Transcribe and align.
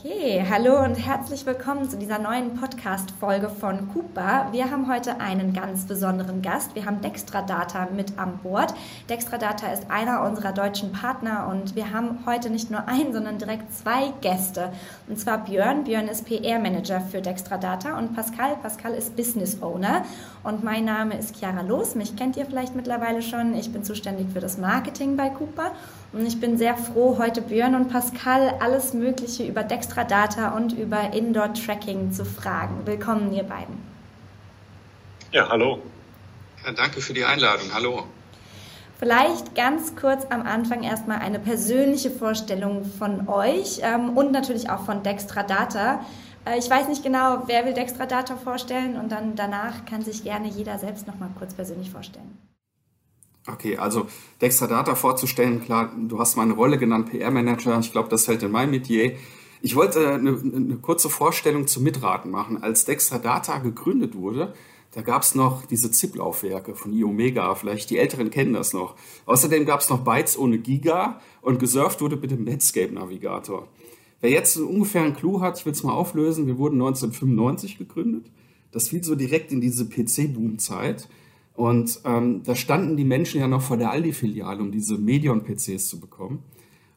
Okay, 0.00 0.44
hallo 0.48 0.78
und 0.84 0.94
herzlich 0.94 1.44
willkommen 1.44 1.90
zu 1.90 1.96
dieser 1.96 2.20
neuen 2.20 2.54
Podcast-Folge 2.54 3.48
von 3.48 3.88
Cooper. 3.92 4.46
Wir 4.52 4.70
haben 4.70 4.88
heute 4.88 5.20
einen 5.20 5.52
ganz 5.52 5.86
besonderen 5.86 6.40
Gast. 6.40 6.76
Wir 6.76 6.84
haben 6.84 7.00
Dextra 7.00 7.42
Data 7.42 7.88
mit 7.92 8.16
an 8.16 8.38
Bord. 8.38 8.74
Dextra 9.08 9.38
Data 9.38 9.72
ist 9.72 9.90
einer 9.90 10.22
unserer 10.22 10.52
deutschen 10.52 10.92
Partner 10.92 11.48
und 11.50 11.74
wir 11.74 11.92
haben 11.92 12.20
heute 12.26 12.48
nicht 12.48 12.70
nur 12.70 12.86
einen, 12.86 13.12
sondern 13.12 13.38
direkt 13.38 13.72
zwei 13.74 14.12
Gäste. 14.20 14.70
Und 15.08 15.18
zwar 15.18 15.38
Björn. 15.38 15.82
Björn 15.82 16.06
ist 16.06 16.26
PR-Manager 16.26 17.00
für 17.00 17.20
Dextra 17.20 17.58
Data 17.58 17.98
und 17.98 18.14
Pascal. 18.14 18.54
Pascal 18.62 18.94
ist 18.94 19.16
Business 19.16 19.60
Owner. 19.62 20.04
Und 20.44 20.62
mein 20.62 20.84
Name 20.84 21.18
ist 21.18 21.36
Chiara 21.36 21.62
Los. 21.62 21.96
Mich 21.96 22.14
kennt 22.14 22.36
ihr 22.36 22.46
vielleicht 22.46 22.76
mittlerweile 22.76 23.20
schon. 23.20 23.56
Ich 23.56 23.72
bin 23.72 23.82
zuständig 23.82 24.28
für 24.32 24.40
das 24.40 24.58
Marketing 24.58 25.16
bei 25.16 25.28
Cooper. 25.28 25.72
Und 26.12 26.24
ich 26.24 26.40
bin 26.40 26.56
sehr 26.56 26.76
froh, 26.76 27.18
heute 27.18 27.42
Björn 27.42 27.74
und 27.74 27.88
Pascal 27.88 28.54
alles 28.60 28.94
Mögliche 28.94 29.46
über 29.46 29.62
Dextra 29.62 30.04
Data 30.04 30.56
und 30.56 30.72
über 30.72 31.12
Indoor 31.12 31.52
Tracking 31.52 32.12
zu 32.12 32.24
fragen. 32.24 32.86
Willkommen, 32.86 33.32
ihr 33.32 33.42
beiden. 33.42 33.76
Ja, 35.32 35.48
hallo. 35.50 35.82
Ja, 36.64 36.72
danke 36.72 37.02
für 37.02 37.12
die 37.12 37.24
Einladung. 37.24 37.66
Hallo. 37.74 38.04
Vielleicht 38.98 39.54
ganz 39.54 39.94
kurz 39.96 40.26
am 40.30 40.42
Anfang 40.42 40.82
erstmal 40.82 41.18
eine 41.18 41.38
persönliche 41.38 42.10
Vorstellung 42.10 42.84
von 42.84 43.28
euch 43.28 43.80
ähm, 43.82 44.16
und 44.16 44.32
natürlich 44.32 44.70
auch 44.70 44.86
von 44.86 45.02
Dextra 45.02 45.42
Data. 45.42 46.04
Äh, 46.46 46.58
ich 46.58 46.68
weiß 46.70 46.88
nicht 46.88 47.02
genau, 47.02 47.42
wer 47.46 47.66
will 47.66 47.74
Dextra 47.74 48.06
Data 48.06 48.36
vorstellen 48.36 48.96
und 48.96 49.12
dann 49.12 49.36
danach 49.36 49.84
kann 49.84 50.02
sich 50.02 50.24
gerne 50.24 50.48
jeder 50.48 50.78
selbst 50.78 51.06
nochmal 51.06 51.28
kurz 51.38 51.52
persönlich 51.52 51.90
vorstellen. 51.90 52.38
Okay, 53.50 53.78
also 53.78 54.06
Dextra 54.40 54.66
Data 54.66 54.94
vorzustellen, 54.94 55.62
klar, 55.62 55.90
du 55.96 56.18
hast 56.18 56.36
meine 56.36 56.52
Rolle 56.52 56.76
genannt, 56.76 57.10
PR-Manager, 57.10 57.78
ich 57.80 57.92
glaube, 57.92 58.08
das 58.10 58.26
fällt 58.26 58.42
in 58.42 58.50
mein 58.50 58.70
Metier. 58.70 59.16
Ich 59.62 59.74
wollte 59.74 60.14
eine, 60.14 60.38
eine 60.38 60.76
kurze 60.76 61.08
Vorstellung 61.08 61.66
zum 61.66 61.82
Mitraten 61.82 62.30
machen. 62.30 62.62
Als 62.62 62.84
Dextra 62.84 63.18
Data 63.18 63.58
gegründet 63.58 64.14
wurde, 64.14 64.52
da 64.92 65.02
gab 65.02 65.22
es 65.22 65.34
noch 65.34 65.66
diese 65.66 65.90
ZIP-Laufwerke 65.90 66.74
von 66.74 66.92
iOmega, 66.92 67.54
vielleicht 67.54 67.90
die 67.90 67.98
Älteren 67.98 68.30
kennen 68.30 68.52
das 68.52 68.72
noch. 68.72 68.96
Außerdem 69.26 69.64
gab 69.66 69.80
es 69.80 69.88
noch 69.88 70.04
Bytes 70.04 70.38
ohne 70.38 70.58
Giga 70.58 71.20
und 71.40 71.58
gesurft 71.58 72.00
wurde 72.00 72.16
mit 72.16 72.30
dem 72.30 72.44
Netscape-Navigator. 72.44 73.68
Wer 74.20 74.30
jetzt 74.30 74.56
ungefähr 74.56 75.02
einen 75.02 75.16
Clou 75.16 75.40
hat, 75.40 75.58
ich 75.58 75.66
will 75.66 75.72
es 75.72 75.82
mal 75.82 75.92
auflösen, 75.92 76.46
wir 76.46 76.58
wurden 76.58 76.76
1995 76.76 77.78
gegründet. 77.78 78.26
Das 78.72 78.88
fiel 78.88 79.02
so 79.02 79.14
direkt 79.14 79.52
in 79.52 79.60
diese 79.60 79.88
PC-Boom-Zeit. 79.88 81.08
Und 81.58 82.00
ähm, 82.04 82.44
da 82.44 82.54
standen 82.54 82.96
die 82.96 83.02
Menschen 83.02 83.40
ja 83.40 83.48
noch 83.48 83.62
vor 83.62 83.76
der 83.76 83.90
Aldi-Filiale, 83.90 84.62
um 84.62 84.70
diese 84.70 84.96
Medion-PCs 84.96 85.88
zu 85.88 85.98
bekommen. 85.98 86.44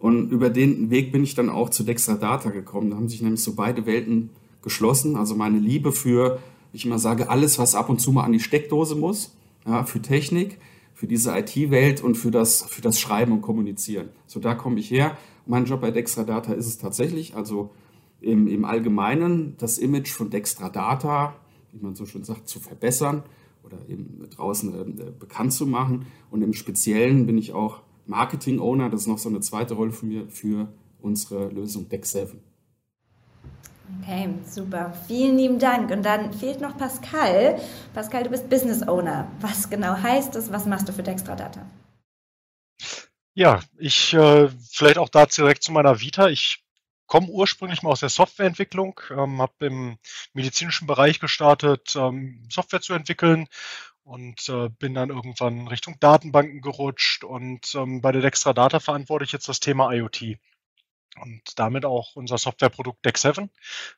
und 0.00 0.30
über 0.30 0.48
den 0.48 0.88
Weg 0.90 1.12
bin 1.12 1.22
ich 1.22 1.34
dann 1.34 1.50
auch 1.50 1.68
zu 1.68 1.84
Dextra 1.84 2.14
Data 2.14 2.48
gekommen. 2.50 2.90
Da 2.90 2.96
haben 2.96 3.08
sich 3.08 3.20
nämlich 3.20 3.42
so 3.42 3.54
beide 3.54 3.84
Welten 3.84 4.30
geschlossen. 4.62 5.14
Also 5.14 5.34
meine 5.36 5.58
Liebe 5.58 5.92
für, 5.92 6.38
ich 6.72 6.86
immer 6.86 6.98
sage, 6.98 7.28
alles, 7.28 7.58
was 7.58 7.74
ab 7.74 7.90
und 7.90 8.00
zu 8.00 8.10
mal 8.10 8.24
an 8.24 8.32
die 8.32 8.40
Steckdose 8.40 8.94
muss, 8.94 9.36
ja, 9.66 9.84
für 9.84 10.00
Technik, 10.00 10.58
für 10.94 11.06
diese 11.06 11.36
IT-Welt 11.36 12.02
und 12.02 12.14
für 12.14 12.30
das, 12.30 12.62
für 12.62 12.80
das 12.80 12.98
Schreiben 12.98 13.32
und 13.32 13.42
Kommunizieren. 13.42 14.08
So, 14.26 14.40
da 14.40 14.54
komme 14.54 14.80
ich 14.80 14.90
her. 14.90 15.18
Mein 15.44 15.66
Job 15.66 15.82
bei 15.82 15.90
Dextra 15.90 16.24
Data 16.24 16.54
ist 16.54 16.66
es 16.66 16.78
tatsächlich, 16.78 17.36
also 17.36 17.70
im, 18.22 18.48
im 18.48 18.64
Allgemeinen 18.64 19.54
das 19.58 19.76
Image 19.76 20.10
von 20.10 20.30
Dextra 20.30 20.70
Data, 20.70 21.36
wie 21.72 21.84
man 21.84 21.94
so 21.94 22.06
schön 22.06 22.24
sagt, 22.24 22.48
zu 22.48 22.58
verbessern 22.58 23.22
oder 23.64 23.76
eben 23.86 24.26
draußen 24.30 24.98
äh, 24.98 25.10
bekannt 25.18 25.52
zu 25.52 25.66
machen. 25.66 26.06
Und 26.30 26.40
im 26.40 26.54
Speziellen 26.54 27.26
bin 27.26 27.36
ich 27.36 27.52
auch 27.52 27.82
Marketing-Owner, 28.10 28.90
das 28.90 29.02
ist 29.02 29.06
noch 29.06 29.18
so 29.18 29.28
eine 29.28 29.40
zweite 29.40 29.74
Rolle 29.74 29.92
von 29.92 30.08
mir 30.08 30.28
für 30.28 30.68
unsere 31.00 31.48
Lösung 31.48 31.88
Deck 31.88 32.04
7. 32.04 32.40
Okay, 34.02 34.28
super. 34.46 34.92
Vielen 35.06 35.36
lieben 35.36 35.58
Dank. 35.58 35.90
Und 35.90 36.02
dann 36.02 36.32
fehlt 36.32 36.60
noch 36.60 36.76
Pascal. 36.76 37.60
Pascal, 37.94 38.24
du 38.24 38.30
bist 38.30 38.48
Business 38.48 38.86
Owner. 38.86 39.30
Was 39.40 39.68
genau 39.68 39.96
heißt 39.96 40.34
das? 40.34 40.52
Was 40.52 40.66
machst 40.66 40.88
du 40.88 40.92
für 40.92 41.02
Dextra 41.02 41.34
Data? 41.34 41.66
Ja, 43.34 43.60
ich 43.78 44.12
äh, 44.12 44.48
vielleicht 44.70 44.98
auch 44.98 45.08
dazu 45.08 45.42
direkt 45.42 45.62
zu 45.62 45.72
meiner 45.72 46.00
Vita. 46.00 46.28
Ich 46.28 46.64
komme 47.06 47.28
ursprünglich 47.28 47.82
mal 47.82 47.90
aus 47.90 48.00
der 48.00 48.08
Softwareentwicklung, 48.08 49.00
ähm, 49.10 49.40
habe 49.42 49.66
im 49.66 49.98
medizinischen 50.32 50.86
Bereich 50.86 51.18
gestartet, 51.18 51.94
ähm, 51.96 52.46
Software 52.50 52.80
zu 52.80 52.94
entwickeln 52.94 53.48
und 54.10 54.48
äh, 54.48 54.68
bin 54.68 54.94
dann 54.94 55.10
irgendwann 55.10 55.68
Richtung 55.68 55.94
Datenbanken 56.00 56.60
gerutscht 56.62 57.22
und 57.22 57.72
ähm, 57.76 58.00
bei 58.00 58.10
der 58.10 58.22
Dextra 58.22 58.52
Data 58.52 58.80
verantworte 58.80 59.24
ich 59.24 59.30
jetzt 59.30 59.48
das 59.48 59.60
Thema 59.60 59.92
IoT 59.92 60.36
und 61.20 61.42
damit 61.56 61.84
auch 61.84 62.16
unser 62.16 62.36
Softwareprodukt 62.36 63.06
Dex7, 63.06 63.50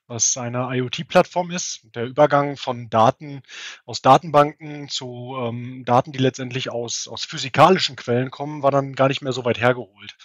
was 0.07 0.37
eine 0.37 0.69
IoT-Plattform 0.71 1.51
ist. 1.51 1.87
Der 1.95 2.05
Übergang 2.05 2.59
von 2.59 2.91
Daten 2.91 3.43
aus 3.87 4.03
Datenbanken 4.03 4.91
zu 4.91 5.35
ähm, 5.39 5.85
Daten, 5.87 6.13
die 6.13 6.19
letztendlich 6.19 6.71
aus, 6.71 7.09
aus 7.09 7.25
physikalischen 7.25 7.97
Quellen 7.97 8.31
kommen, 8.31 8.63
war 8.63 8.71
dann 8.71 8.95
gar 8.95 9.09
nicht 9.09 9.23
mehr 9.23 9.33
so 9.33 9.47
weit 9.47 9.61
hergeholt. 9.61 10.19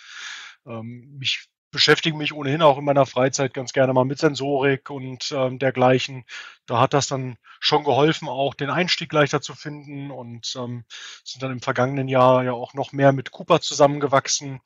Ähm, 0.66 1.18
ich 1.22 1.48
beschäftige 1.72 2.18
mich 2.18 2.34
ohnehin 2.34 2.62
auch 2.62 2.78
in 2.78 2.86
meiner 2.86 3.06
Freizeit 3.06 3.54
ganz 3.54 3.74
gerne 3.74 3.94
mal 3.94 4.06
mit 4.06 4.20
Sensorik 4.20 4.90
und 4.90 5.32
ähm, 5.32 5.60
dergleichen. 5.60 6.26
Da 6.66 6.80
hat 6.80 6.94
das 6.94 7.08
dann 7.08 7.38
schon 7.60 7.84
geholfen, 7.84 8.28
auch 8.28 8.54
den 8.54 8.70
Einstieg 8.70 9.12
leichter 9.12 9.42
zu 9.42 9.54
finden 9.56 10.12
und 10.12 10.56
ähm, 10.58 10.86
sind 11.24 11.44
dann 11.44 11.52
im 11.52 11.62
vergangenen 11.62 12.08
Jahr 12.08 12.44
ja 12.44 12.54
auch 12.54 12.74
noch 12.74 12.92
mehr 12.94 13.12
mit 13.12 13.32
Cooper 13.32 13.62
zusammengewachsen, 13.62 14.62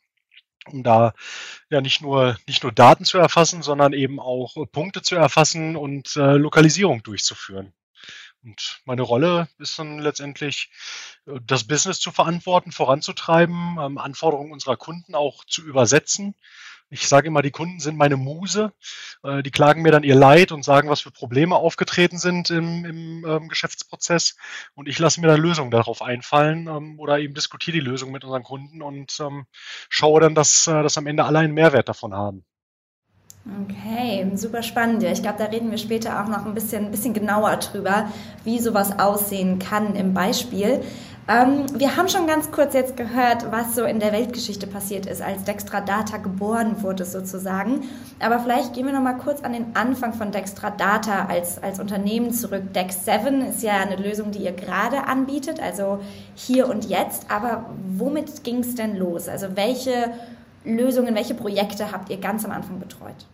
um 0.68 0.84
da 0.84 1.14
ja 1.70 1.82
nicht 1.82 2.02
nur 2.02 2.38
nicht 2.48 2.64
nur 2.64 2.72
Daten 2.72 3.06
zu 3.06 3.18
erfassen, 3.18 3.64
sondern 3.64 3.94
eben 3.94 4.20
auch 4.20 4.56
Punkte 4.72 5.02
zu 5.02 5.16
erfassen 5.16 5.76
und 5.76 6.16
äh, 6.16 6.34
Lokalisierung 6.36 7.04
durchzuführen. 7.04 7.74
Und 8.44 8.82
meine 8.86 9.04
Rolle 9.04 9.50
ist 9.60 9.78
dann 9.78 10.00
letztendlich, 10.00 10.72
äh, 11.28 11.40
das 11.44 11.66
Business 11.66 12.00
zu 12.00 12.12
verantworten, 12.12 12.72
voranzutreiben, 12.72 13.78
ähm, 13.80 13.98
Anforderungen 13.98 14.52
unserer 14.52 14.78
Kunden 14.78 15.16
auch 15.16 15.46
zu 15.46 15.64
übersetzen 15.64 16.36
Ich 16.92 17.08
sage 17.08 17.28
immer, 17.28 17.42
die 17.42 17.52
Kunden 17.52 17.80
sind 17.80 17.98
meine 17.98 18.18
Muse. 18.18 18.74
Äh, 19.24 19.44
die 19.44 19.50
klagen 19.50 19.82
mir 19.82 19.92
dann 19.92 20.04
ihr 20.04 20.14
Leid 20.14 20.52
und 20.52 20.66
sagen, 20.66 20.90
was 20.90 21.00
für 21.00 21.10
Probleme 21.10 21.56
aufgetreten 21.56 22.18
sind 22.18 22.50
im, 22.50 22.84
im 22.84 23.26
ähm, 23.26 23.48
Geschäftsprozess. 23.48 24.36
Und 24.76 24.90
ich 24.90 25.00
lasse 25.00 25.22
mir 25.22 25.28
dann 25.28 25.40
Lösungen 25.40 25.72
darauf 25.72 26.02
einfallen 26.02 26.68
ähm, 26.68 27.00
oder 27.00 27.20
eben 27.20 27.34
diskutiere 27.34 27.76
die 27.76 27.84
Lösung 27.84 28.12
mit 28.12 28.26
unseren 28.26 28.44
Kunden 28.44 28.82
und 28.82 29.18
ähm, 29.22 29.46
schaue 29.90 30.20
dann, 30.20 30.36
dass, 30.36 30.68
äh, 30.68 30.84
dass 30.84 30.98
am 30.98 31.08
Ende 31.08 31.24
alle 31.24 31.40
einen 31.40 31.54
Mehrwert 31.54 31.88
davon 31.88 32.14
haben. 32.14 32.44
Okay, 33.64 34.30
super 34.36 34.62
spannend. 34.62 35.02
Ja, 35.02 35.12
ich 35.12 35.24
glaube, 35.24 35.40
da 35.40 35.46
reden 35.46 35.72
wir 35.72 35.80
später 35.80 36.22
auch 36.22 36.28
noch 36.28 36.46
ein 36.46 36.54
bisschen, 36.54 36.86
ein 36.86 36.92
bisschen 36.92 37.16
genauer 37.16 37.56
drüber, 37.58 38.12
wie 38.44 38.60
sowas 38.60 39.00
aussehen 39.00 39.58
kann 39.58 39.96
im 39.96 40.14
Beispiel. 40.14 40.84
Ähm, 41.32 41.66
wir 41.80 41.96
haben 41.96 42.10
schon 42.10 42.28
ganz 42.28 42.52
kurz 42.52 42.74
jetzt 42.74 42.98
gehört, 42.98 43.52
was 43.52 43.76
so 43.76 43.86
in 43.86 44.02
der 44.02 44.12
Weltgeschichte 44.12 44.68
passiert 44.68 45.06
ist, 45.06 45.22
als 45.22 45.46
Dextra 45.46 45.80
Data 45.80 46.18
geboren 46.18 46.84
wurde 46.84 47.06
sozusagen. 47.06 47.84
Aber 48.20 48.40
vielleicht 48.40 48.74
gehen 48.74 48.86
wir 48.86 48.92
noch 48.92 49.02
mal 49.02 49.18
kurz 49.18 49.42
an 49.42 49.54
den 49.54 49.74
Anfang 49.76 50.14
von 50.14 50.34
Dextra 50.34 50.72
Data 50.72 51.28
als, 51.28 51.62
als 51.64 51.80
Unternehmen 51.80 52.34
zurück. 52.34 52.74
Dex 52.74 53.06
7 53.06 53.42
ist 53.44 53.64
ja 53.64 53.78
eine 53.80 53.96
Lösung, 53.96 54.32
die 54.32 54.40
ihr 54.40 54.52
gerade 54.52 55.06
anbietet, 55.06 55.62
also 55.62 56.00
hier 56.36 56.68
und 56.68 56.90
jetzt. 56.90 57.32
Aber 57.32 57.70
womit 57.96 58.44
ging 58.44 58.60
es 58.60 58.76
denn 58.76 58.98
los? 58.98 59.30
Also 59.30 59.56
welche 59.56 60.12
Lösungen, 60.66 61.16
welche 61.16 61.36
Projekte 61.36 61.94
habt 61.94 62.10
ihr 62.10 62.18
ganz 62.18 62.44
am 62.44 62.52
Anfang 62.52 62.80
betreut? 62.80 63.26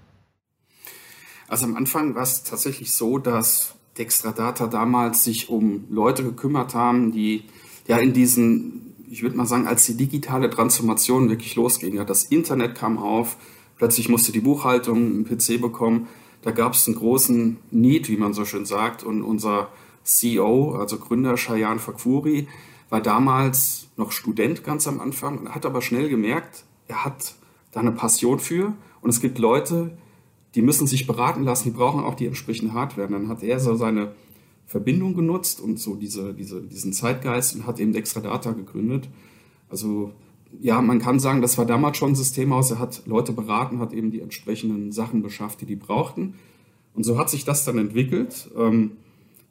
Also 1.47 1.65
am 1.65 1.75
Anfang 1.75 2.13
war 2.13 2.23
es 2.23 2.43
tatsächlich 2.43 2.93
so, 2.93 3.17
dass 3.17 3.73
Dextradata 3.97 4.67
damals 4.67 5.23
sich 5.23 5.49
um 5.49 5.85
Leute 5.89 6.23
gekümmert 6.23 6.75
haben, 6.75 7.11
die 7.11 7.45
ja 7.87 7.97
in 7.97 8.13
diesen, 8.13 8.95
ich 9.09 9.23
würde 9.23 9.37
mal 9.37 9.45
sagen, 9.45 9.67
als 9.67 9.85
die 9.85 9.95
digitale 9.95 10.49
Transformation 10.49 11.29
wirklich 11.29 11.55
losging. 11.55 11.95
Ja, 11.95 12.05
das 12.05 12.25
Internet 12.25 12.75
kam 12.75 12.97
auf, 12.97 13.37
plötzlich 13.77 14.09
musste 14.09 14.31
die 14.31 14.41
Buchhaltung 14.41 14.97
einen 14.97 15.25
PC 15.25 15.59
bekommen. 15.59 16.07
Da 16.41 16.51
gab 16.51 16.73
es 16.73 16.87
einen 16.87 16.97
großen 16.97 17.57
Need, 17.71 18.09
wie 18.09 18.17
man 18.17 18.33
so 18.33 18.45
schön 18.45 18.65
sagt. 18.65 19.03
Und 19.03 19.23
unser 19.23 19.69
CEO, 20.03 20.75
also 20.75 20.97
Gründer 20.97 21.37
Shayan 21.37 21.79
Fakfuri, 21.79 22.47
war 22.89 23.01
damals 23.01 23.87
noch 23.97 24.11
Student 24.11 24.63
ganz 24.63 24.87
am 24.87 25.01
Anfang, 25.01 25.49
hat 25.49 25.65
aber 25.65 25.81
schnell 25.81 26.07
gemerkt, 26.07 26.63
er 26.87 27.03
hat 27.03 27.35
da 27.71 27.81
eine 27.81 27.91
Passion 27.91 28.39
für. 28.39 28.73
Und 29.01 29.09
es 29.09 29.19
gibt 29.19 29.39
Leute, 29.39 29.97
die 30.55 30.61
müssen 30.61 30.87
sich 30.87 31.05
beraten 31.07 31.43
lassen, 31.43 31.65
die 31.65 31.77
brauchen 31.77 32.03
auch 32.03 32.15
die 32.15 32.27
entsprechende 32.27 32.73
Hardware. 32.73 33.07
Und 33.07 33.13
dann 33.13 33.29
hat 33.29 33.43
er 33.43 33.59
so 33.59 33.75
seine 33.75 34.13
Verbindung 34.67 35.15
genutzt 35.15 35.61
und 35.61 35.79
so 35.79 35.95
diese, 35.95 36.33
diese, 36.33 36.61
diesen 36.61 36.91
Zeitgeist 36.93 37.55
und 37.55 37.65
hat 37.65 37.79
eben 37.79 37.93
Dextradata 37.93 38.51
gegründet. 38.51 39.09
Also 39.69 40.11
ja, 40.59 40.81
man 40.81 40.99
kann 40.99 41.19
sagen, 41.19 41.41
das 41.41 41.57
war 41.57 41.65
damals 41.65 41.97
schon 41.97 42.11
ein 42.11 42.15
Systemhaus. 42.15 42.71
Er 42.71 42.79
hat 42.79 43.03
Leute 43.05 43.31
beraten, 43.31 43.79
hat 43.79 43.93
eben 43.93 44.11
die 44.11 44.21
entsprechenden 44.21 44.91
Sachen 44.91 45.23
beschafft, 45.23 45.61
die 45.61 45.65
die 45.65 45.75
brauchten. 45.77 46.35
Und 46.93 47.03
so 47.03 47.17
hat 47.17 47.29
sich 47.29 47.45
das 47.45 47.63
dann 47.63 47.77
entwickelt. 47.77 48.49
Ähm, 48.57 48.91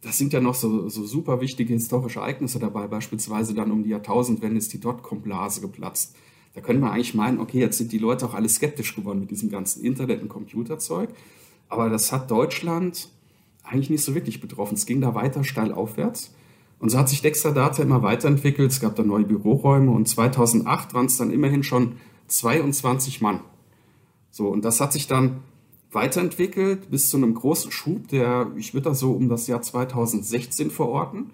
das 0.02 0.18
sind 0.18 0.34
ja 0.34 0.40
noch 0.40 0.54
so, 0.54 0.88
so 0.88 1.04
super 1.04 1.40
wichtige 1.40 1.72
historische 1.72 2.20
Ereignisse 2.20 2.58
dabei. 2.58 2.86
Beispielsweise 2.86 3.54
dann 3.54 3.70
um 3.70 3.82
die 3.84 3.90
Jahrtausendwende 3.90 4.58
ist 4.58 4.72
die 4.72 4.80
Dotcom-Blase 4.80 5.62
geplatzt. 5.62 6.14
Da 6.54 6.60
könnte 6.60 6.82
man 6.82 6.92
eigentlich 6.92 7.14
meinen, 7.14 7.40
okay, 7.40 7.60
jetzt 7.60 7.78
sind 7.78 7.92
die 7.92 7.98
Leute 7.98 8.26
auch 8.26 8.34
alle 8.34 8.48
skeptisch 8.48 8.94
geworden 8.94 9.20
mit 9.20 9.30
diesem 9.30 9.50
ganzen 9.50 9.82
Internet- 9.82 10.22
und 10.22 10.28
Computerzeug. 10.28 11.10
Aber 11.68 11.88
das 11.88 12.12
hat 12.12 12.30
Deutschland 12.30 13.10
eigentlich 13.66 13.90
nicht 13.90 14.04
so 14.04 14.14
wirklich 14.14 14.40
betroffen. 14.40 14.74
Es 14.74 14.86
ging 14.86 15.00
da 15.00 15.14
weiter 15.14 15.44
steil 15.44 15.72
aufwärts. 15.72 16.34
Und 16.78 16.90
so 16.90 16.98
hat 16.98 17.08
sich 17.08 17.22
Dextradata 17.22 17.82
immer 17.82 18.02
weiterentwickelt. 18.02 18.70
Es 18.70 18.80
gab 18.80 18.96
da 18.96 19.02
neue 19.02 19.24
Büroräume 19.24 19.90
und 19.90 20.08
2008 20.08 20.94
waren 20.94 21.06
es 21.06 21.16
dann 21.16 21.30
immerhin 21.30 21.62
schon 21.62 21.96
22 22.28 23.20
Mann. 23.20 23.40
So, 24.30 24.48
und 24.48 24.64
das 24.64 24.80
hat 24.80 24.92
sich 24.92 25.06
dann 25.06 25.38
weiterentwickelt 25.90 26.90
bis 26.90 27.08
zu 27.08 27.16
einem 27.16 27.34
großen 27.34 27.70
Schub, 27.70 28.08
der, 28.08 28.50
ich 28.56 28.74
würde 28.74 28.90
das 28.90 29.00
so 29.00 29.12
um 29.12 29.28
das 29.28 29.46
Jahr 29.46 29.62
2016 29.62 30.70
verorten. 30.70 31.30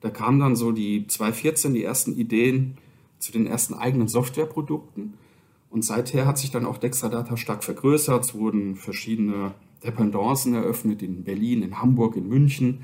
Da 0.00 0.10
kamen 0.10 0.40
dann 0.40 0.56
so 0.56 0.72
die 0.72 1.06
2014 1.06 1.72
die 1.72 1.84
ersten 1.84 2.14
Ideen 2.14 2.76
zu 3.18 3.32
den 3.32 3.46
ersten 3.46 3.74
eigenen 3.74 4.08
Softwareprodukten. 4.08 5.14
Und 5.70 5.84
seither 5.84 6.26
hat 6.26 6.36
sich 6.36 6.50
dann 6.50 6.66
auch 6.66 6.76
Dextradata 6.76 7.36
stark 7.38 7.64
vergrößert. 7.64 8.24
Es 8.24 8.34
wurden 8.34 8.76
verschiedene 8.76 9.54
Dependancen 9.84 10.54
eröffnet 10.54 11.02
in 11.02 11.24
Berlin, 11.24 11.62
in 11.62 11.80
Hamburg, 11.80 12.16
in 12.16 12.28
München. 12.28 12.82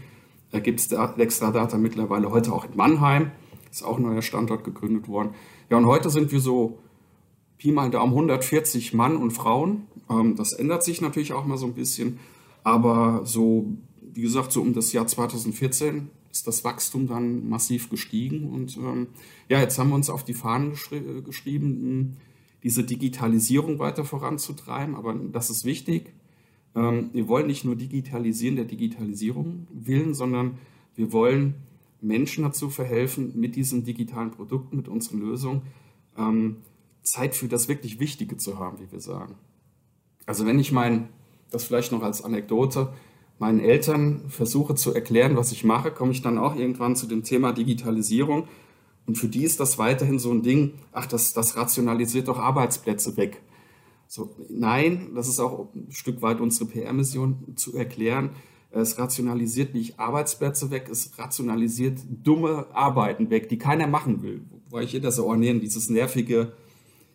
Da 0.51 0.61
gibt 0.61 0.81
es 0.81 0.89
Dextradata 0.89 1.77
mittlerweile 1.79 2.31
heute 2.31 2.53
auch 2.53 2.65
in 2.65 2.77
Mannheim. 2.77 3.31
Ist 3.71 3.83
auch 3.83 3.99
ein 3.99 4.03
neuer 4.03 4.23
Standort 4.23 4.65
gegründet 4.65 5.09
worden. 5.09 5.35
Ja, 5.71 5.77
und 5.77 5.87
heute 5.87 6.11
sind 6.11 6.33
wir 6.33 6.41
so 6.41 6.79
Pi 7.59 7.73
mal 7.73 7.91
Daumen 7.91 8.13
140 8.13 8.95
Mann 8.95 9.17
und 9.17 9.33
Frauen. 9.33 9.87
Ähm, 10.09 10.37
das 10.37 10.53
ändert 10.53 10.83
sich 10.85 11.01
natürlich 11.01 11.33
auch 11.33 11.45
mal 11.45 11.59
so 11.59 11.67
ein 11.67 11.75
bisschen. 11.75 12.19
Aber 12.65 13.23
so, 13.25 13.67
wie 14.01 14.23
gesagt, 14.23 14.53
so 14.53 14.63
um 14.63 14.73
das 14.73 14.93
Jahr 14.93 15.07
2014 15.07 16.09
ist 16.31 16.47
das 16.47 16.65
Wachstum 16.65 17.07
dann 17.07 17.49
massiv 17.49 17.91
gestiegen. 17.91 18.51
Und 18.51 18.77
ähm, 18.77 19.09
ja, 19.49 19.61
jetzt 19.61 19.79
haben 19.79 19.91
wir 19.91 19.97
uns 19.97 20.09
auf 20.09 20.25
die 20.25 20.35
Fahnen 20.35 20.71
geschri 20.71 21.03
geschrieben, 21.25 22.17
diese 22.63 22.85
Digitalisierung 22.85 23.79
weiter 23.79 24.05
voranzutreiben. 24.05 24.95
Aber 24.95 25.15
das 25.15 25.51
ist 25.51 25.65
wichtig. 25.65 26.13
Ähm, 26.79 27.11
wir 27.13 27.29
wollen 27.29 27.49
nicht 27.49 27.65
nur 27.65 27.77
digitalisieren 27.77 28.57
der 28.57 28.65
Digitalisierung 28.65 29.67
willen, 29.73 30.15
sondern 30.15 30.59
wir 30.95 31.13
wollen 31.13 31.55
Menschen 32.01 32.45
dazu 32.45 32.71
verhelfen, 32.71 33.33
mit 33.35 33.57
diesen 33.57 33.85
digitalen 33.85 34.31
Produkten, 34.31 34.77
mit 34.77 34.89
unseren 34.89 35.19
Lösungen, 35.19 35.63
ähm, 36.17 36.57
Zeit 37.03 37.35
für 37.35 37.49
das 37.49 37.69
wirklich 37.69 37.99
Wichtige 37.99 38.37
zu 38.37 38.59
haben, 38.59 38.79
wie 38.79 38.93
wir 38.93 39.01
sagen. 39.01 39.35
Also 40.27 40.47
wenn 40.47 40.59
ich 40.59 40.71
mein, 40.73 41.09
das 41.51 41.65
vielleicht 41.65 41.91
noch 41.91 42.03
als 42.03 42.23
Anekdote, 42.23 42.93
meinen 43.39 43.61
Eltern 43.61 44.23
versuche 44.29 44.75
zu 44.75 44.95
erklären, 44.95 45.37
was 45.37 45.53
ich 45.53 45.65
mache, 45.65 45.91
komme 45.91 46.13
ich 46.13 46.23
dann 46.23 46.39
auch 46.39 46.57
irgendwann 46.57 46.97
zu 46.97 47.07
dem 47.07 47.23
Thema 47.23 47.53
Digitalisierung. 47.53 48.47
Und 49.07 49.17
für 49.17 49.29
die 49.29 49.45
ist 49.45 49.59
das 49.59 49.79
weiterhin 49.79 50.19
so 50.19 50.31
ein 50.31 50.43
Ding, 50.43 50.75
ach, 50.93 51.07
das, 51.07 51.33
das 51.33 51.57
rationalisiert 51.57 52.29
doch 52.29 52.39
Arbeitsplätze 52.39 53.17
weg. 53.17 53.41
So, 54.09 54.35
nein, 54.49 55.11
das 55.15 55.29
ist 55.29 55.39
auch 55.39 55.69
ein 55.75 55.91
Stück 55.91 56.23
weit 56.23 56.41
unsere 56.41 56.71
PR-Mission 56.71 57.57
zu 57.57 57.77
erklären. 57.77 58.31
Es 58.71 58.99
rationalisiert 58.99 59.75
nicht 59.75 60.01
Arbeitsplätze 60.01 60.71
weg, 60.71 60.89
es 60.91 61.19
rationalisiert 61.19 62.01
dumme 62.09 62.67
Arbeiten 62.73 63.29
weg, 63.29 63.51
die 63.51 63.59
keiner 63.59 63.87
machen 63.87 64.23
will. 64.23 64.43
Wo 64.71 64.79
ich 64.79 64.93
jeder 64.93 65.13
so, 65.13 65.27
oh 65.27 65.35
nee, 65.35 65.53
dieses 65.59 65.91
nervige, 65.91 66.53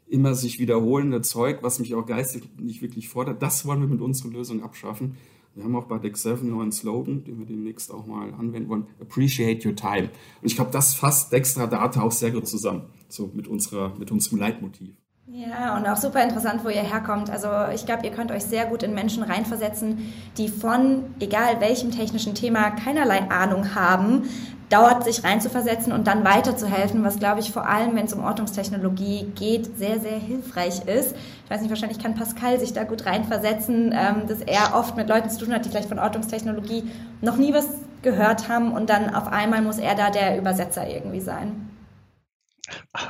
immer 0.07 0.35
sich 0.35 0.59
wiederholende 0.59 1.21
Zeug, 1.21 1.63
was 1.63 1.79
mich 1.79 1.95
auch 1.95 2.05
geistig 2.05 2.43
nicht 2.59 2.83
wirklich 2.83 3.09
fordert, 3.09 3.41
das 3.41 3.65
wollen 3.65 3.81
wir 3.81 3.87
mit 3.87 4.01
unserer 4.01 4.31
Lösung 4.31 4.61
abschaffen. 4.61 5.17
Wir 5.55 5.63
haben 5.63 5.75
auch 5.75 5.85
bei 5.85 5.97
Deck 5.97 6.15
7 6.15 6.41
einen 6.41 6.51
neuen 6.51 6.71
Slogan, 6.71 7.23
den 7.23 7.39
wir 7.39 7.45
demnächst 7.47 7.91
auch 7.91 8.05
mal 8.05 8.33
anwenden 8.35 8.69
wollen. 8.69 8.87
Appreciate 8.99 9.67
your 9.67 9.75
time. 9.75 10.09
Und 10.41 10.47
ich 10.47 10.55
glaube, 10.55 10.71
das 10.71 10.93
fasst 10.93 11.31
Dextra 11.31 11.65
Data 11.65 12.03
auch 12.03 12.11
sehr 12.11 12.31
gut 12.31 12.47
zusammen, 12.47 12.83
so 13.07 13.31
mit, 13.33 13.47
unserer, 13.47 13.95
mit 13.97 14.11
unserem 14.11 14.37
Leitmotiv. 14.37 14.95
Ja, 15.25 15.77
und 15.77 15.87
auch 15.87 15.95
super 15.95 16.21
interessant, 16.21 16.65
wo 16.65 16.69
ihr 16.69 16.81
herkommt. 16.83 17.29
Also 17.29 17.47
ich 17.73 17.85
glaube, 17.85 18.05
ihr 18.05 18.11
könnt 18.11 18.29
euch 18.31 18.43
sehr 18.43 18.65
gut 18.65 18.83
in 18.83 18.93
Menschen 18.93 19.23
reinversetzen, 19.23 20.13
die 20.37 20.49
von, 20.49 21.05
egal 21.21 21.61
welchem 21.61 21.91
technischen 21.91 22.35
Thema, 22.35 22.71
keinerlei 22.71 23.31
Ahnung 23.31 23.73
haben, 23.73 24.23
dauert 24.69 25.05
sich 25.05 25.23
reinzuversetzen 25.23 25.93
und 25.93 26.07
dann 26.07 26.25
weiterzuhelfen, 26.25 27.03
was, 27.03 27.19
glaube 27.19 27.39
ich, 27.39 27.51
vor 27.51 27.65
allem, 27.67 27.95
wenn 27.95 28.05
es 28.05 28.13
um 28.13 28.23
Ortungstechnologie 28.23 29.31
geht, 29.35 29.77
sehr, 29.77 29.99
sehr 29.99 30.17
hilfreich 30.17 30.85
ist. 30.87 31.15
Ich 31.45 31.51
weiß 31.51 31.61
nicht, 31.61 31.69
wahrscheinlich 31.69 31.99
kann 31.99 32.15
Pascal 32.15 32.59
sich 32.59 32.73
da 32.73 32.83
gut 32.83 33.05
reinversetzen, 33.05 33.93
ähm, 33.93 34.27
dass 34.27 34.41
er 34.41 34.75
oft 34.75 34.97
mit 34.97 35.07
Leuten 35.07 35.29
zu 35.29 35.45
tun 35.45 35.53
hat, 35.53 35.63
die 35.63 35.69
vielleicht 35.69 35.89
von 35.89 35.99
Ortungstechnologie 35.99 36.83
noch 37.21 37.37
nie 37.37 37.53
was 37.53 37.67
gehört 38.01 38.49
haben 38.49 38.73
und 38.73 38.89
dann 38.89 39.13
auf 39.15 39.27
einmal 39.27 39.61
muss 39.61 39.77
er 39.77 39.95
da 39.95 40.09
der 40.09 40.37
Übersetzer 40.37 40.87
irgendwie 40.87 41.21
sein. 41.21 41.72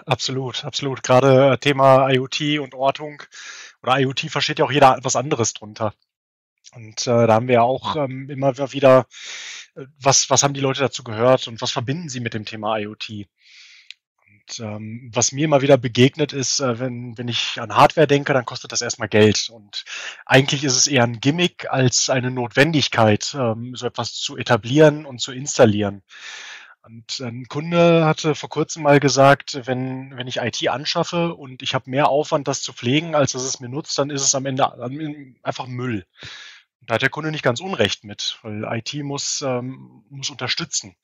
Absolut, 0.05 0.65
absolut. 0.65 1.03
Gerade 1.03 1.53
äh, 1.53 1.57
Thema 1.57 2.09
IoT 2.09 2.59
und 2.59 2.73
Ortung 2.73 3.21
oder 3.81 3.99
IoT 3.99 4.21
versteht 4.31 4.59
ja 4.59 4.65
auch 4.65 4.71
jeder 4.71 4.97
etwas 4.97 5.15
anderes 5.15 5.53
drunter. 5.53 5.93
Und 6.73 7.05
äh, 7.05 7.27
da 7.27 7.33
haben 7.33 7.47
wir 7.47 7.55
ja 7.55 7.61
auch 7.61 7.95
ähm, 7.95 8.29
immer 8.29 8.57
wieder, 8.73 9.05
äh, 9.75 9.85
was, 9.99 10.29
was 10.29 10.43
haben 10.43 10.53
die 10.53 10.61
Leute 10.61 10.81
dazu 10.81 11.03
gehört 11.03 11.47
und 11.47 11.61
was 11.61 11.71
verbinden 11.71 12.09
sie 12.09 12.19
mit 12.19 12.33
dem 12.33 12.45
Thema 12.45 12.77
IoT? 12.79 13.27
Und 14.25 14.59
ähm, 14.59 15.11
was 15.13 15.31
mir 15.31 15.45
immer 15.45 15.61
wieder 15.61 15.77
begegnet 15.77 16.33
ist, 16.33 16.59
äh, 16.59 16.79
wenn, 16.79 17.17
wenn 17.17 17.27
ich 17.27 17.61
an 17.61 17.75
Hardware 17.75 18.07
denke, 18.07 18.33
dann 18.33 18.45
kostet 18.45 18.71
das 18.71 18.81
erstmal 18.81 19.09
Geld. 19.09 19.49
Und 19.51 19.83
eigentlich 20.25 20.63
ist 20.63 20.75
es 20.75 20.87
eher 20.87 21.03
ein 21.03 21.19
Gimmick 21.19 21.69
als 21.69 22.09
eine 22.09 22.31
Notwendigkeit, 22.31 23.35
ähm, 23.37 23.75
so 23.75 23.85
etwas 23.85 24.13
zu 24.13 24.35
etablieren 24.35 25.05
und 25.05 25.21
zu 25.21 25.31
installieren. 25.31 26.01
Und 26.85 27.21
ein 27.21 27.45
Kunde 27.47 28.05
hatte 28.05 28.35
vor 28.35 28.49
kurzem 28.49 28.83
mal 28.83 28.99
gesagt, 28.99 29.61
wenn, 29.65 30.17
wenn 30.17 30.27
ich 30.27 30.37
IT 30.37 30.67
anschaffe 30.67 31.33
und 31.33 31.61
ich 31.61 31.73
habe 31.73 31.89
mehr 31.89 32.09
Aufwand, 32.09 32.49
das 32.49 32.61
zu 32.61 32.73
pflegen, 32.73 33.15
als 33.15 33.31
dass 33.31 33.43
es 33.43 33.61
mir 33.61 33.69
nutzt, 33.69 33.97
dann 33.97 34.09
ist 34.09 34.21
es 34.21 34.35
am 34.35 34.45
Ende 34.45 34.69
einfach 35.43 35.67
Müll. 35.67 36.05
Da 36.81 36.95
hat 36.95 37.01
der 37.01 37.09
Kunde 37.09 37.31
nicht 37.31 37.43
ganz 37.43 37.61
unrecht 37.61 38.03
mit, 38.03 38.37
weil 38.41 38.65
IT 38.65 38.93
muss, 38.95 39.41
ähm, 39.41 40.03
muss 40.09 40.29
unterstützen 40.29 40.97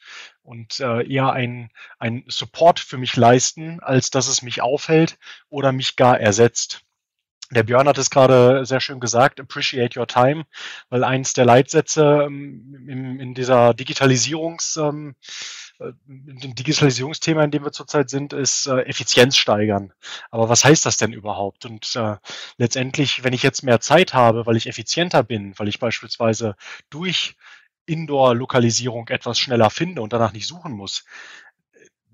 und 0.43 0.81
äh, 0.81 1.07
eher 1.07 1.31
ein, 1.31 1.71
ein 1.98 2.25
Support 2.27 2.81
für 2.81 2.98
mich 2.98 3.15
leisten, 3.15 3.79
als 3.79 4.09
dass 4.09 4.27
es 4.27 4.41
mich 4.41 4.62
aufhält 4.62 5.17
oder 5.50 5.71
mich 5.71 5.95
gar 5.95 6.19
ersetzt. 6.19 6.81
Der 7.51 7.63
Björn 7.63 7.88
hat 7.88 7.98
es 7.98 8.09
gerade 8.09 8.65
sehr 8.65 8.81
schön 8.81 9.00
gesagt, 9.00 9.39
appreciate 9.39 9.98
your 9.98 10.07
time, 10.07 10.45
weil 10.89 11.03
eins 11.05 11.33
der 11.33 11.45
Leitsätze 11.45 12.25
ähm, 12.25 12.86
in, 12.88 13.19
in 13.19 13.33
dieser 13.33 13.74
Digitalisierungs, 13.74 14.75
ähm, 14.75 15.15
äh, 15.79 15.91
dem 16.05 16.55
Digitalisierungsthema, 16.55 17.43
in 17.43 17.51
dem 17.51 17.63
wir 17.63 17.71
zurzeit 17.71 18.09
sind, 18.09 18.33
ist 18.33 18.67
äh, 18.67 18.81
Effizienz 18.81 19.38
steigern. 19.38 19.93
Aber 20.31 20.50
was 20.50 20.65
heißt 20.65 20.86
das 20.86 20.98
denn 20.98 21.13
überhaupt? 21.13 21.65
Und 21.65 21.95
äh, 21.95 22.17
letztendlich, 22.57 23.24
wenn 23.24 23.33
ich 23.33 23.43
jetzt 23.43 23.63
mehr 23.63 23.79
Zeit 23.79 24.13
habe, 24.13 24.45
weil 24.45 24.57
ich 24.57 24.67
effizienter 24.67 25.24
bin, 25.24 25.53
weil 25.57 25.67
ich 25.67 25.79
beispielsweise 25.79 26.55
durch 26.89 27.36
Indoor-Lokalisierung 27.86 29.07
etwas 29.07 29.39
schneller 29.39 29.69
finde 29.69 30.01
und 30.01 30.13
danach 30.13 30.33
nicht 30.33 30.48
suchen 30.48 30.74
muss, 30.74 31.05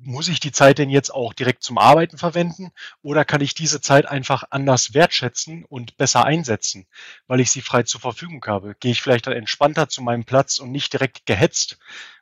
muss 0.05 0.27
ich 0.27 0.39
die 0.39 0.51
Zeit 0.51 0.77
denn 0.77 0.89
jetzt 0.89 1.13
auch 1.13 1.33
direkt 1.33 1.63
zum 1.63 1.77
Arbeiten 1.77 2.17
verwenden 2.17 2.71
oder 3.01 3.25
kann 3.25 3.41
ich 3.41 3.53
diese 3.53 3.81
Zeit 3.81 4.05
einfach 4.05 4.43
anders 4.49 4.93
wertschätzen 4.93 5.65
und 5.65 5.97
besser 5.97 6.25
einsetzen, 6.25 6.85
weil 7.27 7.39
ich 7.39 7.51
sie 7.51 7.61
frei 7.61 7.83
zur 7.83 8.01
Verfügung 8.01 8.43
habe? 8.45 8.75
Gehe 8.79 8.91
ich 8.91 9.01
vielleicht 9.01 9.27
dann 9.27 9.33
entspannter 9.33 9.89
zu 9.89 10.01
meinem 10.01 10.23
Platz 10.23 10.59
und 10.59 10.71
nicht 10.71 10.93
direkt 10.93 11.25
gehetzt, 11.25 11.77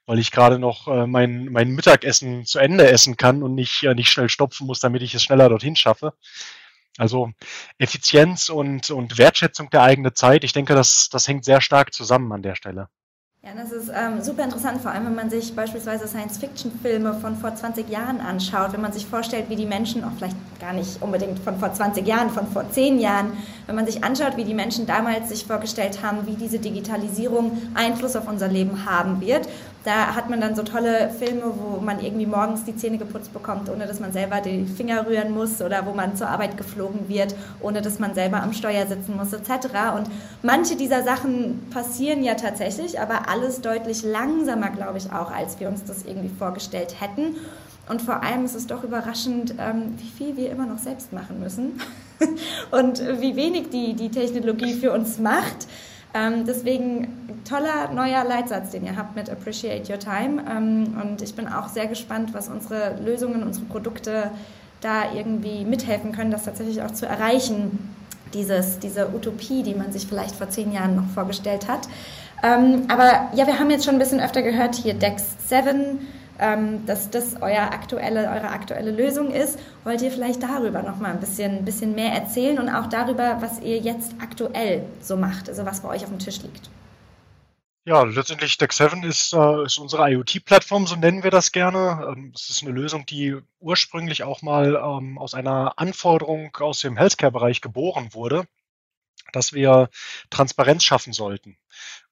weil 0.06 0.20
ich 0.20 0.32
gerade 0.32 0.60
noch 0.60 0.88
äh, 0.88 1.06
mein, 1.08 1.46
mein 1.46 1.70
Mittagessen 1.72 2.46
zu 2.46 2.60
Ende 2.60 2.90
essen 2.90 3.18
kann 3.18 3.44
und 3.44 3.56
nicht, 3.56 3.84
nicht 3.84 4.10
schnell 4.10 4.30
stopfen 4.30 4.68
muss, 4.68 4.80
damit 4.80 5.02
ich 5.02 5.14
es 5.14 5.24
schneller 5.24 5.50
dorthin 5.50 5.76
schaffe? 5.76 6.14
Also 6.98 7.32
Effizienz 7.80 8.50
und, 8.50 8.92
und 8.92 9.18
Wertschätzung 9.18 9.70
der 9.70 9.82
eigenen 9.84 10.16
Zeit, 10.16 10.44
ich 10.44 10.54
denke, 10.54 10.76
das, 10.76 11.10
das 11.10 11.28
hängt 11.28 11.44
sehr 11.46 11.62
stark 11.62 11.94
zusammen 11.94 12.32
an 12.32 12.44
der 12.44 12.56
Stelle. 12.56 12.90
Ja, 13.46 13.52
das 13.62 13.74
ist 13.74 13.92
ähm, 13.94 14.22
super 14.22 14.46
interessant, 14.46 14.80
vor 14.80 14.92
allem 14.92 15.06
wenn 15.06 15.16
man 15.16 15.30
sich 15.30 15.54
beispielsweise 15.54 16.08
Science-Fiction-Filme 16.08 17.16
von 17.16 17.36
vor 17.36 17.54
20 17.54 17.90
Jahren 17.90 18.22
anschaut, 18.22 18.72
wenn 18.72 18.80
man 18.80 18.94
sich 18.94 19.06
vorstellt, 19.06 19.50
wie 19.50 19.58
die 19.58 19.66
Menschen, 19.66 20.06
auch 20.06 20.14
vielleicht 20.18 20.38
gar 20.62 20.72
nicht 20.72 21.02
unbedingt 21.02 21.40
von 21.40 21.60
vor 21.60 21.74
20 21.74 22.08
Jahren, 22.08 22.30
von 22.30 22.48
vor 22.48 22.64
10 22.72 23.00
Jahren, 23.02 23.34
wenn 23.68 23.76
man 23.76 23.86
sich 23.86 24.02
anschaut, 24.02 24.38
wie 24.38 24.46
die 24.46 24.54
Menschen 24.54 24.86
damals 24.86 25.28
sich 25.28 25.46
vorgestellt 25.46 26.02
haben, 26.02 26.26
wie 26.26 26.36
diese 26.36 26.58
Digitalisierung 26.58 27.62
Einfluss 27.74 28.16
auf 28.16 28.30
unser 28.30 28.48
Leben 28.48 28.86
haben 28.86 29.20
wird 29.20 29.50
da 29.84 30.16
hat 30.16 30.30
man 30.30 30.40
dann 30.40 30.56
so 30.56 30.64
tolle 30.64 31.10
Filme, 31.10 31.54
wo 31.56 31.82
man 31.82 32.00
irgendwie 32.00 32.26
morgens 32.26 32.64
die 32.64 32.76
Zähne 32.76 32.98
geputzt 32.98 33.34
bekommt, 33.34 33.70
ohne 33.70 33.86
dass 33.86 34.00
man 34.00 34.14
selber 34.14 34.40
die 34.40 34.66
Finger 34.66 35.06
rühren 35.06 35.32
muss 35.34 35.62
oder 35.62 35.86
wo 35.86 35.94
man 35.94 36.16
zur 36.16 36.30
Arbeit 36.30 36.56
geflogen 36.58 37.10
wird, 37.10 37.36
ohne 37.60 37.82
dass 37.82 38.00
man 38.00 38.14
selber 38.16 38.42
am 38.42 38.54
Steuer 38.54 38.88
sitzen 38.88 39.18
muss 39.18 39.34
etc. 39.34 39.68
Und 39.98 40.10
manche 40.42 40.78
dieser 40.78 41.04
Sachen 41.04 41.68
passieren 41.70 42.24
ja 42.24 42.36
tatsächlich, 42.36 43.00
aber 43.00 43.30
alles 43.30 43.62
deutlich 43.62 44.04
langsamer, 44.04 44.70
glaube 44.70 44.98
ich, 45.00 45.12
auch, 45.12 45.32
als 45.32 45.60
wir 45.60 45.68
uns 45.68 45.84
das 45.84 46.06
irgendwie 46.06 46.32
vorgestellt 46.38 47.02
hätten. 47.02 47.36
Und 47.90 48.02
vor 48.02 48.24
allem 48.24 48.46
ist 48.46 48.56
es 48.56 48.68
doch 48.68 48.84
überraschend, 48.84 49.56
ähm, 49.60 49.96
wie 49.98 50.10
viel 50.18 50.38
wir 50.38 50.50
immer 50.50 50.66
noch 50.66 50.78
selbst 50.78 51.12
machen 51.12 51.42
müssen 51.42 51.82
und 52.72 53.02
wie 53.20 53.36
wenig 53.36 53.70
die, 53.72 53.94
die 53.94 54.10
Technologie 54.10 54.74
für 54.74 54.94
uns 54.94 55.20
macht. 55.20 55.68
Ähm, 56.14 56.46
deswegen 56.46 57.42
toller 57.48 57.92
neuer 57.92 58.24
Leitsatz, 58.24 58.72
den 58.72 58.86
ihr 58.86 58.96
habt 58.96 59.16
mit 59.16 59.30
Appreciate 59.30 59.92
Your 59.92 60.00
Time. 60.00 60.44
Ähm, 60.50 60.96
und 61.02 61.22
ich 61.22 61.36
bin 61.36 61.48
auch 61.48 61.70
sehr 61.70 61.88
gespannt, 61.88 62.34
was 62.34 62.50
unsere 62.50 62.96
Lösungen, 63.04 63.44
unsere 63.44 63.66
Produkte 63.66 64.32
da 64.82 65.14
irgendwie 65.14 65.66
mithelfen 65.66 66.12
können, 66.12 66.32
das 66.32 66.44
tatsächlich 66.44 66.82
auch 66.82 66.92
zu 66.92 67.06
erreichen. 67.06 67.96
Dieses, 68.34 68.80
diese 68.80 69.10
Utopie, 69.14 69.64
die 69.64 69.76
man 69.76 69.92
sich 69.92 70.08
vielleicht 70.08 70.36
vor 70.36 70.50
zehn 70.50 70.72
Jahren 70.72 70.96
noch 70.96 71.08
vorgestellt 71.14 71.68
hat. 71.68 71.88
Ähm, 72.44 72.86
aber 72.88 73.30
ja, 73.36 73.48
wir 73.48 73.60
haben 73.60 73.70
jetzt 73.70 73.86
schon 73.86 73.96
ein 73.96 74.00
bisschen 74.00 74.20
öfter 74.20 74.42
gehört, 74.42 74.76
hier 74.76 74.94
DEX 74.96 75.36
7 75.48 75.70
ähm, 75.70 76.00
dass 76.38 77.10
das 77.10 77.42
euer 77.42 77.72
aktuelle, 77.72 78.30
eure 78.30 78.50
aktuelle 78.50 78.92
Lösung 78.92 79.32
ist. 79.32 79.60
Wollt 79.84 80.02
ihr 80.02 80.12
vielleicht 80.12 80.42
darüber 80.42 80.82
noch 80.82 80.98
mal 80.98 81.12
ein 81.12 81.20
bisschen, 81.20 81.64
bisschen 81.64 81.96
mehr 81.96 82.12
erzählen 82.12 82.60
und 82.60 82.70
auch 82.70 82.88
darüber, 82.88 83.38
was 83.40 83.60
ihr 83.60 83.78
jetzt 83.78 84.16
aktuell 84.20 84.86
so 85.00 85.16
macht, 85.16 85.48
also 85.48 85.66
was 85.66 85.82
bei 85.82 85.90
euch 85.90 86.04
auf 86.04 86.10
dem 86.10 86.20
Tisch 86.20 86.42
liegt? 86.42 86.70
Ja, 87.86 88.04
letztendlich 88.04 88.58
Deck 88.58 88.72
7 88.72 89.04
ist, 89.04 89.34
äh, 89.34 89.66
ist 89.66 89.78
unsere 89.78 90.10
IoT-Plattform, 90.10 90.88
so 90.88 90.96
nennen 90.96 91.22
wir 91.24 91.32
das 91.32 91.52
gerne. 91.52 92.14
Ähm, 92.16 92.32
es 92.34 92.50
ist 92.50 92.64
eine 92.64 92.72
Lösung, 92.72 93.06
die 93.06 93.36
ursprünglich 93.60 94.24
auch 94.24 94.42
mal 94.42 94.76
ähm, 94.76 95.18
aus 95.18 95.34
einer 95.34 95.74
Anforderung 95.78 96.56
aus 96.62 96.80
dem 96.80 96.96
Healthcare-Bereich 96.96 97.60
geboren 97.60 98.14
wurde 98.14 98.46
dass 99.32 99.54
wir 99.54 99.90
Transparenz 100.30 100.84
schaffen 100.84 101.14
sollten. 101.14 101.58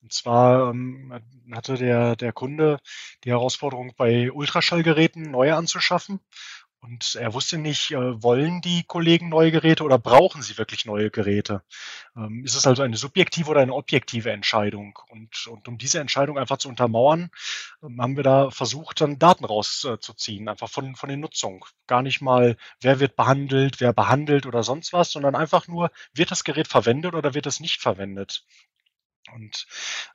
Und 0.02 0.12
zwar 0.12 0.72
ähm, 0.72 1.14
hatte 1.52 1.76
der, 1.76 2.16
der 2.16 2.34
Kunde 2.34 2.80
die 3.24 3.30
Herausforderung, 3.30 3.94
bei 3.96 4.32
Ultraschallgeräten 4.32 5.30
neue 5.30 5.56
anzuschaffen. 5.56 6.20
Und 6.84 7.14
er 7.14 7.34
wusste 7.36 7.60
nicht, 7.60 7.92
äh, 7.92 8.24
wollen 8.24 8.60
die 8.62 8.84
Kollegen 8.84 9.30
neue 9.30 9.52
Geräte 9.52 9.84
oder 9.84 10.00
brauchen 10.00 10.42
sie 10.42 10.58
wirklich 10.58 10.86
neue 10.86 11.12
Geräte? 11.12 11.62
Ähm, 12.16 12.44
ist 12.44 12.56
es 12.56 12.66
also 12.66 12.82
eine 12.82 12.98
subjektive 12.98 13.52
oder 13.52 13.62
eine 13.62 13.76
objektive 13.76 14.32
Entscheidung? 14.32 14.98
Und, 15.10 15.46
und 15.48 15.68
um 15.68 15.78
diese 15.78 16.00
Entscheidung 16.00 16.40
einfach 16.40 16.58
zu 16.58 16.70
untermauern, 16.70 17.30
ähm, 17.84 18.02
haben 18.02 18.18
wir 18.18 18.24
da 18.24 18.50
versucht, 18.50 19.00
dann 19.00 19.20
Daten 19.20 19.46
rauszuziehen, 19.46 20.50
einfach 20.50 20.70
von, 20.70 20.96
von 20.96 21.10
der 21.10 21.18
Nutzung. 21.18 21.66
Gar 21.86 22.02
nicht 22.02 22.20
mal, 22.20 22.58
wer 22.80 23.00
wird 23.00 23.16
behandelt, 23.16 23.80
wer 23.80 23.94
behandelt 23.94 24.48
oder 24.48 24.64
sonst 24.64 24.92
was, 24.92 25.12
sondern 25.12 25.36
einfach 25.36 25.68
nur, 25.68 25.92
wird 26.14 26.32
das 26.32 26.44
Gerät 26.44 26.68
verwendet 26.68 27.14
oder 27.14 27.36
wird 27.36 27.46
es 27.46 27.60
nicht 27.60 27.80
verwendet? 27.80 28.44
Und 29.34 29.66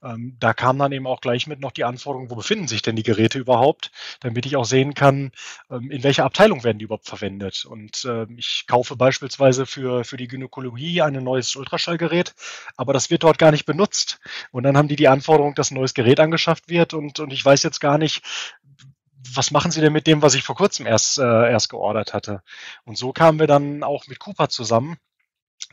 ähm, 0.03 0.37
da 0.41 0.53
kam 0.55 0.79
dann 0.79 0.93
eben 0.93 1.07
auch 1.07 1.21
gleich 1.21 1.47
mit 1.47 1.61
noch 1.61 1.73
die 1.73 1.85
Anforderung, 1.85 2.31
wo 2.31 2.37
befinden 2.37 2.69
sich 2.69 2.83
denn 2.83 2.97
die 2.97 3.03
Geräte 3.03 3.39
überhaupt, 3.39 3.91
damit 4.21 4.47
ich 4.47 4.57
auch 4.57 4.65
sehen 4.65 4.95
kann, 4.95 5.33
ähm, 5.71 5.91
in 5.91 6.03
welcher 6.03 6.25
Abteilung 6.25 6.65
werden 6.65 6.79
die 6.79 6.85
überhaupt 6.85 7.07
verwendet. 7.07 7.65
Und 7.65 8.05
äh, 8.05 8.27
ich 8.37 8.65
kaufe 8.67 8.97
beispielsweise 8.97 9.67
für, 9.67 10.05
für 10.05 10.17
die 10.17 10.29
Gynäkologie 10.29 11.03
ein 11.03 11.15
neues 11.15 11.55
Ultraschallgerät, 11.57 12.35
aber 12.77 12.93
das 12.93 13.11
wird 13.11 13.23
dort 13.23 13.39
gar 13.39 13.51
nicht 13.51 13.67
benutzt. 13.67 14.19
Und 14.51 14.63
dann 14.63 14.77
haben 14.77 14.89
die 14.89 14.97
die 14.97 15.09
Anforderung, 15.09 15.55
dass 15.55 15.71
ein 15.71 15.75
neues 15.75 15.95
Gerät 15.95 16.21
angeschafft 16.21 16.69
wird 16.69 16.95
und, 16.95 17.21
und 17.21 17.33
ich 17.33 17.45
weiß 17.45 17.63
jetzt 17.63 17.81
gar 17.81 17.99
nicht, 17.99 18.23
was 19.35 19.51
machen 19.51 19.71
Sie 19.71 19.81
denn 19.81 19.93
mit 19.93 20.07
dem, 20.07 20.23
was 20.23 20.35
ich 20.35 20.45
vor 20.45 20.55
kurzem 20.55 20.87
erst, 20.87 21.19
äh, 21.19 21.51
erst 21.51 21.69
geordert 21.69 22.15
hatte? 22.15 22.43
Und 22.85 22.97
so 22.97 23.13
kamen 23.13 23.39
wir 23.39 23.47
dann 23.47 23.83
auch 23.83 24.07
mit 24.07 24.19
Cooper 24.21 24.49
zusammen 24.49 24.99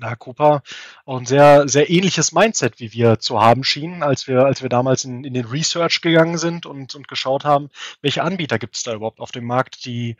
hat 0.01 0.19
Cooper 0.19 0.63
auch 1.05 1.17
ein 1.17 1.25
sehr, 1.25 1.67
sehr 1.67 1.89
ähnliches 1.89 2.31
Mindset, 2.31 2.79
wie 2.79 2.93
wir 2.93 3.19
zu 3.19 3.41
haben 3.41 3.63
schienen, 3.63 4.03
als 4.03 4.27
wir, 4.27 4.45
als 4.45 4.61
wir 4.61 4.69
damals 4.69 5.05
in, 5.05 5.23
in 5.23 5.33
den 5.33 5.45
Research 5.45 6.01
gegangen 6.01 6.37
sind 6.37 6.65
und, 6.65 6.95
und 6.95 7.07
geschaut 7.07 7.45
haben, 7.45 7.69
welche 8.01 8.23
Anbieter 8.23 8.59
gibt 8.59 8.75
es 8.75 8.83
da 8.83 8.93
überhaupt 8.93 9.19
auf 9.19 9.31
dem 9.31 9.45
Markt, 9.45 9.85
die, 9.85 10.17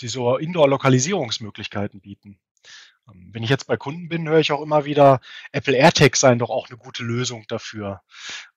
die 0.00 0.08
so 0.08 0.36
Indoor-Lokalisierungsmöglichkeiten 0.36 2.00
bieten. 2.00 2.38
Ähm, 3.08 3.30
wenn 3.32 3.42
ich 3.42 3.50
jetzt 3.50 3.66
bei 3.66 3.76
Kunden 3.76 4.08
bin, 4.08 4.28
höre 4.28 4.40
ich 4.40 4.52
auch 4.52 4.62
immer 4.62 4.84
wieder, 4.84 5.20
Apple 5.52 5.76
AirTags 5.76 6.20
seien 6.20 6.38
doch 6.38 6.50
auch 6.50 6.68
eine 6.68 6.78
gute 6.78 7.02
Lösung 7.02 7.44
dafür. 7.48 8.02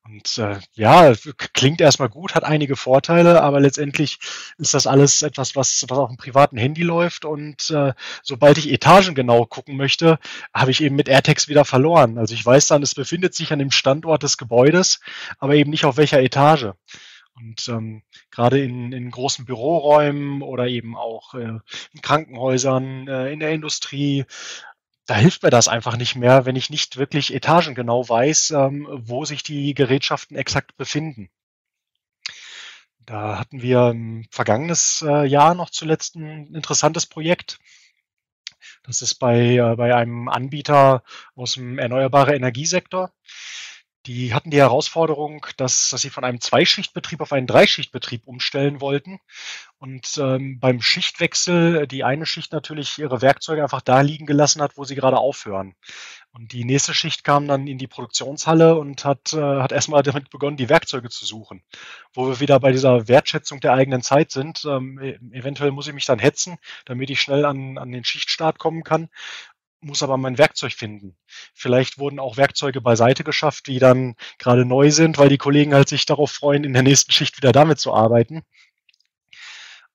Und 0.03 0.37
äh, 0.39 0.59
ja, 0.73 1.13
klingt 1.53 1.81
erstmal 1.81 2.09
gut, 2.09 2.33
hat 2.33 2.43
einige 2.43 2.75
Vorteile, 2.75 3.43
aber 3.43 3.59
letztendlich 3.59 4.17
ist 4.57 4.73
das 4.73 4.87
alles 4.87 5.21
etwas, 5.21 5.55
was, 5.55 5.85
was 5.87 5.97
auf 5.97 6.09
dem 6.09 6.17
privaten 6.17 6.57
Handy 6.57 6.81
läuft. 6.81 7.25
Und 7.25 7.69
äh, 7.69 7.93
sobald 8.23 8.57
ich 8.57 8.71
Etagen 8.71 9.13
genau 9.13 9.45
gucken 9.45 9.77
möchte, 9.77 10.17
habe 10.53 10.71
ich 10.71 10.81
eben 10.81 10.95
mit 10.95 11.09
AirTags 11.09 11.47
wieder 11.47 11.63
verloren. 11.63 12.17
Also 12.17 12.33
ich 12.33 12.43
weiß 12.43 12.67
dann, 12.67 12.81
es 12.81 12.95
befindet 12.95 13.35
sich 13.35 13.53
an 13.53 13.59
dem 13.59 13.71
Standort 13.71 14.23
des 14.23 14.37
Gebäudes, 14.37 14.99
aber 15.37 15.55
eben 15.55 15.69
nicht 15.69 15.85
auf 15.85 15.97
welcher 15.97 16.21
Etage. 16.21 16.71
Und 17.39 17.67
ähm, 17.69 18.03
gerade 18.31 18.61
in, 18.61 18.91
in 18.91 19.11
großen 19.11 19.45
Büroräumen 19.45 20.41
oder 20.41 20.67
eben 20.67 20.97
auch 20.97 21.33
äh, 21.33 21.59
in 21.93 22.01
Krankenhäusern, 22.01 23.07
äh, 23.07 23.31
in 23.31 23.39
der 23.39 23.51
Industrie, 23.51 24.25
da 25.05 25.15
hilft 25.15 25.41
mir 25.41 25.49
das 25.49 25.67
einfach 25.67 25.97
nicht 25.97 26.15
mehr, 26.15 26.45
wenn 26.45 26.55
ich 26.55 26.69
nicht 26.69 26.97
wirklich 26.97 27.33
etagengenau 27.33 28.07
weiß, 28.07 28.51
ähm, 28.51 28.87
wo 28.91 29.25
sich 29.25 29.41
die 29.41 29.73
Gerätschaften 29.73 30.37
exakt 30.37 30.77
befinden. 30.77 31.29
Da 33.05 33.39
hatten 33.39 33.63
wir 33.63 33.89
im 33.89 34.25
vergangenes 34.29 35.03
äh, 35.07 35.25
Jahr 35.25 35.55
noch 35.55 35.71
zuletzt 35.71 36.15
ein 36.15 36.53
interessantes 36.53 37.07
Projekt. 37.07 37.57
Das 38.83 39.01
ist 39.01 39.15
bei, 39.15 39.55
äh, 39.55 39.75
bei 39.75 39.95
einem 39.95 40.29
Anbieter 40.29 41.03
aus 41.33 41.53
dem 41.53 41.79
erneuerbaren 41.79 42.35
Energiesektor. 42.35 43.11
Die 44.05 44.33
hatten 44.33 44.49
die 44.49 44.59
Herausforderung, 44.59 45.45
dass, 45.57 45.89
dass 45.89 46.01
sie 46.01 46.09
von 46.09 46.23
einem 46.23 46.39
Zweischichtbetrieb 46.39 47.19
auf 47.19 47.33
einen 47.33 47.47
Dreischichtbetrieb 47.47 48.25
umstellen 48.25 48.79
wollten. 48.79 49.19
Und 49.77 50.17
ähm, 50.17 50.59
beim 50.59 50.81
Schichtwechsel 50.81 51.85
die 51.85 52.03
eine 52.03 52.25
Schicht 52.25 52.53
natürlich 52.53 52.97
ihre 52.97 53.21
Werkzeuge 53.21 53.61
einfach 53.61 53.81
da 53.81 54.01
liegen 54.01 54.25
gelassen 54.25 54.61
hat, 54.61 54.77
wo 54.77 54.85
sie 54.85 54.95
gerade 54.95 55.17
aufhören. 55.17 55.75
Und 56.31 56.53
die 56.53 56.63
nächste 56.63 56.93
Schicht 56.93 57.23
kam 57.23 57.47
dann 57.47 57.67
in 57.67 57.77
die 57.77 57.87
Produktionshalle 57.87 58.77
und 58.77 59.03
hat, 59.03 59.33
äh, 59.33 59.41
hat 59.41 59.71
erstmal 59.71 60.03
damit 60.03 60.29
begonnen, 60.29 60.57
die 60.57 60.69
Werkzeuge 60.69 61.09
zu 61.09 61.25
suchen. 61.25 61.63
Wo 62.13 62.27
wir 62.27 62.39
wieder 62.39 62.59
bei 62.59 62.71
dieser 62.71 63.07
Wertschätzung 63.07 63.59
der 63.59 63.73
eigenen 63.73 64.01
Zeit 64.01 64.31
sind. 64.31 64.63
Ähm, 64.65 64.99
e-, 65.01 65.19
eventuell 65.31 65.71
muss 65.71 65.87
ich 65.87 65.93
mich 65.93 66.05
dann 66.05 66.19
hetzen, 66.19 66.57
damit 66.85 67.09
ich 67.09 67.19
schnell 67.19 67.45
an, 67.45 67.77
an 67.77 67.91
den 67.91 68.03
Schichtstart 68.03 68.59
kommen 68.59 68.83
kann 68.83 69.09
muss 69.81 70.03
aber 70.03 70.17
mein 70.17 70.37
Werkzeug 70.37 70.73
finden. 70.73 71.15
Vielleicht 71.53 71.99
wurden 71.99 72.19
auch 72.19 72.37
Werkzeuge 72.37 72.81
beiseite 72.81 73.23
geschafft, 73.23 73.67
die 73.67 73.79
dann 73.79 74.15
gerade 74.37 74.65
neu 74.65 74.91
sind, 74.91 75.17
weil 75.17 75.29
die 75.29 75.37
Kollegen 75.37 75.73
halt 75.73 75.89
sich 75.89 76.05
darauf 76.05 76.31
freuen, 76.31 76.63
in 76.63 76.73
der 76.73 76.83
nächsten 76.83 77.11
Schicht 77.11 77.37
wieder 77.37 77.51
damit 77.51 77.79
zu 77.79 77.93
arbeiten. 77.93 78.43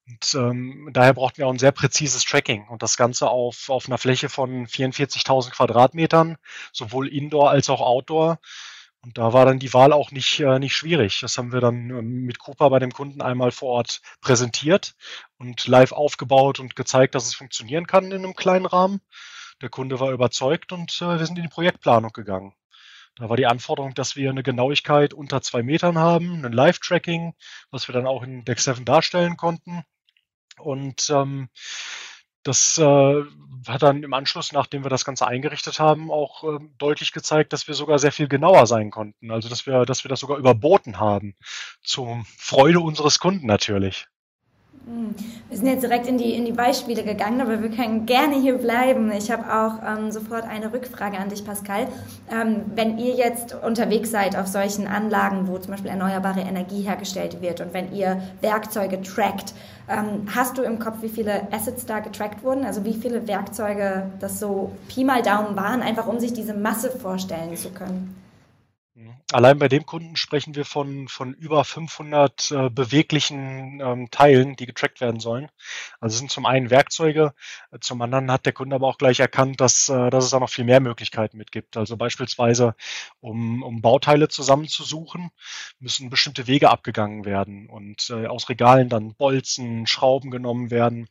Und 0.07 0.35
ähm, 0.35 0.91
daher 0.93 1.15
brauchten 1.15 1.39
wir 1.39 1.47
auch 1.47 1.53
ein 1.53 1.59
sehr 1.59 1.73
präzises 1.73 2.25
Tracking 2.25 2.69
und 2.69 2.83
das 2.83 2.97
Ganze 2.97 3.29
auf, 3.31 3.71
auf 3.71 3.87
einer 3.87 3.97
Fläche 3.97 4.29
von 4.29 4.67
44.000 4.67 5.51
Quadratmetern, 5.51 6.37
sowohl 6.73 7.09
Indoor 7.09 7.51
als 7.51 7.71
auch 7.71 7.81
Outdoor. 7.81 8.39
Und 9.01 9.19
da 9.19 9.33
war 9.33 9.45
dann 9.45 9.59
die 9.59 9.73
Wahl 9.75 9.93
auch 9.93 10.11
nicht, 10.13 10.41
äh, 10.41 10.59
nicht 10.59 10.75
schwierig. 10.75 11.21
Das 11.21 11.37
haben 11.37 11.53
wir 11.53 11.61
dann 11.61 11.91
ähm, 11.91 12.25
mit 12.25 12.39
Cooper 12.39 12.71
bei 12.71 12.79
dem 12.79 12.93
Kunden 12.93 13.23
einmal 13.23 13.51
vor 13.51 13.71
Ort 13.71 14.01
präsentiert 14.21 14.95
und 15.39 15.67
live 15.67 15.93
aufgebaut 15.93 16.59
und 16.59 16.77
gezeigt, 16.77 17.15
dass 17.15 17.27
es 17.27 17.35
funktionieren 17.35 17.87
kann 17.87 18.07
in 18.07 18.25
einem 18.25 18.35
kleinen 18.35 18.67
Rahmen. 18.67 19.01
Der 19.65 19.71
Kunde 19.71 19.99
war 19.99 20.13
überzeugt 20.13 20.73
und 20.73 21.01
äh, 21.01 21.19
wir 21.19 21.25
sind 21.25 21.39
in 21.39 21.45
die 21.45 21.49
Projektplanung 21.49 22.13
gegangen. 22.13 22.53
Da 23.17 23.31
war 23.31 23.39
die 23.39 23.47
Anforderung, 23.47 23.95
dass 23.95 24.15
wir 24.15 24.29
eine 24.29 24.43
Genauigkeit 24.43 25.15
unter 25.15 25.41
zwei 25.41 25.63
Metern 25.63 25.97
haben, 25.97 26.45
ein 26.45 26.53
Live-Tracking, 26.53 27.33
was 27.71 27.89
wir 27.89 27.95
dann 27.95 28.07
auch 28.07 28.23
in 28.23 28.45
Deck 28.45 28.61
7 28.61 28.85
darstellen 28.85 29.39
konnten. 29.39 29.83
Und 30.59 31.09
ähm, 31.09 31.49
das 32.43 32.77
äh, 32.77 33.23
hat 33.67 33.83
dann 33.83 34.03
im 34.03 34.13
Anschluss, 34.13 34.53
nachdem 34.53 34.85
wir 34.85 34.91
das 34.91 35.07
Ganze 35.07 35.27
eingerichtet 35.27 35.81
haben, 35.81 36.11
auch 36.11 36.45
äh, 36.45 36.59
deutlich 36.77 37.13
gezeigt, 37.13 37.55
dass 37.55 37.67
wir 37.67 37.75
sogar 37.75 37.99
sehr 37.99 38.13
viel 38.13 38.29
genauer 38.29 38.67
sein 38.67 38.91
konnten. 38.91 39.31
Also 39.31 39.49
dass 39.49 39.65
wir, 39.65 39.87
dass 39.87 40.05
wir 40.05 40.11
das 40.11 40.21
sogar 40.21 40.37
überboten 40.37 41.01
haben. 41.01 41.37
Zum 41.83 42.27
Freude 42.37 42.81
unseres 42.81 43.19
Kunden 43.19 43.47
natürlich. 43.47 44.09
Hm. 44.87 45.15
Wir 45.49 45.57
sind 45.57 45.67
jetzt 45.67 45.83
direkt 45.83 46.07
in 46.07 46.19
die, 46.19 46.35
in 46.35 46.45
die 46.45 46.53
Beispiele 46.53 47.05
gegangen, 47.05 47.41
aber 47.41 47.63
wir 47.63 47.71
können 47.71 48.05
gerne 48.05 48.35
hier 48.37 48.59
bleiben. 48.59 49.11
Ich 49.13 49.31
habe 49.31 49.45
auch 49.45 49.83
ähm, 49.83 50.13
sofort 50.13 50.45
eine 50.45 50.73
Rückfrage 50.75 51.17
an 51.17 51.31
dich, 51.31 51.45
Pascal. 51.45 51.89
Ähm, 52.31 52.63
wenn 52.75 52.99
ihr 52.99 53.15
jetzt 53.15 53.55
unterwegs 53.55 54.11
seid 54.11 54.37
auf 54.37 54.47
solchen 54.47 54.87
Anlagen, 54.87 55.49
wo 55.49 55.57
zum 55.57 55.71
Beispiel 55.71 55.91
erneuerbare 55.91 56.41
Energie 56.41 56.83
hergestellt 56.83 57.41
wird 57.41 57.63
und 57.63 57.73
wenn 57.73 57.95
ihr 57.95 58.21
Werkzeuge 58.43 59.01
trackt, 59.01 59.55
ähm, 59.89 60.27
hast 60.35 60.59
du 60.59 60.63
im 60.63 60.79
Kopf, 60.79 60.97
wie 61.01 61.09
viele 61.09 61.51
Assets 61.51 61.87
da 61.87 62.01
getrackt 62.01 62.45
wurden? 62.45 62.65
Also 62.65 62.85
wie 62.85 62.95
viele 62.95 63.27
Werkzeuge 63.27 64.11
das 64.21 64.39
so 64.39 64.73
Pi 64.89 65.05
mal 65.05 65.23
Daumen 65.23 65.57
waren, 65.57 65.81
einfach 65.81 66.07
um 66.07 66.21
sich 66.21 66.35
diese 66.35 66.53
Masse 66.53 66.91
vorstellen 66.91 67.57
zu 67.57 67.71
können? 67.71 68.15
Allein 69.35 69.59
bei 69.59 69.67
dem 69.67 69.85
Kunden 69.85 70.15
sprechen 70.15 70.55
wir 70.55 70.65
von, 70.65 71.09
von 71.09 71.35
über 71.35 71.65
500 71.65 72.53
äh, 72.53 72.71
beweglichen 72.71 73.81
ähm, 73.81 74.09
Teilen, 74.13 74.55
die 74.55 74.65
getrackt 74.65 75.01
werden 75.01 75.19
sollen. 75.19 75.49
Also 75.99 76.19
sind 76.19 76.31
zum 76.31 76.47
einen 76.47 76.71
Werkzeuge, 76.71 77.35
äh, 77.73 77.81
zum 77.81 78.01
anderen 78.01 78.31
hat 78.31 78.47
der 78.47 78.53
Kunde 78.53 78.77
aber 78.77 78.87
auch 78.87 78.97
gleich 78.97 79.19
erkannt, 79.19 79.61
dass, 79.61 79.89
äh, 79.89 80.09
dass 80.11 80.27
es 80.27 80.31
da 80.31 80.39
noch 80.39 80.51
viel 80.51 80.63
mehr 80.63 80.79
Möglichkeiten 80.79 81.37
mit 81.37 81.51
gibt. 81.51 81.77
Also 81.77 81.97
beispielsweise, 81.97 82.77
um, 83.19 83.65
um 83.65 83.83
Bauteile 83.83 84.29
zusammenzusuchen, 84.29 85.31
müssen 85.81 86.11
bestimmte 86.11 86.47
Wege 86.47 86.71
abgegangen 86.71 87.25
werden 87.25 87.69
und 87.69 88.11
äh, 88.11 88.29
aus 88.29 88.49
Regalen 88.49 88.89
dann 88.89 89.17
Bolzen, 89.17 89.89
Schrauben 89.89 90.31
genommen 90.31 90.71
werden. 90.71 91.09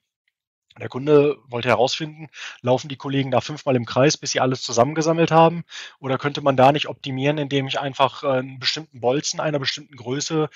Der 0.79 0.89
Kunde 0.89 1.37
wollte 1.47 1.67
herausfinden, 1.67 2.27
laufen 2.61 2.89
die 2.89 2.95
Kollegen 2.95 3.29
da 3.29 3.41
fünfmal 3.41 3.75
im 3.75 3.85
Kreis, 3.85 4.17
bis 4.17 4.31
sie 4.31 4.39
alles 4.39 4.63
zusammengesammelt 4.63 5.31
haben? 5.31 5.63
Oder 5.99 6.17
könnte 6.17 6.41
man 6.41 6.57
da 6.57 6.71
nicht 6.71 6.87
optimieren, 6.87 7.37
indem 7.37 7.67
ich 7.67 7.79
einfach 7.79 8.23
äh, 8.23 8.27
einen 8.27 8.59
bestimmten 8.59 8.99
Bolzen 8.99 9.39
einer 9.39 9.59
bestimmten 9.59 9.95
Größe 9.95 10.49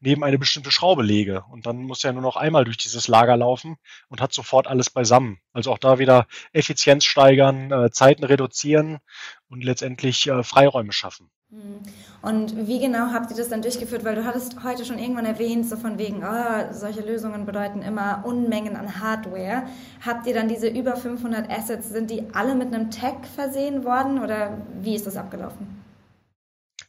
neben 0.00 0.22
eine 0.22 0.38
bestimmte 0.38 0.70
Schraube 0.70 1.02
lege? 1.02 1.44
Und 1.50 1.66
dann 1.66 1.82
muss 1.82 2.04
er 2.04 2.12
nur 2.12 2.22
noch 2.22 2.36
einmal 2.36 2.64
durch 2.64 2.76
dieses 2.76 3.08
Lager 3.08 3.36
laufen 3.36 3.76
und 4.08 4.20
hat 4.20 4.32
sofort 4.32 4.66
alles 4.66 4.90
beisammen. 4.90 5.40
Also 5.52 5.72
auch 5.72 5.78
da 5.78 5.98
wieder 5.98 6.26
Effizienz 6.52 7.04
steigern, 7.04 7.72
äh, 7.72 7.90
Zeiten 7.90 8.24
reduzieren 8.24 9.00
und 9.48 9.64
letztendlich 9.64 10.26
äh, 10.28 10.42
Freiräume 10.44 10.92
schaffen. 10.92 11.30
Hm. 11.54 11.78
Und 12.20 12.66
wie 12.66 12.80
genau 12.80 13.12
habt 13.12 13.30
ihr 13.30 13.36
das 13.36 13.48
dann 13.48 13.62
durchgeführt? 13.62 14.04
Weil 14.04 14.16
du 14.16 14.24
hattest 14.24 14.64
heute 14.64 14.84
schon 14.84 14.98
irgendwann 14.98 15.26
erwähnt, 15.26 15.68
so 15.68 15.76
von 15.76 15.98
wegen, 15.98 16.24
oh, 16.24 16.72
solche 16.72 17.00
Lösungen 17.00 17.46
bedeuten 17.46 17.82
immer 17.82 18.24
Unmengen 18.24 18.74
an 18.74 19.00
Hardware. 19.00 19.64
Habt 20.04 20.26
ihr 20.26 20.34
dann 20.34 20.48
diese 20.48 20.66
über 20.66 20.96
500 20.96 21.48
Assets, 21.50 21.90
sind 21.90 22.10
die 22.10 22.24
alle 22.32 22.56
mit 22.56 22.74
einem 22.74 22.90
Tag 22.90 23.26
versehen 23.26 23.84
worden 23.84 24.20
oder 24.20 24.58
wie 24.80 24.96
ist 24.96 25.06
das 25.06 25.16
abgelaufen? 25.16 25.84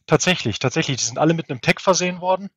Tatsächlich, 0.06 0.58
tatsächlich. 0.58 0.96
Die 0.96 1.04
sind 1.04 1.18
alle 1.18 1.34
mit 1.34 1.48
einem 1.48 1.60
Tag 1.60 1.80
versehen 1.80 2.20
worden. 2.20 2.50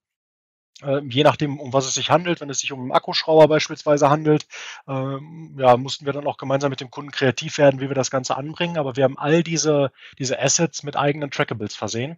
Äh, 0.82 1.02
je 1.10 1.24
nachdem, 1.24 1.60
um 1.60 1.74
was 1.74 1.86
es 1.86 1.96
sich 1.96 2.10
handelt, 2.10 2.42
wenn 2.42 2.50
es 2.50 2.60
sich 2.60 2.72
um 2.72 2.80
einen 2.82 2.92
Akkuschrauber 2.92 3.48
beispielsweise 3.48 4.10
handelt, 4.10 4.48
äh, 4.88 5.18
ja, 5.58 5.78
mussten 5.78 6.06
wir 6.06 6.14
dann 6.14 6.28
auch 6.28 6.38
gemeinsam 6.38 6.70
mit 6.70 6.82
dem 6.82 6.92
Kunden 6.92 7.12
kreativ 7.12 7.58
werden, 7.58 7.82
wie 7.82 7.90
wir 7.90 7.96
das 7.96 8.12
Ganze 8.12 8.38
anbringen. 8.38 8.78
Aber 8.78 8.96
wir 8.96 9.04
haben 9.04 9.18
all 9.18 9.44
diese, 9.44 9.92
diese 10.18 10.40
Assets 10.40 10.84
mit 10.84 10.96
eigenen 10.96 11.32
Trackables 11.32 11.76
versehen 11.76 12.18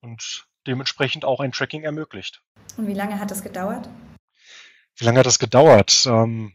und 0.00 0.46
dementsprechend 0.66 1.24
auch 1.24 1.40
ein 1.40 1.52
Tracking 1.52 1.84
ermöglicht. 1.84 2.42
Und 2.76 2.86
wie 2.86 2.94
lange 2.94 3.18
hat 3.18 3.30
das 3.30 3.42
gedauert? 3.42 3.88
Wie 4.96 5.04
lange 5.04 5.18
hat 5.20 5.26
das 5.26 5.38
gedauert? 5.38 6.04
Ähm, 6.06 6.54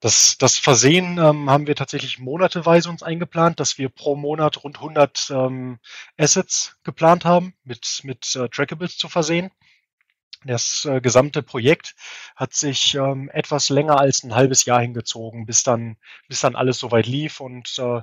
das, 0.00 0.38
das 0.38 0.56
Versehen 0.56 1.18
ähm, 1.18 1.50
haben 1.50 1.66
wir 1.66 1.76
tatsächlich 1.76 2.18
monateweise 2.18 2.88
uns 2.88 3.02
eingeplant, 3.02 3.60
dass 3.60 3.76
wir 3.76 3.90
pro 3.90 4.16
Monat 4.16 4.64
rund 4.64 4.76
100 4.76 5.30
ähm, 5.30 5.78
Assets 6.16 6.76
geplant 6.84 7.24
haben, 7.24 7.54
mit, 7.64 8.00
mit 8.02 8.34
äh, 8.34 8.48
Trackables 8.48 8.96
zu 8.96 9.08
versehen. 9.08 9.50
Das 10.46 10.86
äh, 10.86 11.02
gesamte 11.02 11.42
Projekt 11.42 11.94
hat 12.34 12.54
sich 12.54 12.94
ähm, 12.94 13.28
etwas 13.30 13.68
länger 13.68 14.00
als 14.00 14.22
ein 14.22 14.34
halbes 14.34 14.64
Jahr 14.64 14.80
hingezogen, 14.80 15.44
bis 15.44 15.64
dann, 15.64 15.98
bis 16.28 16.40
dann 16.40 16.56
alles 16.56 16.78
soweit 16.78 17.06
lief. 17.06 17.40
Und 17.40 17.78
äh, 17.78 18.00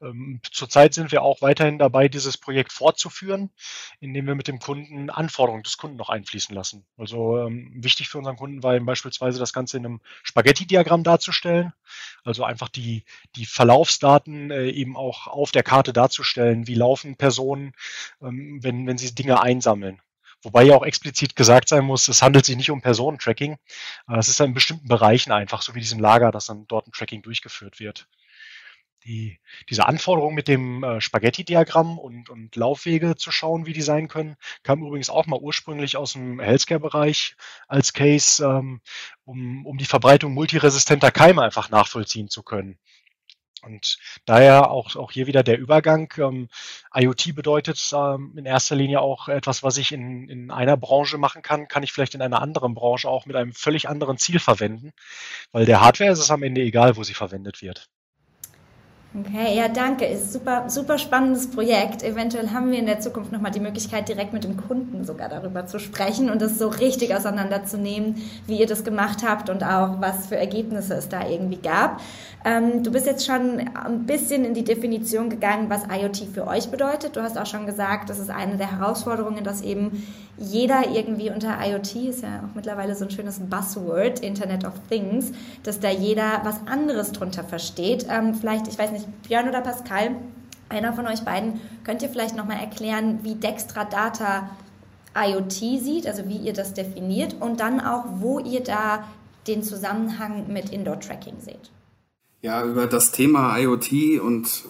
ähm, 0.00 0.40
zurzeit 0.48 0.94
sind 0.94 1.10
wir 1.10 1.22
auch 1.22 1.42
weiterhin 1.42 1.80
dabei, 1.80 2.06
dieses 2.06 2.38
Projekt 2.38 2.72
fortzuführen, 2.72 3.50
indem 3.98 4.28
wir 4.28 4.36
mit 4.36 4.46
dem 4.46 4.60
Kunden 4.60 5.10
Anforderungen 5.10 5.64
des 5.64 5.76
Kunden 5.76 5.96
noch 5.96 6.08
einfließen 6.08 6.54
lassen. 6.54 6.86
Also 6.96 7.38
ähm, 7.38 7.72
wichtig 7.74 8.08
für 8.08 8.18
unseren 8.18 8.36
Kunden 8.36 8.62
war 8.62 8.76
eben 8.76 8.86
beispielsweise 8.86 9.40
das 9.40 9.52
Ganze 9.52 9.76
in 9.76 9.84
einem 9.84 10.00
Spaghetti-Diagramm 10.22 11.02
darzustellen. 11.02 11.72
Also 12.22 12.44
einfach 12.44 12.68
die, 12.68 13.04
die 13.34 13.44
Verlaufsdaten 13.46 14.52
äh, 14.52 14.70
eben 14.70 14.96
auch 14.96 15.26
auf 15.26 15.50
der 15.50 15.64
Karte 15.64 15.92
darzustellen. 15.92 16.68
Wie 16.68 16.76
laufen 16.76 17.16
Personen, 17.16 17.74
ähm, 18.20 18.60
wenn, 18.62 18.86
wenn 18.86 18.98
sie 18.98 19.16
Dinge 19.16 19.42
einsammeln? 19.42 20.00
Wobei 20.42 20.64
ja 20.64 20.74
auch 20.74 20.84
explizit 20.84 21.36
gesagt 21.36 21.68
sein 21.68 21.84
muss, 21.84 22.08
es 22.08 22.20
handelt 22.20 22.44
sich 22.44 22.56
nicht 22.56 22.70
um 22.70 22.82
Personentracking. 22.82 23.58
Es 24.08 24.28
ist 24.28 24.40
in 24.40 24.54
bestimmten 24.54 24.88
Bereichen 24.88 25.30
einfach, 25.30 25.62
so 25.62 25.74
wie 25.74 25.80
diesem 25.80 26.00
Lager, 26.00 26.32
dass 26.32 26.46
dann 26.46 26.66
dort 26.66 26.88
ein 26.88 26.92
Tracking 26.92 27.22
durchgeführt 27.22 27.78
wird. 27.78 28.08
Die, 29.04 29.40
diese 29.68 29.86
Anforderung 29.86 30.32
mit 30.34 30.46
dem 30.46 30.84
äh, 30.84 31.00
Spaghetti-Diagramm 31.00 31.98
und, 31.98 32.28
und 32.30 32.54
Laufwege 32.54 33.16
zu 33.16 33.32
schauen, 33.32 33.66
wie 33.66 33.72
die 33.72 33.82
sein 33.82 34.06
können, 34.06 34.36
kam 34.62 34.80
übrigens 34.80 35.10
auch 35.10 35.26
mal 35.26 35.40
ursprünglich 35.40 35.96
aus 35.96 36.12
dem 36.12 36.38
Healthcare-Bereich 36.38 37.34
als 37.66 37.92
Case, 37.92 38.44
ähm, 38.44 38.80
um, 39.24 39.66
um 39.66 39.76
die 39.76 39.86
Verbreitung 39.86 40.34
multiresistenter 40.34 41.10
Keime 41.10 41.42
einfach 41.42 41.68
nachvollziehen 41.68 42.28
zu 42.28 42.44
können. 42.44 42.78
Und 43.62 43.98
daher 44.26 44.70
auch, 44.70 44.96
auch 44.96 45.12
hier 45.12 45.26
wieder 45.26 45.42
der 45.42 45.58
Übergang. 45.58 46.12
Ähm, 46.18 46.48
IoT 46.94 47.34
bedeutet 47.34 47.92
ähm, 47.94 48.34
in 48.36 48.44
erster 48.44 48.74
Linie 48.74 49.00
auch 49.00 49.28
etwas, 49.28 49.62
was 49.62 49.76
ich 49.76 49.92
in, 49.92 50.28
in 50.28 50.50
einer 50.50 50.76
Branche 50.76 51.18
machen 51.18 51.42
kann, 51.42 51.68
kann 51.68 51.82
ich 51.82 51.92
vielleicht 51.92 52.14
in 52.14 52.22
einer 52.22 52.42
anderen 52.42 52.74
Branche 52.74 53.08
auch 53.08 53.26
mit 53.26 53.36
einem 53.36 53.52
völlig 53.52 53.88
anderen 53.88 54.18
Ziel 54.18 54.40
verwenden, 54.40 54.92
weil 55.52 55.64
der 55.64 55.80
Hardware 55.80 56.10
ist 56.10 56.18
es 56.18 56.30
am 56.30 56.42
Ende 56.42 56.60
egal, 56.60 56.96
wo 56.96 57.04
sie 57.04 57.14
verwendet 57.14 57.62
wird. 57.62 57.88
Okay, 59.14 59.54
ja, 59.54 59.68
danke. 59.68 60.06
Ist 60.06 60.32
super, 60.32 60.70
super 60.70 60.96
spannendes 60.96 61.50
Projekt. 61.50 62.02
Eventuell 62.02 62.48
haben 62.48 62.70
wir 62.70 62.78
in 62.78 62.86
der 62.86 63.00
Zukunft 63.00 63.30
nochmal 63.30 63.50
die 63.50 63.60
Möglichkeit, 63.60 64.08
direkt 64.08 64.32
mit 64.32 64.42
dem 64.44 64.56
Kunden 64.56 65.04
sogar 65.04 65.28
darüber 65.28 65.66
zu 65.66 65.78
sprechen 65.78 66.30
und 66.30 66.40
das 66.40 66.58
so 66.58 66.68
richtig 66.68 67.14
auseinanderzunehmen, 67.14 68.22
wie 68.46 68.58
ihr 68.58 68.66
das 68.66 68.84
gemacht 68.84 69.18
habt 69.22 69.50
und 69.50 69.64
auch 69.64 70.00
was 70.00 70.28
für 70.28 70.36
Ergebnisse 70.36 70.94
es 70.94 71.10
da 71.10 71.28
irgendwie 71.28 71.58
gab. 71.58 72.00
Ähm, 72.44 72.82
du 72.82 72.90
bist 72.90 73.04
jetzt 73.04 73.26
schon 73.26 73.60
ein 73.74 74.06
bisschen 74.06 74.46
in 74.46 74.54
die 74.54 74.64
Definition 74.64 75.28
gegangen, 75.28 75.68
was 75.68 75.82
IoT 75.94 76.28
für 76.32 76.46
euch 76.46 76.70
bedeutet. 76.70 77.14
Du 77.14 77.20
hast 77.20 77.38
auch 77.38 77.46
schon 77.46 77.66
gesagt, 77.66 78.08
das 78.08 78.18
ist 78.18 78.30
eine 78.30 78.56
der 78.56 78.78
Herausforderungen, 78.78 79.44
dass 79.44 79.60
eben 79.60 80.02
jeder 80.38 80.88
irgendwie 80.90 81.30
unter 81.30 81.58
IoT, 81.64 81.94
ist 82.08 82.22
ja 82.22 82.40
auch 82.40 82.54
mittlerweile 82.54 82.96
so 82.96 83.04
ein 83.04 83.10
schönes 83.10 83.38
Buzzword, 83.38 84.20
Internet 84.20 84.64
of 84.64 84.72
Things, 84.88 85.30
dass 85.62 85.78
da 85.78 85.90
jeder 85.90 86.40
was 86.42 86.56
anderes 86.66 87.12
drunter 87.12 87.44
versteht. 87.44 88.06
Ähm, 88.10 88.34
vielleicht, 88.34 88.66
ich 88.66 88.78
weiß 88.78 88.90
nicht, 88.90 89.01
Björn 89.26 89.48
oder 89.48 89.60
Pascal, 89.60 90.16
einer 90.68 90.92
von 90.92 91.06
euch 91.06 91.20
beiden, 91.20 91.60
könnt 91.84 92.02
ihr 92.02 92.08
vielleicht 92.08 92.36
nochmal 92.36 92.58
erklären, 92.58 93.20
wie 93.22 93.34
Dextra 93.34 93.84
Data 93.84 94.50
IoT 95.14 95.52
sieht, 95.52 96.06
also 96.06 96.26
wie 96.26 96.38
ihr 96.38 96.52
das 96.52 96.74
definiert 96.74 97.36
und 97.38 97.60
dann 97.60 97.80
auch, 97.80 98.04
wo 98.16 98.38
ihr 98.38 98.62
da 98.62 99.06
den 99.46 99.62
Zusammenhang 99.62 100.52
mit 100.52 100.70
Indoor-Tracking 100.70 101.40
seht. 101.40 101.70
Ja, 102.40 102.64
über 102.64 102.86
das 102.86 103.12
Thema 103.12 103.58
IoT 103.58 104.20
und 104.20 104.64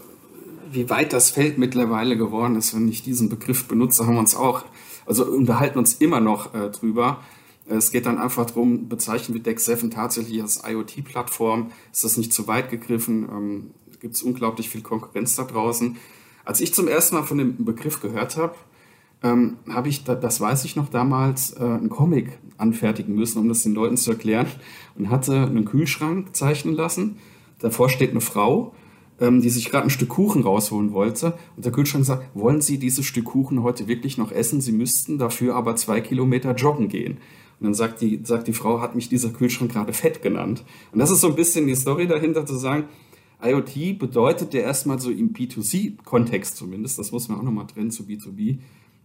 wie 0.70 0.90
weit 0.90 1.12
das 1.12 1.30
Feld 1.30 1.58
mittlerweile 1.58 2.16
geworden 2.16 2.56
ist, 2.56 2.74
wenn 2.74 2.88
ich 2.88 3.02
diesen 3.02 3.28
Begriff 3.28 3.68
benutze, 3.68 4.06
haben 4.06 4.14
wir 4.14 4.20
uns 4.20 4.34
auch, 4.34 4.64
also 5.06 5.24
unterhalten 5.24 5.78
uns 5.78 5.94
immer 5.94 6.20
noch 6.20 6.54
äh, 6.54 6.70
drüber. 6.70 7.20
Es 7.66 7.90
geht 7.90 8.06
dann 8.06 8.18
einfach 8.18 8.46
darum, 8.46 8.88
bezeichnen 8.88 9.34
wir 9.34 9.42
Deck7 9.42 9.90
tatsächlich 9.90 10.42
als 10.42 10.62
IoT-Plattform? 10.66 11.70
Ist 11.92 12.04
das 12.04 12.16
nicht 12.16 12.32
zu 12.32 12.48
weit 12.48 12.70
gegriffen? 12.70 13.28
Ähm, 13.30 13.70
Gibt 14.02 14.16
es 14.16 14.24
unglaublich 14.24 14.68
viel 14.68 14.82
Konkurrenz 14.82 15.36
da 15.36 15.44
draußen? 15.44 15.96
Als 16.44 16.60
ich 16.60 16.74
zum 16.74 16.88
ersten 16.88 17.14
Mal 17.14 17.22
von 17.22 17.38
dem 17.38 17.64
Begriff 17.64 18.00
gehört 18.00 18.36
habe, 18.36 18.56
ähm, 19.22 19.58
habe 19.68 19.88
ich, 19.88 20.02
das 20.02 20.40
weiß 20.40 20.64
ich 20.64 20.74
noch 20.74 20.88
damals, 20.88 21.52
äh, 21.52 21.62
einen 21.62 21.88
Comic 21.88 22.36
anfertigen 22.58 23.14
müssen, 23.14 23.38
um 23.38 23.48
das 23.48 23.62
den 23.62 23.74
Leuten 23.74 23.96
zu 23.96 24.10
erklären. 24.10 24.48
Und 24.98 25.08
hatte 25.08 25.42
einen 25.42 25.64
Kühlschrank 25.64 26.34
zeichnen 26.34 26.74
lassen. 26.74 27.18
Davor 27.60 27.88
steht 27.88 28.10
eine 28.10 28.20
Frau, 28.20 28.74
ähm, 29.20 29.40
die 29.40 29.50
sich 29.50 29.70
gerade 29.70 29.84
ein 29.84 29.90
Stück 29.90 30.08
Kuchen 30.08 30.42
rausholen 30.42 30.92
wollte. 30.92 31.38
Und 31.54 31.64
der 31.64 31.70
Kühlschrank 31.70 32.04
sagt, 32.04 32.24
wollen 32.34 32.60
Sie 32.60 32.78
dieses 32.78 33.06
Stück 33.06 33.26
Kuchen 33.26 33.62
heute 33.62 33.86
wirklich 33.86 34.18
noch 34.18 34.32
essen? 34.32 34.60
Sie 34.60 34.72
müssten 34.72 35.18
dafür 35.18 35.54
aber 35.54 35.76
zwei 35.76 36.00
Kilometer 36.00 36.56
joggen 36.56 36.88
gehen. 36.88 37.18
Und 37.60 37.66
dann 37.66 37.74
sagt 37.74 38.00
die, 38.00 38.18
sagt 38.24 38.48
die 38.48 38.52
Frau, 38.52 38.80
hat 38.80 38.96
mich 38.96 39.08
dieser 39.08 39.30
Kühlschrank 39.30 39.70
gerade 39.70 39.92
fett 39.92 40.22
genannt. 40.22 40.64
Und 40.90 40.98
das 40.98 41.12
ist 41.12 41.20
so 41.20 41.28
ein 41.28 41.36
bisschen 41.36 41.68
die 41.68 41.76
Story 41.76 42.08
dahinter 42.08 42.44
zu 42.44 42.56
sagen, 42.56 42.86
IoT 43.42 43.98
bedeutet 43.98 44.54
ja 44.54 44.60
erstmal 44.60 44.98
so 44.98 45.10
im 45.10 45.32
B2C-Kontext 45.32 46.56
zumindest, 46.56 46.98
das 46.98 47.12
muss 47.12 47.28
man 47.28 47.38
auch 47.38 47.42
nochmal 47.42 47.66
trennen 47.66 47.90
zu 47.90 48.04
B2B, 48.04 48.58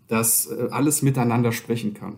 dass 0.07 0.47
äh, 0.47 0.67
alles 0.71 1.01
miteinander 1.01 1.51
sprechen 1.51 1.93
kann. 1.93 2.17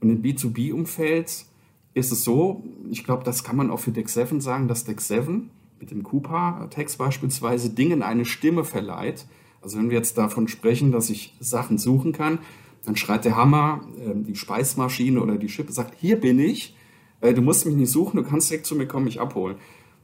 Und 0.00 0.10
im 0.10 0.22
B2B-Umfeld 0.22 1.46
ist 1.94 2.12
es 2.12 2.24
so, 2.24 2.64
ich 2.90 3.04
glaube, 3.04 3.24
das 3.24 3.44
kann 3.44 3.56
man 3.56 3.70
auch 3.70 3.78
für 3.78 3.92
Dex 3.92 4.14
7 4.14 4.40
sagen, 4.40 4.66
dass 4.66 4.84
Dex 4.84 5.08
7 5.08 5.50
mit 5.78 5.90
dem 5.90 6.02
Coupa-Text 6.02 6.98
beispielsweise 6.98 7.70
Dingen 7.70 8.02
eine 8.02 8.24
Stimme 8.24 8.64
verleiht. 8.64 9.26
Also 9.60 9.78
wenn 9.78 9.90
wir 9.90 9.96
jetzt 9.96 10.18
davon 10.18 10.48
sprechen, 10.48 10.92
dass 10.92 11.10
ich 11.10 11.34
Sachen 11.38 11.78
suchen 11.78 12.12
kann, 12.12 12.38
dann 12.84 12.96
schreit 12.96 13.24
der 13.24 13.36
Hammer, 13.36 13.82
äh, 14.00 14.14
die 14.14 14.34
Speismaschine 14.34 15.20
oder 15.20 15.36
die 15.36 15.48
Schippe, 15.48 15.72
sagt, 15.72 15.94
hier 16.00 16.20
bin 16.20 16.38
ich, 16.38 16.76
äh, 17.20 17.32
du 17.34 17.42
musst 17.42 17.66
mich 17.66 17.76
nicht 17.76 17.90
suchen, 17.90 18.16
du 18.16 18.24
kannst 18.24 18.50
direkt 18.50 18.66
zu 18.66 18.74
mir 18.74 18.86
kommen, 18.86 19.04
mich 19.04 19.20
abholen. 19.20 19.56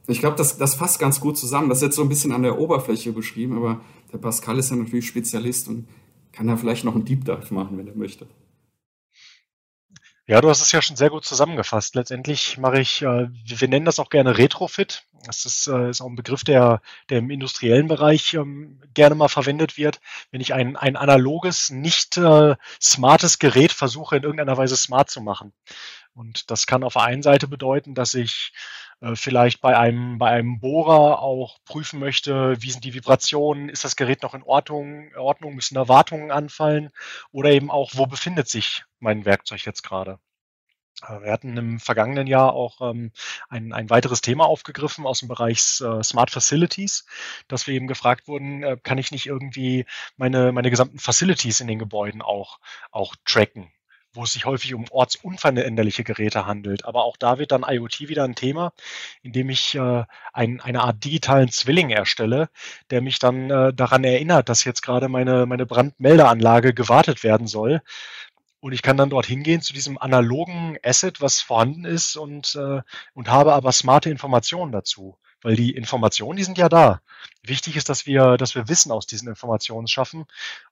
Ich 0.09 0.19
glaube, 0.19 0.35
das, 0.35 0.57
das 0.57 0.75
fasst 0.75 0.99
ganz 0.99 1.19
gut 1.19 1.37
zusammen. 1.37 1.69
Das 1.69 1.79
ist 1.79 1.83
jetzt 1.83 1.95
so 1.95 2.01
ein 2.01 2.09
bisschen 2.09 2.31
an 2.31 2.43
der 2.43 2.57
Oberfläche 2.57 3.11
beschrieben, 3.11 3.55
aber 3.55 3.81
der 4.11 4.17
Pascal 4.17 4.57
ist 4.57 4.71
ja 4.71 4.75
natürlich 4.75 5.07
Spezialist 5.07 5.67
und 5.67 5.87
kann 6.31 6.47
da 6.47 6.57
vielleicht 6.57 6.83
noch 6.83 6.95
einen 6.95 7.05
Deep 7.05 7.25
Dive 7.25 7.53
machen, 7.53 7.77
wenn 7.77 7.87
er 7.87 7.95
möchte. 7.95 8.27
Ja, 10.29 10.41
du 10.41 10.49
hast 10.49 10.61
es 10.61 10.71
ja 10.71 10.81
schon 10.81 10.95
sehr 10.95 11.09
gut 11.09 11.25
zusammengefasst. 11.25 11.95
Letztendlich 11.95 12.59
mache 12.59 12.79
ich, 12.79 13.01
äh, 13.01 13.29
wir 13.31 13.67
nennen 13.67 13.85
das 13.85 13.97
auch 13.99 14.09
gerne 14.09 14.37
Retrofit. 14.37 15.03
Das 15.25 15.45
ist, 15.45 15.67
äh, 15.67 15.89
ist 15.89 16.01
auch 16.01 16.07
ein 16.07 16.15
Begriff, 16.15 16.43
der, 16.43 16.81
der 17.09 17.17
im 17.17 17.31
industriellen 17.31 17.87
Bereich 17.87 18.35
ähm, 18.35 18.79
gerne 18.93 19.15
mal 19.15 19.27
verwendet 19.27 19.75
wird. 19.77 19.99
Wenn 20.29 20.39
ich 20.39 20.53
ein, 20.53 20.75
ein 20.75 20.95
analoges, 20.95 21.71
nicht 21.71 22.17
äh, 22.17 22.55
smartes 22.79 23.39
Gerät 23.39 23.71
versuche, 23.71 24.17
in 24.17 24.23
irgendeiner 24.23 24.55
Weise 24.55 24.77
smart 24.77 25.09
zu 25.09 25.19
machen. 25.19 25.51
Und 26.13 26.51
das 26.51 26.67
kann 26.67 26.83
auf 26.83 26.93
der 26.93 27.03
einen 27.03 27.23
Seite 27.23 27.47
bedeuten, 27.47 27.95
dass 27.95 28.13
ich 28.13 28.53
vielleicht 29.13 29.61
bei 29.61 29.77
einem, 29.77 30.17
bei 30.17 30.29
einem 30.29 30.59
Bohrer 30.59 31.21
auch 31.21 31.57
prüfen 31.65 31.99
möchte, 31.99 32.61
wie 32.61 32.71
sind 32.71 32.83
die 32.83 32.93
Vibrationen, 32.93 33.69
ist 33.69 33.83
das 33.83 33.95
Gerät 33.95 34.23
noch 34.23 34.33
in 34.33 34.43
Ordnung, 34.43 35.13
Ordnung 35.15 35.55
müssen 35.55 35.75
da 35.75 35.87
Wartungen 35.87 36.31
anfallen 36.31 36.89
oder 37.31 37.51
eben 37.51 37.71
auch, 37.71 37.91
wo 37.95 38.05
befindet 38.05 38.49
sich 38.49 38.83
mein 38.99 39.25
Werkzeug 39.25 39.65
jetzt 39.65 39.83
gerade. 39.83 40.19
Äh, 41.07 41.21
wir 41.21 41.31
hatten 41.31 41.57
im 41.57 41.79
vergangenen 41.79 42.27
Jahr 42.27 42.53
auch 42.53 42.81
ähm, 42.81 43.11
ein, 43.49 43.73
ein 43.73 43.89
weiteres 43.89 44.21
Thema 44.21 44.45
aufgegriffen 44.45 45.05
aus 45.05 45.19
dem 45.19 45.27
Bereich 45.29 45.81
äh, 45.81 46.03
Smart 46.03 46.31
Facilities, 46.31 47.05
dass 47.47 47.67
wir 47.67 47.73
eben 47.75 47.87
gefragt 47.87 48.27
wurden, 48.27 48.63
äh, 48.63 48.77
kann 48.81 48.97
ich 48.97 49.11
nicht 49.11 49.25
irgendwie 49.25 49.85
meine, 50.17 50.51
meine 50.51 50.69
gesamten 50.69 50.99
Facilities 50.99 51.61
in 51.61 51.67
den 51.67 51.79
Gebäuden 51.79 52.21
auch, 52.21 52.59
auch 52.91 53.15
tracken? 53.25 53.71
Wo 54.13 54.23
es 54.23 54.33
sich 54.33 54.45
häufig 54.45 54.73
um 54.73 54.85
ortsunveränderliche 54.89 56.03
Geräte 56.03 56.45
handelt. 56.45 56.85
Aber 56.85 57.03
auch 57.03 57.17
da 57.17 57.39
wird 57.39 57.51
dann 57.51 57.65
IoT 57.67 58.01
wieder 58.01 58.23
ein 58.23 58.35
Thema, 58.35 58.73
indem 59.21 59.49
ich 59.49 59.75
äh, 59.75 60.03
ein, 60.33 60.61
eine 60.61 60.81
Art 60.81 61.03
digitalen 61.03 61.49
Zwilling 61.49 61.89
erstelle, 61.89 62.49
der 62.89 63.01
mich 63.01 63.19
dann 63.19 63.49
äh, 63.49 63.73
daran 63.73 64.03
erinnert, 64.03 64.49
dass 64.49 64.63
jetzt 64.63 64.81
gerade 64.81 65.09
meine, 65.09 65.45
meine 65.45 65.65
Brandmeldeanlage 65.65 66.73
gewartet 66.73 67.23
werden 67.23 67.47
soll. 67.47 67.81
Und 68.61 68.73
ich 68.73 68.81
kann 68.81 68.97
dann 68.97 69.09
dort 69.09 69.25
hingehen 69.25 69.61
zu 69.61 69.73
diesem 69.73 69.97
analogen 69.97 70.77
Asset, 70.83 71.21
was 71.21 71.41
vorhanden 71.41 71.85
ist 71.85 72.17
und, 72.17 72.55
äh, 72.55 72.81
und 73.13 73.29
habe 73.29 73.53
aber 73.53 73.71
smarte 73.71 74.09
Informationen 74.09 74.71
dazu. 74.71 75.17
Weil 75.41 75.55
die 75.55 75.71
Informationen, 75.71 76.37
die 76.37 76.43
sind 76.43 76.57
ja 76.57 76.69
da. 76.69 77.01
Wichtig 77.43 77.77
ist, 77.77 77.89
dass 77.89 78.05
wir, 78.05 78.37
dass 78.37 78.55
wir 78.55 78.67
Wissen 78.67 78.91
aus 78.91 79.07
diesen 79.07 79.29
Informationen 79.29 79.87
schaffen 79.87 80.25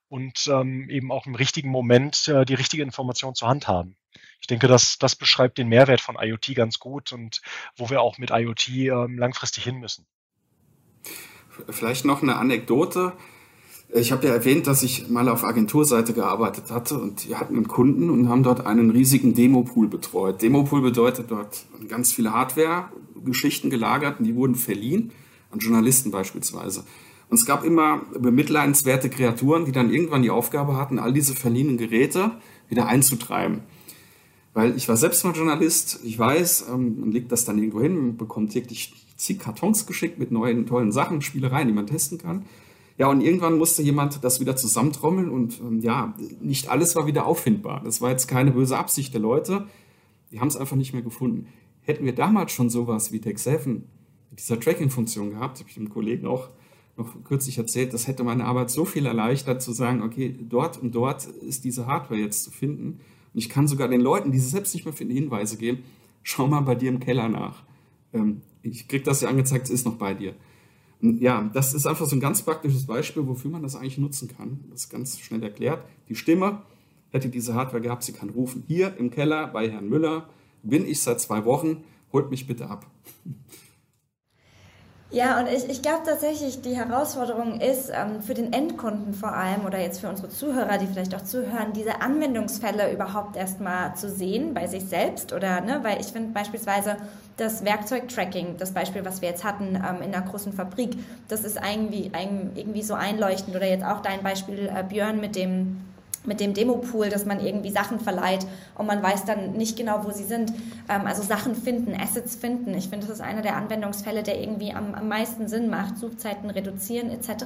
und 0.08 0.46
ähm, 0.48 0.90
eben 0.90 1.10
auch 1.10 1.26
im 1.26 1.34
richtigen 1.34 1.70
Moment 1.70 2.28
äh, 2.28 2.44
die 2.44 2.54
richtige 2.54 2.82
Information 2.82 3.34
zur 3.34 3.48
Hand 3.48 3.66
haben. 3.66 3.96
Ich 4.40 4.46
denke, 4.46 4.68
das, 4.68 4.98
das 4.98 5.16
beschreibt 5.16 5.58
den 5.58 5.68
Mehrwert 5.68 6.00
von 6.00 6.16
IoT 6.20 6.54
ganz 6.54 6.78
gut 6.78 7.12
und 7.12 7.40
wo 7.76 7.90
wir 7.90 8.02
auch 8.02 8.18
mit 8.18 8.30
IoT 8.30 8.68
ähm, 8.68 9.18
langfristig 9.18 9.64
hin 9.64 9.76
müssen. 9.76 10.06
Vielleicht 11.68 12.04
noch 12.04 12.22
eine 12.22 12.36
Anekdote. 12.36 13.14
Ich 13.90 14.12
habe 14.12 14.26
ja 14.26 14.34
erwähnt, 14.34 14.66
dass 14.66 14.82
ich 14.82 15.08
mal 15.08 15.30
auf 15.30 15.44
Agenturseite 15.44 16.12
gearbeitet 16.12 16.70
hatte 16.70 16.98
und 16.98 17.26
wir 17.26 17.40
hatten 17.40 17.56
einen 17.56 17.68
Kunden 17.68 18.10
und 18.10 18.28
haben 18.28 18.42
dort 18.42 18.66
einen 18.66 18.90
riesigen 18.90 19.32
Demopool 19.32 19.88
betreut. 19.88 20.42
Demopool 20.42 20.82
bedeutet 20.82 21.30
dort 21.30 21.64
ganz 21.88 22.12
viele 22.12 22.34
Hardware-Geschichten 22.34 23.70
gelagert 23.70 24.20
und 24.20 24.26
die 24.26 24.34
wurden 24.34 24.56
verliehen 24.56 25.10
an 25.50 25.60
Journalisten 25.60 26.10
beispielsweise. 26.10 26.84
Und 27.30 27.38
es 27.38 27.46
gab 27.46 27.64
immer 27.64 28.02
bemitleidenswerte 28.18 29.08
Kreaturen, 29.08 29.64
die 29.64 29.72
dann 29.72 29.90
irgendwann 29.90 30.22
die 30.22 30.30
Aufgabe 30.30 30.76
hatten, 30.76 30.98
all 30.98 31.14
diese 31.14 31.34
verliehenen 31.34 31.78
Geräte 31.78 32.32
wieder 32.68 32.86
einzutreiben. 32.86 33.60
Weil 34.52 34.76
ich 34.76 34.88
war 34.88 34.98
selbst 34.98 35.24
mal 35.24 35.34
Journalist, 35.34 36.00
ich 36.04 36.18
weiß, 36.18 36.66
ähm, 36.70 37.00
man 37.00 37.12
legt 37.12 37.32
das 37.32 37.46
dann 37.46 37.58
irgendwo 37.58 37.80
hin, 37.80 37.96
man 37.96 38.16
bekommt 38.18 38.52
täglich 38.52 38.92
zig 39.16 39.38
Kartons 39.38 39.86
geschickt 39.86 40.18
mit 40.18 40.30
neuen, 40.30 40.66
tollen 40.66 40.92
Sachen, 40.92 41.22
Spielereien, 41.22 41.68
die 41.68 41.74
man 41.74 41.86
testen 41.86 42.18
kann. 42.18 42.44
Ja, 42.98 43.06
und 43.08 43.20
irgendwann 43.20 43.58
musste 43.58 43.80
jemand 43.80 44.24
das 44.24 44.40
wieder 44.40 44.56
zusammentrommeln 44.56 45.30
und 45.30 45.60
ähm, 45.60 45.80
ja, 45.80 46.14
nicht 46.40 46.68
alles 46.68 46.96
war 46.96 47.06
wieder 47.06 47.26
auffindbar. 47.26 47.80
Das 47.84 48.00
war 48.00 48.10
jetzt 48.10 48.26
keine 48.26 48.50
böse 48.50 48.76
Absicht 48.76 49.14
der 49.14 49.20
Leute. 49.20 49.68
Die 50.32 50.40
haben 50.40 50.48
es 50.48 50.56
einfach 50.56 50.76
nicht 50.76 50.92
mehr 50.92 51.02
gefunden. 51.02 51.46
Hätten 51.82 52.04
wir 52.04 52.14
damals 52.14 52.50
schon 52.50 52.70
sowas 52.70 53.12
wie 53.12 53.20
Tech 53.20 53.38
7 53.38 53.84
mit 54.30 54.40
dieser 54.40 54.58
Tracking-Funktion 54.58 55.30
gehabt, 55.30 55.60
habe 55.60 55.68
ich 55.68 55.76
dem 55.76 55.90
Kollegen 55.90 56.26
auch 56.26 56.48
noch 56.96 57.22
kürzlich 57.22 57.56
erzählt, 57.56 57.94
das 57.94 58.08
hätte 58.08 58.24
meine 58.24 58.44
Arbeit 58.44 58.70
so 58.70 58.84
viel 58.84 59.06
erleichtert, 59.06 59.62
zu 59.62 59.70
sagen, 59.70 60.02
okay, 60.02 60.36
dort 60.36 60.82
und 60.82 60.92
dort 60.92 61.26
ist 61.26 61.64
diese 61.64 61.86
Hardware 61.86 62.18
jetzt 62.18 62.42
zu 62.42 62.50
finden. 62.50 62.98
Und 63.32 63.38
ich 63.38 63.48
kann 63.48 63.68
sogar 63.68 63.86
den 63.86 64.00
Leuten, 64.00 64.32
die 64.32 64.40
sie 64.40 64.48
selbst 64.48 64.74
nicht 64.74 64.84
mehr 64.84 64.92
finden, 64.92 65.14
Hinweise 65.14 65.56
geben, 65.56 65.84
schau 66.24 66.48
mal 66.48 66.62
bei 66.62 66.74
dir 66.74 66.88
im 66.88 66.98
Keller 66.98 67.28
nach. 67.28 67.62
Ähm, 68.12 68.42
ich 68.62 68.88
krieg 68.88 69.04
das 69.04 69.20
ja 69.20 69.28
angezeigt, 69.28 69.66
es 69.66 69.70
ist 69.70 69.86
noch 69.86 69.94
bei 69.94 70.14
dir 70.14 70.34
ja, 71.00 71.48
das 71.52 71.74
ist 71.74 71.86
einfach 71.86 72.06
so 72.06 72.16
ein 72.16 72.20
ganz 72.20 72.42
praktisches 72.42 72.86
Beispiel, 72.86 73.26
wofür 73.26 73.50
man 73.50 73.62
das 73.62 73.76
eigentlich 73.76 73.98
nutzen 73.98 74.28
kann. 74.28 74.64
Das 74.70 74.84
ist 74.84 74.90
ganz 74.90 75.18
schnell 75.20 75.42
erklärt. 75.42 75.82
Die 76.08 76.14
Stimme 76.14 76.62
hätte 77.10 77.28
diese 77.28 77.54
Hardware 77.54 77.80
gehabt, 77.80 78.02
sie 78.02 78.12
kann 78.12 78.30
rufen. 78.30 78.64
Hier 78.66 78.96
im 78.96 79.10
Keller 79.10 79.46
bei 79.46 79.70
Herrn 79.70 79.88
Müller 79.88 80.28
bin 80.62 80.86
ich 80.86 81.00
seit 81.00 81.20
zwei 81.20 81.44
Wochen, 81.44 81.84
holt 82.12 82.30
mich 82.30 82.46
bitte 82.46 82.68
ab. 82.68 82.86
Ja, 85.10 85.40
und 85.40 85.46
ich, 85.48 85.66
ich 85.70 85.80
glaube 85.80 86.02
tatsächlich, 86.04 86.60
die 86.60 86.76
Herausforderung 86.76 87.62
ist 87.62 87.90
ähm, 87.90 88.20
für 88.20 88.34
den 88.34 88.52
Endkunden 88.52 89.14
vor 89.14 89.32
allem 89.32 89.64
oder 89.64 89.80
jetzt 89.80 90.00
für 90.02 90.08
unsere 90.10 90.28
Zuhörer, 90.28 90.76
die 90.76 90.86
vielleicht 90.86 91.14
auch 91.14 91.22
zuhören, 91.24 91.72
diese 91.74 92.02
Anwendungsfälle 92.02 92.92
überhaupt 92.92 93.34
erstmal 93.34 93.96
zu 93.96 94.10
sehen 94.10 94.52
bei 94.52 94.66
sich 94.66 94.84
selbst 94.84 95.32
oder, 95.32 95.62
ne, 95.62 95.80
weil 95.82 95.98
ich 95.98 96.08
finde 96.08 96.34
beispielsweise 96.34 96.96
das 97.38 97.64
Werkzeugtracking, 97.64 98.58
das 98.58 98.72
Beispiel, 98.72 99.02
was 99.02 99.22
wir 99.22 99.30
jetzt 99.30 99.44
hatten 99.44 99.76
ähm, 99.76 100.02
in 100.02 100.14
einer 100.14 100.26
großen 100.26 100.52
Fabrik, 100.52 100.90
das 101.28 101.42
ist 101.42 101.56
irgendwie, 101.56 102.10
irgendwie 102.54 102.82
so 102.82 102.92
einleuchtend 102.92 103.56
oder 103.56 103.66
jetzt 103.66 103.86
auch 103.86 104.02
dein 104.02 104.22
Beispiel, 104.22 104.66
äh, 104.68 104.82
Björn, 104.82 105.20
mit 105.20 105.36
dem 105.36 105.78
mit 106.24 106.40
dem 106.40 106.54
Demopool, 106.54 107.08
dass 107.08 107.24
man 107.24 107.40
irgendwie 107.40 107.70
Sachen 107.70 108.00
verleiht 108.00 108.46
und 108.76 108.86
man 108.86 109.02
weiß 109.02 109.24
dann 109.24 109.52
nicht 109.52 109.76
genau, 109.76 110.04
wo 110.04 110.10
sie 110.10 110.24
sind. 110.24 110.52
Ähm, 110.88 111.06
also 111.06 111.22
Sachen 111.22 111.54
finden, 111.54 111.94
Assets 111.98 112.36
finden. 112.36 112.74
Ich 112.74 112.88
finde, 112.88 113.06
das 113.06 113.16
ist 113.16 113.20
einer 113.20 113.42
der 113.42 113.56
Anwendungsfälle, 113.56 114.22
der 114.22 114.40
irgendwie 114.40 114.72
am, 114.72 114.94
am 114.94 115.08
meisten 115.08 115.48
Sinn 115.48 115.68
macht. 115.68 115.98
Suchzeiten 115.98 116.50
reduzieren 116.50 117.10
etc. 117.10 117.44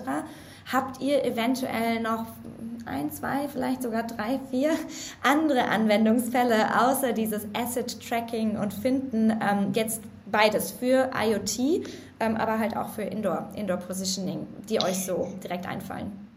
Habt 0.72 1.00
ihr 1.00 1.24
eventuell 1.24 2.00
noch 2.00 2.26
ein, 2.86 3.10
zwei, 3.10 3.48
vielleicht 3.48 3.82
sogar 3.82 4.04
drei, 4.04 4.40
vier 4.50 4.70
andere 5.22 5.64
Anwendungsfälle 5.64 6.80
außer 6.80 7.12
dieses 7.12 7.46
Asset 7.54 8.00
Tracking 8.06 8.56
und 8.56 8.72
Finden? 8.72 9.30
Ähm, 9.30 9.72
jetzt 9.74 10.02
beides 10.30 10.70
für 10.72 11.10
IoT, 11.14 11.86
ähm, 12.18 12.36
aber 12.36 12.58
halt 12.58 12.76
auch 12.76 12.88
für 12.88 13.02
Indoor, 13.02 13.50
Indoor 13.54 13.76
Positioning, 13.76 14.46
die 14.68 14.80
euch 14.80 15.04
so 15.04 15.28
direkt 15.44 15.68
einfallen. 15.68 16.31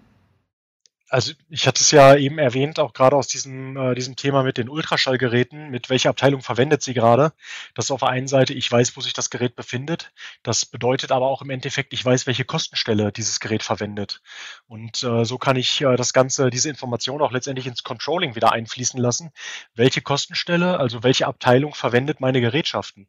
Also 1.09 1.33
ich 1.49 1.67
hatte 1.67 1.81
es 1.81 1.91
ja 1.91 2.15
eben 2.15 2.39
erwähnt, 2.39 2.79
auch 2.79 2.91
gerade 2.91 3.15
aus 3.15 3.27
diesem, 3.27 3.77
äh, 3.77 3.93
diesem 3.93 4.15
Thema 4.15 4.41
mit 4.41 4.57
den 4.57 4.69
Ultraschallgeräten, 4.69 5.69
mit 5.69 5.89
welcher 5.91 6.09
Abteilung 6.09 6.41
verwendet 6.41 6.81
sie 6.81 6.95
gerade. 6.95 7.31
Das 7.75 7.85
ist 7.85 7.91
auf 7.91 7.99
der 7.99 8.09
einen 8.09 8.27
Seite, 8.27 8.53
ich 8.53 8.71
weiß, 8.71 8.97
wo 8.97 9.01
sich 9.01 9.13
das 9.13 9.29
Gerät 9.29 9.55
befindet. 9.55 10.11
Das 10.41 10.65
bedeutet 10.65 11.11
aber 11.11 11.27
auch 11.27 11.43
im 11.43 11.51
Endeffekt, 11.51 11.93
ich 11.93 12.03
weiß, 12.03 12.25
welche 12.25 12.43
Kostenstelle 12.43 13.11
dieses 13.11 13.39
Gerät 13.39 13.61
verwendet. 13.61 14.21
Und 14.65 15.03
äh, 15.03 15.25
so 15.25 15.37
kann 15.37 15.57
ich 15.57 15.81
äh, 15.81 15.95
das 15.95 16.11
Ganze, 16.11 16.49
diese 16.49 16.69
Information 16.69 17.21
auch 17.21 17.31
letztendlich 17.31 17.67
ins 17.67 17.83
Controlling 17.83 18.35
wieder 18.35 18.51
einfließen 18.51 18.99
lassen. 18.99 19.31
Welche 19.75 20.01
Kostenstelle, 20.01 20.79
also 20.79 21.03
welche 21.03 21.27
Abteilung 21.27 21.75
verwendet 21.75 22.19
meine 22.19 22.41
Gerätschaften? 22.41 23.07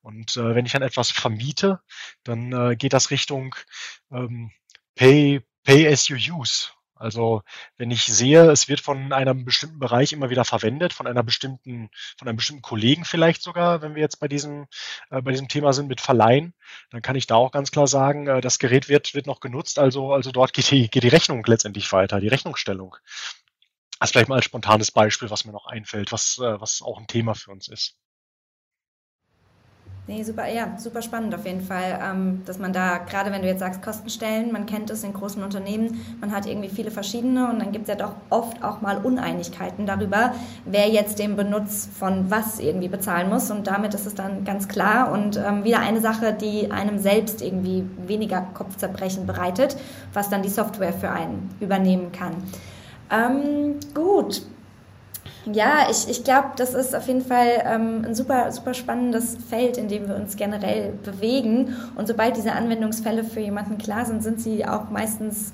Und 0.00 0.36
äh, 0.38 0.54
wenn 0.54 0.64
ich 0.64 0.72
dann 0.72 0.82
etwas 0.82 1.10
vermiete, 1.10 1.80
dann 2.24 2.52
äh, 2.52 2.76
geht 2.76 2.94
das 2.94 3.10
Richtung 3.10 3.54
ähm, 4.10 4.50
Pay, 4.94 5.42
Pay 5.64 5.88
as 5.88 6.08
you 6.08 6.16
use. 6.16 6.68
Also 7.04 7.42
wenn 7.76 7.90
ich 7.90 8.04
sehe, 8.04 8.50
es 8.50 8.68
wird 8.68 8.80
von 8.80 9.12
einem 9.12 9.44
bestimmten 9.44 9.78
Bereich 9.78 10.12
immer 10.12 10.30
wieder 10.30 10.44
verwendet, 10.44 10.92
von 10.92 11.06
einer 11.06 11.22
bestimmten, 11.22 11.90
von 12.18 12.26
einem 12.26 12.36
bestimmten 12.36 12.62
Kollegen 12.62 13.04
vielleicht 13.04 13.42
sogar, 13.42 13.82
wenn 13.82 13.94
wir 13.94 14.02
jetzt 14.02 14.18
bei 14.20 14.28
diesem, 14.28 14.66
äh, 15.10 15.20
bei 15.22 15.30
diesem 15.32 15.48
Thema 15.48 15.72
sind 15.72 15.88
mit 15.88 16.00
Verleihen, 16.00 16.54
dann 16.90 17.02
kann 17.02 17.16
ich 17.16 17.26
da 17.26 17.36
auch 17.36 17.52
ganz 17.52 17.70
klar 17.70 17.86
sagen, 17.86 18.26
äh, 18.26 18.40
das 18.40 18.58
Gerät 18.58 18.88
wird, 18.88 19.14
wird 19.14 19.26
noch 19.26 19.40
genutzt, 19.40 19.78
also, 19.78 20.12
also 20.12 20.32
dort 20.32 20.52
geht 20.54 20.70
die, 20.70 20.88
geht 20.88 21.02
die 21.04 21.08
Rechnung 21.08 21.44
letztendlich 21.46 21.92
weiter, 21.92 22.20
die 22.20 22.28
Rechnungsstellung. 22.28 22.96
Das 24.00 24.08
ist 24.08 24.12
vielleicht 24.12 24.28
mal 24.28 24.36
ein 24.36 24.42
spontanes 24.42 24.90
Beispiel, 24.90 25.30
was 25.30 25.44
mir 25.44 25.52
noch 25.52 25.66
einfällt, 25.66 26.10
was, 26.10 26.38
äh, 26.38 26.60
was 26.60 26.82
auch 26.82 26.98
ein 26.98 27.06
Thema 27.06 27.34
für 27.34 27.50
uns 27.52 27.68
ist. 27.68 27.96
Nee, 30.06 30.22
super, 30.22 30.46
ja, 30.46 30.76
super 30.76 31.00
spannend 31.00 31.34
auf 31.34 31.46
jeden 31.46 31.62
Fall, 31.62 31.98
ähm, 32.02 32.42
dass 32.44 32.58
man 32.58 32.74
da, 32.74 32.98
gerade 32.98 33.32
wenn 33.32 33.40
du 33.40 33.48
jetzt 33.48 33.60
sagst 33.60 33.80
Kostenstellen, 33.80 34.52
man 34.52 34.66
kennt 34.66 34.90
es 34.90 35.02
in 35.02 35.14
großen 35.14 35.42
Unternehmen, 35.42 35.98
man 36.20 36.30
hat 36.30 36.44
irgendwie 36.44 36.68
viele 36.68 36.90
verschiedene 36.90 37.48
und 37.48 37.58
dann 37.58 37.72
gibt 37.72 37.88
es 37.88 37.88
ja 37.88 37.94
doch 37.94 38.12
oft 38.28 38.62
auch 38.62 38.82
mal 38.82 38.98
Uneinigkeiten 38.98 39.86
darüber, 39.86 40.34
wer 40.66 40.90
jetzt 40.90 41.18
den 41.18 41.36
Benutz 41.36 41.88
von 41.98 42.30
was 42.30 42.60
irgendwie 42.60 42.88
bezahlen 42.88 43.30
muss 43.30 43.50
und 43.50 43.66
damit 43.66 43.94
ist 43.94 44.04
es 44.04 44.14
dann 44.14 44.44
ganz 44.44 44.68
klar 44.68 45.10
und 45.10 45.38
ähm, 45.38 45.64
wieder 45.64 45.80
eine 45.80 46.02
Sache, 46.02 46.34
die 46.34 46.70
einem 46.70 46.98
selbst 46.98 47.40
irgendwie 47.40 47.86
weniger 48.06 48.42
Kopfzerbrechen 48.52 49.24
bereitet, 49.26 49.74
was 50.12 50.28
dann 50.28 50.42
die 50.42 50.50
Software 50.50 50.92
für 50.92 51.08
einen 51.12 51.48
übernehmen 51.60 52.12
kann. 52.12 52.34
Ähm, 53.10 53.76
gut, 53.94 54.42
ja, 55.52 55.88
ich, 55.90 56.08
ich 56.08 56.24
glaube, 56.24 56.48
das 56.56 56.74
ist 56.74 56.94
auf 56.94 57.06
jeden 57.06 57.24
Fall 57.24 57.62
ähm, 57.66 58.04
ein 58.06 58.14
super, 58.14 58.50
super 58.50 58.72
spannendes 58.72 59.36
Feld, 59.48 59.76
in 59.76 59.88
dem 59.88 60.08
wir 60.08 60.16
uns 60.16 60.36
generell 60.36 60.92
bewegen. 61.04 61.76
Und 61.96 62.08
sobald 62.08 62.36
diese 62.36 62.52
Anwendungsfälle 62.52 63.24
für 63.24 63.40
jemanden 63.40 63.76
klar 63.76 64.06
sind, 64.06 64.22
sind 64.22 64.40
sie 64.40 64.66
auch 64.66 64.90
meistens 64.90 65.52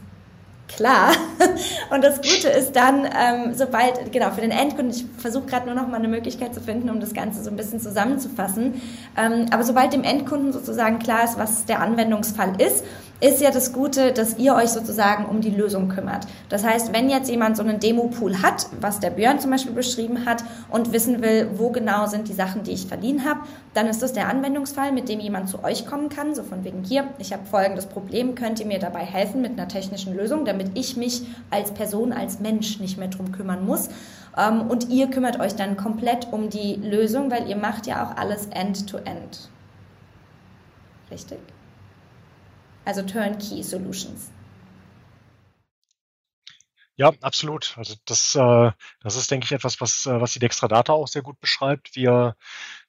klar. 0.68 1.10
Und 1.90 2.04
das 2.04 2.16
Gute 2.16 2.48
ist 2.48 2.76
dann, 2.76 3.04
ähm, 3.04 3.54
sobald, 3.54 4.12
genau, 4.12 4.30
für 4.30 4.40
den 4.40 4.52
Endkunden, 4.52 4.94
ich 4.94 5.04
versuche 5.18 5.46
gerade 5.46 5.66
nur 5.66 5.74
noch 5.74 5.88
mal 5.88 5.96
eine 5.96 6.08
Möglichkeit 6.08 6.54
zu 6.54 6.60
finden, 6.60 6.88
um 6.88 7.00
das 7.00 7.12
Ganze 7.12 7.42
so 7.42 7.50
ein 7.50 7.56
bisschen 7.56 7.80
zusammenzufassen. 7.80 8.80
Ähm, 9.16 9.46
aber 9.50 9.64
sobald 9.64 9.92
dem 9.92 10.04
Endkunden 10.04 10.52
sozusagen 10.52 11.00
klar 11.00 11.24
ist, 11.24 11.38
was 11.38 11.64
der 11.64 11.80
Anwendungsfall 11.80 12.60
ist, 12.60 12.84
ist 13.20 13.40
ja 13.40 13.50
das 13.50 13.72
Gute, 13.72 14.12
dass 14.12 14.38
ihr 14.38 14.54
euch 14.54 14.70
sozusagen 14.70 15.26
um 15.26 15.40
die 15.40 15.50
Lösung 15.50 15.88
kümmert. 15.88 16.26
Das 16.48 16.64
heißt, 16.64 16.92
wenn 16.94 17.10
jetzt 17.10 17.28
jemand 17.28 17.56
so 17.56 17.62
einen 17.62 17.78
Demo-Pool 17.78 18.42
hat, 18.42 18.66
was 18.80 19.00
der 19.00 19.10
Björn 19.10 19.38
zum 19.38 19.50
Beispiel 19.50 19.72
beschrieben 19.72 20.24
hat, 20.24 20.42
und 20.70 20.92
wissen 20.92 21.20
will, 21.22 21.50
wo 21.56 21.70
genau 21.70 22.06
sind 22.06 22.28
die 22.28 22.32
Sachen, 22.32 22.62
die 22.62 22.72
ich 22.72 22.86
verliehen 22.86 23.24
habe, 23.24 23.40
dann 23.74 23.86
ist 23.86 24.02
das 24.02 24.12
der 24.12 24.28
Anwendungsfall, 24.28 24.92
mit 24.92 25.08
dem 25.08 25.20
jemand 25.20 25.48
zu 25.48 25.62
euch 25.62 25.86
kommen 25.86 26.08
kann, 26.08 26.34
so 26.34 26.42
von 26.42 26.64
wegen 26.64 26.82
hier, 26.82 27.04
ich 27.18 27.32
habe 27.32 27.44
folgendes 27.44 27.86
Problem, 27.86 28.34
könnt 28.34 28.58
ihr 28.60 28.66
mir 28.66 28.78
dabei 28.78 29.00
helfen 29.00 29.42
mit 29.42 29.52
einer 29.52 29.68
technischen 29.68 30.16
Lösung, 30.16 30.44
damit 30.44 30.70
ich 30.74 30.96
mich 30.96 31.22
als 31.50 31.72
Person, 31.72 32.12
als 32.12 32.40
Mensch 32.40 32.80
nicht 32.80 32.98
mehr 32.98 33.08
drum 33.08 33.32
kümmern 33.32 33.64
muss. 33.64 33.88
Ähm, 34.36 34.62
und 34.62 34.88
ihr 34.88 35.08
kümmert 35.08 35.38
euch 35.40 35.54
dann 35.54 35.76
komplett 35.76 36.28
um 36.32 36.48
die 36.48 36.76
Lösung, 36.76 37.30
weil 37.30 37.48
ihr 37.48 37.56
macht 37.56 37.86
ja 37.86 38.04
auch 38.04 38.16
alles 38.16 38.46
end-to-end. 38.46 39.36
-end. 39.36 39.48
Richtig? 41.10 41.38
Also 42.90 43.02
Turnkey 43.02 43.62
Solutions. 43.62 44.32
Ja, 46.96 47.12
absolut. 47.20 47.78
Also 47.78 47.94
das, 48.04 48.34
äh, 48.34 48.72
das 49.00 49.16
ist, 49.16 49.30
denke 49.30 49.44
ich, 49.44 49.52
etwas, 49.52 49.80
was, 49.80 50.06
äh, 50.06 50.20
was 50.20 50.32
die 50.32 50.40
Dextra 50.40 50.66
Data 50.66 50.92
auch 50.92 51.06
sehr 51.06 51.22
gut 51.22 51.40
beschreibt. 51.40 51.94
Wir, 51.94 52.36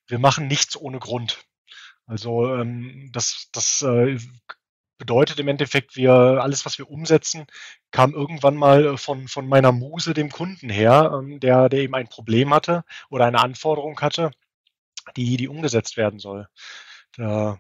wir 0.07 0.17
machen 0.17 0.47
nichts 0.47 0.75
ohne 0.75 0.97
Grund. 0.97 1.45
Also 2.07 2.55
ähm, 2.55 3.09
das, 3.13 3.49
das 3.51 3.83
äh, 3.83 4.17
bedeutet 4.97 5.39
im 5.39 5.47
Endeffekt, 5.47 5.95
wir 5.95 6.13
alles, 6.13 6.65
was 6.65 6.79
wir 6.79 6.89
umsetzen, 6.89 7.45
kam 7.91 8.13
irgendwann 8.13 8.55
mal 8.55 8.97
von, 8.97 9.27
von 9.27 9.47
meiner 9.47 9.71
Muse, 9.71 10.15
dem 10.15 10.31
Kunden 10.31 10.69
her, 10.69 11.11
ähm, 11.13 11.39
der, 11.39 11.69
der 11.69 11.79
eben 11.81 11.95
ein 11.95 12.07
Problem 12.07 12.53
hatte 12.53 12.83
oder 13.11 13.25
eine 13.25 13.39
Anforderung 13.39 14.01
hatte, 14.01 14.31
die, 15.15 15.37
die 15.37 15.47
umgesetzt 15.47 15.95
werden 15.95 16.19
soll. 16.19 16.47
Da, 17.17 17.59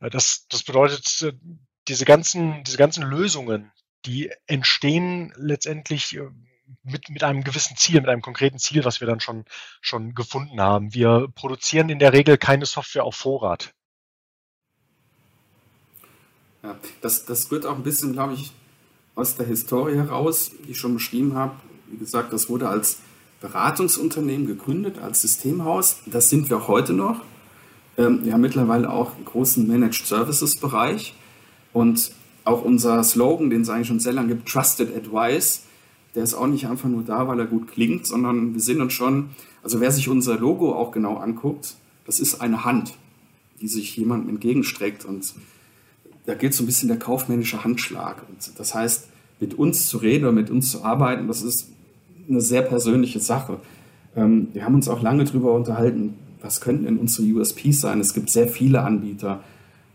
äh, 0.00 0.10
das, 0.10 0.46
das 0.48 0.62
bedeutet, 0.62 1.22
äh, 1.22 1.32
diese 1.88 2.04
ganzen, 2.04 2.64
diese 2.64 2.78
ganzen 2.78 3.04
Lösungen, 3.04 3.72
die 4.04 4.30
entstehen 4.46 5.32
letztendlich 5.36 6.16
äh, 6.16 6.28
mit, 6.82 7.08
mit 7.10 7.22
einem 7.22 7.44
gewissen 7.44 7.76
Ziel, 7.76 8.00
mit 8.00 8.08
einem 8.08 8.22
konkreten 8.22 8.58
Ziel, 8.58 8.84
was 8.84 9.00
wir 9.00 9.06
dann 9.06 9.20
schon, 9.20 9.44
schon 9.80 10.14
gefunden 10.14 10.60
haben. 10.60 10.94
Wir 10.94 11.28
produzieren 11.34 11.88
in 11.88 11.98
der 11.98 12.12
Regel 12.12 12.38
keine 12.38 12.66
Software 12.66 13.04
auf 13.04 13.16
Vorrat. 13.16 13.72
Ja, 16.62 16.76
das, 17.00 17.24
das 17.24 17.50
rührt 17.50 17.66
auch 17.66 17.76
ein 17.76 17.84
bisschen, 17.84 18.12
glaube 18.12 18.34
ich, 18.34 18.52
aus 19.14 19.36
der 19.36 19.46
Historie 19.46 19.96
heraus, 19.96 20.50
die 20.64 20.72
ich 20.72 20.78
schon 20.78 20.94
beschrieben 20.94 21.34
habe. 21.34 21.56
Wie 21.86 21.98
gesagt, 21.98 22.32
das 22.32 22.48
wurde 22.48 22.68
als 22.68 22.98
Beratungsunternehmen 23.40 24.46
gegründet, 24.46 24.98
als 24.98 25.22
Systemhaus. 25.22 26.00
Das 26.06 26.28
sind 26.28 26.50
wir 26.50 26.58
auch 26.58 26.68
heute 26.68 26.92
noch. 26.92 27.22
Ähm, 27.98 28.30
haben 28.32 28.40
mittlerweile 28.40 28.90
auch 28.90 29.16
einen 29.16 29.24
großen 29.24 29.66
Managed 29.66 30.06
Services 30.06 30.56
Bereich 30.56 31.14
und 31.72 32.12
auch 32.44 32.62
unser 32.62 33.02
Slogan, 33.02 33.50
den 33.50 33.62
es 33.62 33.68
eigentlich 33.68 33.88
schon 33.88 34.00
sehr 34.00 34.12
lange 34.12 34.28
gibt, 34.28 34.48
Trusted 34.48 34.94
Advice, 34.94 35.62
der 36.14 36.22
ist 36.22 36.34
auch 36.34 36.46
nicht 36.46 36.66
einfach 36.66 36.88
nur 36.88 37.02
da, 37.02 37.28
weil 37.28 37.38
er 37.40 37.46
gut 37.46 37.68
klingt, 37.68 38.06
sondern 38.06 38.54
wir 38.54 38.60
sind 38.60 38.80
uns 38.80 38.92
schon, 38.92 39.30
also 39.62 39.80
wer 39.80 39.90
sich 39.90 40.08
unser 40.08 40.38
Logo 40.38 40.74
auch 40.74 40.92
genau 40.92 41.16
anguckt, 41.16 41.76
das 42.06 42.20
ist 42.20 42.40
eine 42.40 42.64
Hand, 42.64 42.94
die 43.60 43.68
sich 43.68 43.96
jemandem 43.96 44.30
entgegenstreckt 44.30 45.04
und 45.04 45.34
da 46.24 46.34
gilt 46.34 46.54
so 46.54 46.62
ein 46.62 46.66
bisschen 46.66 46.88
der 46.88 46.98
kaufmännische 46.98 47.64
Handschlag. 47.64 48.22
Und 48.28 48.58
das 48.58 48.74
heißt, 48.74 49.08
mit 49.40 49.54
uns 49.54 49.88
zu 49.88 49.98
reden 49.98 50.24
oder 50.24 50.32
mit 50.32 50.50
uns 50.50 50.70
zu 50.70 50.84
arbeiten, 50.84 51.28
das 51.28 51.42
ist 51.42 51.68
eine 52.28 52.40
sehr 52.40 52.62
persönliche 52.62 53.20
Sache. 53.20 53.60
Ähm, 54.16 54.48
wir 54.52 54.64
haben 54.64 54.74
uns 54.74 54.88
auch 54.88 55.02
lange 55.02 55.24
darüber 55.24 55.52
unterhalten, 55.52 56.14
was 56.46 56.60
könnten 56.60 56.84
denn 56.84 56.98
unsere 56.98 57.26
USPs 57.26 57.80
sein? 57.80 58.00
Es 58.00 58.14
gibt 58.14 58.30
sehr 58.30 58.48
viele 58.48 58.82
Anbieter 58.82 59.42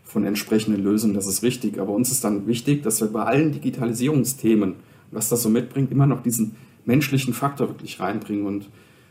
von 0.04 0.24
entsprechenden 0.24 0.84
Lösungen, 0.84 1.14
das 1.14 1.26
ist 1.26 1.42
richtig. 1.42 1.80
Aber 1.80 1.92
uns 1.92 2.12
ist 2.12 2.22
dann 2.22 2.46
wichtig, 2.46 2.82
dass 2.82 3.00
wir 3.00 3.08
bei 3.08 3.24
allen 3.24 3.52
Digitalisierungsthemen, 3.52 4.74
was 5.10 5.30
das 5.30 5.42
so 5.42 5.48
mitbringt, 5.48 5.90
immer 5.90 6.06
noch 6.06 6.22
diesen 6.22 6.54
menschlichen 6.84 7.32
Faktor 7.32 7.68
wirklich 7.68 7.98
reinbringen. 8.00 8.46
Und 8.46 8.68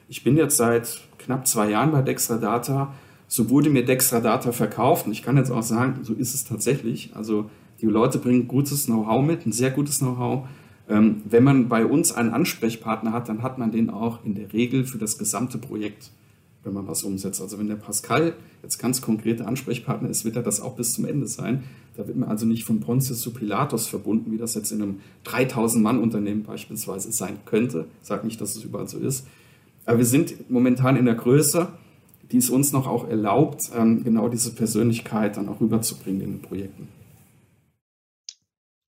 ich 0.08 0.24
bin 0.24 0.38
jetzt 0.38 0.58
seit 0.58 1.02
knapp 1.18 1.48
zwei 1.48 1.72
Jahren 1.72 1.92
bei 1.92 2.02
Dextra 2.04 2.38
Data. 2.38 2.94
So 3.28 3.50
wurde 3.50 3.70
mir 3.70 3.84
Dextra 3.84 4.20
Data 4.20 4.52
verkauft. 4.52 5.08
Und 5.08 5.12
ich 5.12 5.24
kann 5.24 5.38
jetzt 5.38 5.52
auch 5.52 5.64
sagen, 5.64 6.00
so 6.04 6.14
ist 6.14 6.36
es 6.36 6.44
tatsächlich. 6.44 7.12
Also 7.16 7.50
die 7.82 7.88
Leute 7.88 8.20
bringen 8.20 8.48
gutes 8.48 8.86
Know-how 8.86 9.26
mit, 9.26 9.48
ein 9.48 9.52
sehr 9.52 9.72
gutes 9.72 10.00
Know-how. 10.00 10.48
Ähm, 10.88 11.24
wenn 11.26 11.44
man 11.44 11.70
bei 11.70 11.86
uns 11.86 12.12
einen 12.12 12.30
Ansprechpartner 12.30 13.12
hat, 13.14 13.30
dann 13.30 13.42
hat 13.42 13.58
man 13.58 13.72
den 13.72 13.90
auch 13.90 14.24
in 14.24 14.36
der 14.36 14.54
Regel 14.54 14.86
für 14.86 15.00
das 15.00 15.18
gesamte 15.18 15.58
Projekt 15.58 16.12
wenn 16.64 16.74
man 16.74 16.88
was 16.88 17.04
umsetzt. 17.04 17.42
Also 17.42 17.58
wenn 17.58 17.68
der 17.68 17.76
Pascal 17.76 18.34
jetzt 18.62 18.78
ganz 18.78 19.02
konkreter 19.02 19.48
Ansprechpartner 19.48 20.10
ist, 20.10 20.26
wird 20.26 20.36
er 20.36 20.44
das 20.44 20.62
auch 20.62 20.76
bis 20.76 20.94
zum 20.94 21.06
Ende 21.06 21.28
sein. 21.28 21.64
Da 21.98 22.08
wird 22.08 22.18
man 22.18 22.30
also 22.30 22.46
nicht 22.46 22.64
von 22.64 22.80
Pontius 22.80 23.20
zu 23.20 23.32
Pilatus 23.32 23.88
verbunden, 23.88 24.32
wie 24.32 24.38
das 24.38 24.56
jetzt 24.56 24.72
in 24.72 24.82
einem 24.82 25.00
3000-Mann-Unternehmen 25.26 26.44
beispielsweise 26.44 27.12
sein 27.12 27.38
könnte. 27.46 27.86
Ich 28.02 28.08
sage 28.08 28.26
nicht, 28.26 28.40
dass 28.40 28.56
es 28.56 28.64
überall 28.64 28.88
so 28.88 28.98
ist. 29.00 29.26
Aber 29.86 29.98
wir 29.98 30.06
sind 30.06 30.50
momentan 30.50 30.96
in 30.96 31.06
der 31.06 31.16
Größe, 31.16 31.68
die 32.32 32.38
es 32.38 32.50
uns 32.50 32.72
noch 32.72 32.88
auch 32.88 33.08
erlaubt, 33.08 33.72
ähm, 33.76 34.04
genau 34.04 34.30
diese 34.30 34.54
Persönlichkeit 34.54 35.38
dann 35.38 35.50
auch 35.50 35.60
rüberzubringen 35.60 36.22
in 36.22 36.32
den 36.34 36.42
Projekten. 36.42 36.88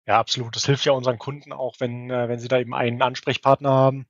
Ja, 0.08 0.20
absolut. 0.20 0.56
Das 0.56 0.66
hilft 0.66 0.86
ja 0.86 0.94
unseren 0.94 1.20
Kunden 1.20 1.52
auch, 1.52 1.76
wenn, 1.80 2.10
äh, 2.10 2.30
wenn 2.30 2.40
sie 2.40 2.48
da 2.48 2.58
eben 2.60 2.74
einen 2.74 3.02
Ansprechpartner 3.02 3.70
haben. 3.72 4.08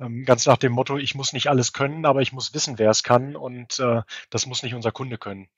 Ähm, 0.00 0.24
ganz 0.24 0.46
nach 0.46 0.56
dem 0.56 0.72
Motto, 0.72 0.98
ich 0.98 1.14
muss 1.16 1.32
nicht 1.32 1.48
alles 1.48 1.72
können, 1.72 2.06
aber 2.06 2.22
ich 2.22 2.32
muss 2.32 2.54
wissen, 2.54 2.78
wer 2.78 2.90
es 2.90 3.02
kann 3.02 3.34
und 3.34 3.80
äh, 3.80 4.02
das 4.30 4.46
muss 4.46 4.62
nicht 4.62 4.74
unser 4.74 4.92
Kunde 4.92 5.18
können. 5.18 5.48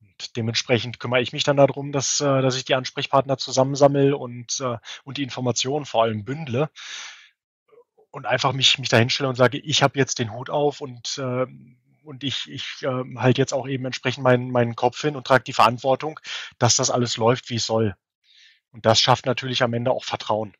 Und 0.00 0.36
dementsprechend 0.36 1.00
kümmere 1.00 1.20
ich 1.20 1.32
mich 1.34 1.44
dann 1.44 1.58
darum, 1.58 1.92
dass, 1.92 2.20
äh, 2.20 2.42
dass 2.42 2.56
ich 2.56 2.64
die 2.64 2.74
Ansprechpartner 2.76 3.36
zusammensammle 3.38 4.16
und, 4.16 4.60
äh, 4.60 4.78
und 5.04 5.18
die 5.18 5.22
Informationen 5.22 5.84
vor 5.86 6.04
allem 6.04 6.24
bündle 6.24 6.70
und 8.10 8.26
einfach 8.26 8.52
mich, 8.52 8.78
mich 8.78 8.88
dahinstelle 8.88 9.28
und 9.28 9.36
sage, 9.36 9.58
ich 9.58 9.82
habe 9.82 9.98
jetzt 9.98 10.18
den 10.18 10.32
Hut 10.32 10.50
auf 10.50 10.80
und 10.80 11.18
äh, 11.18 11.46
und 12.04 12.22
ich, 12.22 12.48
ich 12.48 12.82
äh, 12.82 13.16
halte 13.16 13.40
jetzt 13.40 13.52
auch 13.52 13.66
eben 13.66 13.84
entsprechend 13.84 14.22
meinen, 14.22 14.52
meinen 14.52 14.76
Kopf 14.76 15.00
hin 15.00 15.16
und 15.16 15.26
trage 15.26 15.42
die 15.42 15.52
Verantwortung, 15.52 16.20
dass 16.60 16.76
das 16.76 16.88
alles 16.88 17.16
läuft, 17.16 17.50
wie 17.50 17.56
es 17.56 17.66
soll. 17.66 17.96
Und 18.72 18.86
das 18.86 19.00
schafft 19.00 19.26
natürlich 19.26 19.62
am 19.62 19.72
Ende 19.74 19.92
auch 19.92 20.04
Vertrauen. 20.04 20.54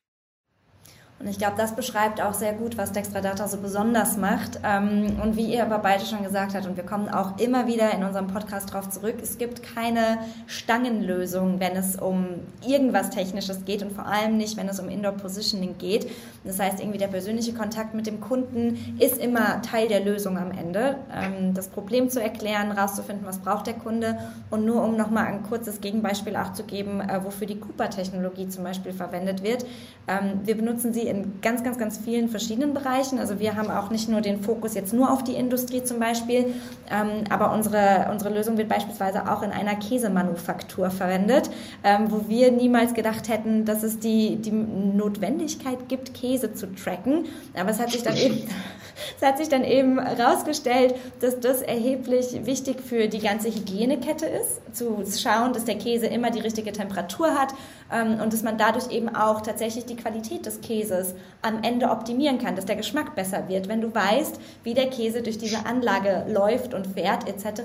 Und 1.18 1.28
ich 1.28 1.38
glaube, 1.38 1.54
das 1.56 1.74
beschreibt 1.74 2.20
auch 2.20 2.34
sehr 2.34 2.52
gut, 2.52 2.76
was 2.76 2.92
Dextradata 2.92 3.48
so 3.48 3.56
besonders 3.56 4.18
macht. 4.18 4.60
Ähm, 4.62 5.18
und 5.22 5.36
wie 5.36 5.46
ihr 5.54 5.64
aber 5.64 5.78
beide 5.78 6.04
schon 6.04 6.22
gesagt 6.22 6.54
habt, 6.54 6.66
und 6.66 6.76
wir 6.76 6.84
kommen 6.84 7.08
auch 7.08 7.38
immer 7.38 7.66
wieder 7.66 7.92
in 7.94 8.04
unserem 8.04 8.26
Podcast 8.26 8.72
drauf 8.72 8.90
zurück, 8.90 9.14
es 9.22 9.38
gibt 9.38 9.62
keine 9.62 10.18
Stangenlösung, 10.46 11.58
wenn 11.58 11.74
es 11.74 11.96
um 11.96 12.26
irgendwas 12.66 13.08
Technisches 13.08 13.64
geht 13.64 13.82
und 13.82 13.92
vor 13.92 14.04
allem 14.06 14.36
nicht, 14.36 14.58
wenn 14.58 14.68
es 14.68 14.78
um 14.78 14.90
Indoor 14.90 15.12
Positioning 15.12 15.78
geht. 15.78 16.06
Das 16.44 16.58
heißt, 16.58 16.80
irgendwie 16.80 16.98
der 16.98 17.08
persönliche 17.08 17.54
Kontakt 17.54 17.94
mit 17.94 18.06
dem 18.06 18.20
Kunden 18.20 18.96
ist 18.98 19.16
immer 19.16 19.62
Teil 19.62 19.88
der 19.88 20.00
Lösung 20.00 20.36
am 20.36 20.50
Ende. 20.50 20.98
Ähm, 21.14 21.54
das 21.54 21.68
Problem 21.68 22.10
zu 22.10 22.22
erklären, 22.22 22.72
rauszufinden, 22.72 23.26
was 23.26 23.38
braucht 23.38 23.66
der 23.66 23.74
Kunde 23.74 24.18
und 24.50 24.66
nur 24.66 24.84
um 24.84 24.98
nochmal 24.98 25.26
ein 25.26 25.42
kurzes 25.42 25.80
Gegenbeispiel 25.80 26.36
auch 26.36 26.52
zu 26.52 26.64
geben, 26.64 27.00
äh, 27.00 27.24
wofür 27.24 27.46
die 27.46 27.58
Cooper-Technologie 27.58 28.48
zum 28.48 28.64
Beispiel 28.64 28.92
verwendet 28.92 29.42
wird. 29.42 29.64
Ähm, 30.06 30.42
wir 30.44 30.56
benutzen 30.56 30.92
sie 30.92 31.05
in 31.06 31.40
ganz, 31.40 31.62
ganz, 31.62 31.78
ganz 31.78 31.98
vielen 31.98 32.28
verschiedenen 32.28 32.74
Bereichen. 32.74 33.18
Also 33.18 33.38
wir 33.38 33.56
haben 33.56 33.70
auch 33.70 33.90
nicht 33.90 34.08
nur 34.08 34.20
den 34.20 34.42
Fokus 34.42 34.74
jetzt 34.74 34.92
nur 34.92 35.12
auf 35.12 35.24
die 35.24 35.34
Industrie 35.34 35.82
zum 35.84 35.98
Beispiel, 35.98 36.54
ähm, 36.90 37.24
aber 37.30 37.52
unsere, 37.52 38.08
unsere 38.10 38.32
Lösung 38.32 38.56
wird 38.58 38.68
beispielsweise 38.68 39.30
auch 39.30 39.42
in 39.42 39.50
einer 39.50 39.76
Käsemanufaktur 39.76 40.90
verwendet, 40.90 41.50
ähm, 41.84 42.10
wo 42.10 42.28
wir 42.28 42.50
niemals 42.50 42.94
gedacht 42.94 43.28
hätten, 43.28 43.64
dass 43.64 43.82
es 43.82 43.98
die, 43.98 44.36
die 44.36 44.52
Notwendigkeit 44.52 45.88
gibt, 45.88 46.14
Käse 46.14 46.54
zu 46.54 46.74
tracken. 46.74 47.26
Aber 47.58 47.70
es 47.70 47.80
hat 47.80 47.90
sich 47.90 48.02
dann 48.02 48.16
eben 48.16 48.42
es 49.16 49.26
hat 49.26 49.38
sich 49.38 49.48
dann 49.48 49.64
eben 49.64 50.00
herausgestellt, 50.00 50.94
dass 51.20 51.40
das 51.40 51.62
erheblich 51.62 52.44
wichtig 52.44 52.80
für 52.80 53.08
die 53.08 53.20
ganze 53.20 53.48
Hygienekette 53.48 54.26
ist, 54.26 54.76
zu 54.76 55.04
schauen, 55.18 55.52
dass 55.52 55.64
der 55.64 55.76
Käse 55.76 56.06
immer 56.06 56.30
die 56.30 56.40
richtige 56.40 56.72
Temperatur 56.72 57.34
hat 57.34 57.54
und 57.88 58.32
dass 58.32 58.42
man 58.42 58.58
dadurch 58.58 58.90
eben 58.90 59.14
auch 59.14 59.42
tatsächlich 59.42 59.86
die 59.86 59.94
Qualität 59.94 60.44
des 60.44 60.60
Käses 60.60 61.14
am 61.42 61.62
Ende 61.62 61.90
optimieren 61.90 62.38
kann, 62.38 62.56
dass 62.56 62.66
der 62.66 62.74
Geschmack 62.74 63.14
besser 63.14 63.48
wird, 63.48 63.68
wenn 63.68 63.80
du 63.80 63.94
weißt, 63.94 64.40
wie 64.64 64.74
der 64.74 64.90
Käse 64.90 65.22
durch 65.22 65.38
diese 65.38 65.64
Anlage 65.66 66.24
läuft 66.28 66.74
und 66.74 66.88
fährt 66.88 67.28
etc. 67.28 67.62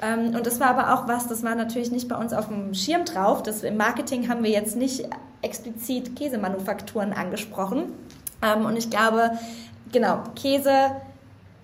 Ähm, 0.00 0.34
und 0.34 0.46
das 0.46 0.60
war 0.60 0.68
aber 0.78 0.94
auch 0.94 1.08
was, 1.08 1.26
das 1.26 1.42
war 1.42 1.56
natürlich 1.56 1.90
nicht 1.90 2.08
bei 2.08 2.16
uns 2.16 2.32
auf 2.32 2.48
dem 2.48 2.72
Schirm 2.72 3.04
drauf. 3.04 3.42
Das, 3.42 3.64
Im 3.64 3.76
Marketing 3.76 4.28
haben 4.28 4.44
wir 4.44 4.50
jetzt 4.50 4.76
nicht 4.76 5.08
explizit 5.42 6.14
Käsemanufakturen 6.14 7.12
angesprochen. 7.12 7.92
Ähm, 8.42 8.64
und 8.64 8.76
ich 8.76 8.90
glaube, 8.90 9.32
genau, 9.90 10.22
Käse, 10.36 10.92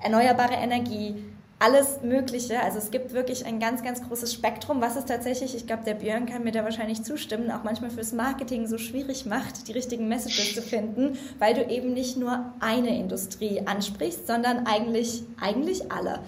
erneuerbare 0.02 0.54
Energie, 0.54 1.22
alles 1.58 2.02
Mögliche. 2.02 2.60
Also 2.62 2.78
es 2.78 2.90
gibt 2.90 3.12
wirklich 3.12 3.46
ein 3.46 3.60
ganz, 3.60 3.82
ganz 3.82 4.02
großes 4.02 4.32
Spektrum, 4.32 4.80
was 4.80 4.96
es 4.96 5.04
tatsächlich, 5.04 5.54
ich 5.54 5.66
glaube, 5.66 5.84
der 5.84 5.94
Björn 5.94 6.26
kann 6.26 6.44
mir 6.44 6.52
da 6.52 6.64
wahrscheinlich 6.64 7.02
zustimmen, 7.02 7.50
auch 7.50 7.64
manchmal 7.64 7.90
fürs 7.90 8.12
Marketing 8.12 8.66
so 8.66 8.78
schwierig 8.78 9.26
macht, 9.26 9.68
die 9.68 9.72
richtigen 9.72 10.08
Messages 10.08 10.54
zu 10.54 10.62
finden, 10.62 11.18
weil 11.38 11.54
du 11.54 11.64
eben 11.66 11.92
nicht 11.92 12.16
nur 12.16 12.52
eine 12.60 12.98
Industrie 12.98 13.62
ansprichst, 13.66 14.26
sondern 14.26 14.66
eigentlich, 14.66 15.22
eigentlich 15.40 15.90
alle. 15.92 16.20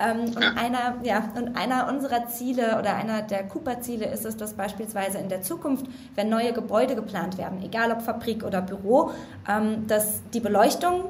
Ähm, 0.00 0.22
und, 0.34 0.42
einer, 0.42 0.96
ja, 1.02 1.30
und 1.36 1.56
einer 1.56 1.86
unserer 1.88 2.26
Ziele 2.26 2.78
oder 2.78 2.96
einer 2.96 3.20
der 3.20 3.46
Cooper-Ziele 3.46 4.06
ist 4.06 4.24
es, 4.24 4.36
dass 4.36 4.54
beispielsweise 4.54 5.18
in 5.18 5.28
der 5.28 5.42
Zukunft, 5.42 5.86
wenn 6.14 6.30
neue 6.30 6.54
Gebäude 6.54 6.94
geplant 6.94 7.36
werden, 7.36 7.62
egal 7.62 7.92
ob 7.92 8.00
Fabrik 8.00 8.42
oder 8.42 8.62
Büro, 8.62 9.10
ähm, 9.46 9.86
dass 9.86 10.22
die 10.32 10.40
Beleuchtung 10.40 11.04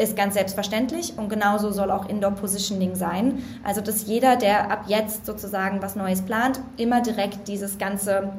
ist 0.00 0.16
ganz 0.16 0.34
selbstverständlich 0.34 1.14
und 1.16 1.28
genauso 1.28 1.72
soll 1.72 1.90
auch 1.90 2.08
Indoor 2.08 2.32
Positioning 2.32 2.94
sein. 2.94 3.42
Also 3.62 3.80
dass 3.80 4.06
jeder, 4.06 4.36
der 4.36 4.70
ab 4.70 4.84
jetzt 4.88 5.26
sozusagen 5.26 5.82
was 5.82 5.94
Neues 5.94 6.22
plant, 6.22 6.60
immer 6.76 7.02
direkt 7.02 7.48
dieses 7.48 7.78
ganze 7.78 8.32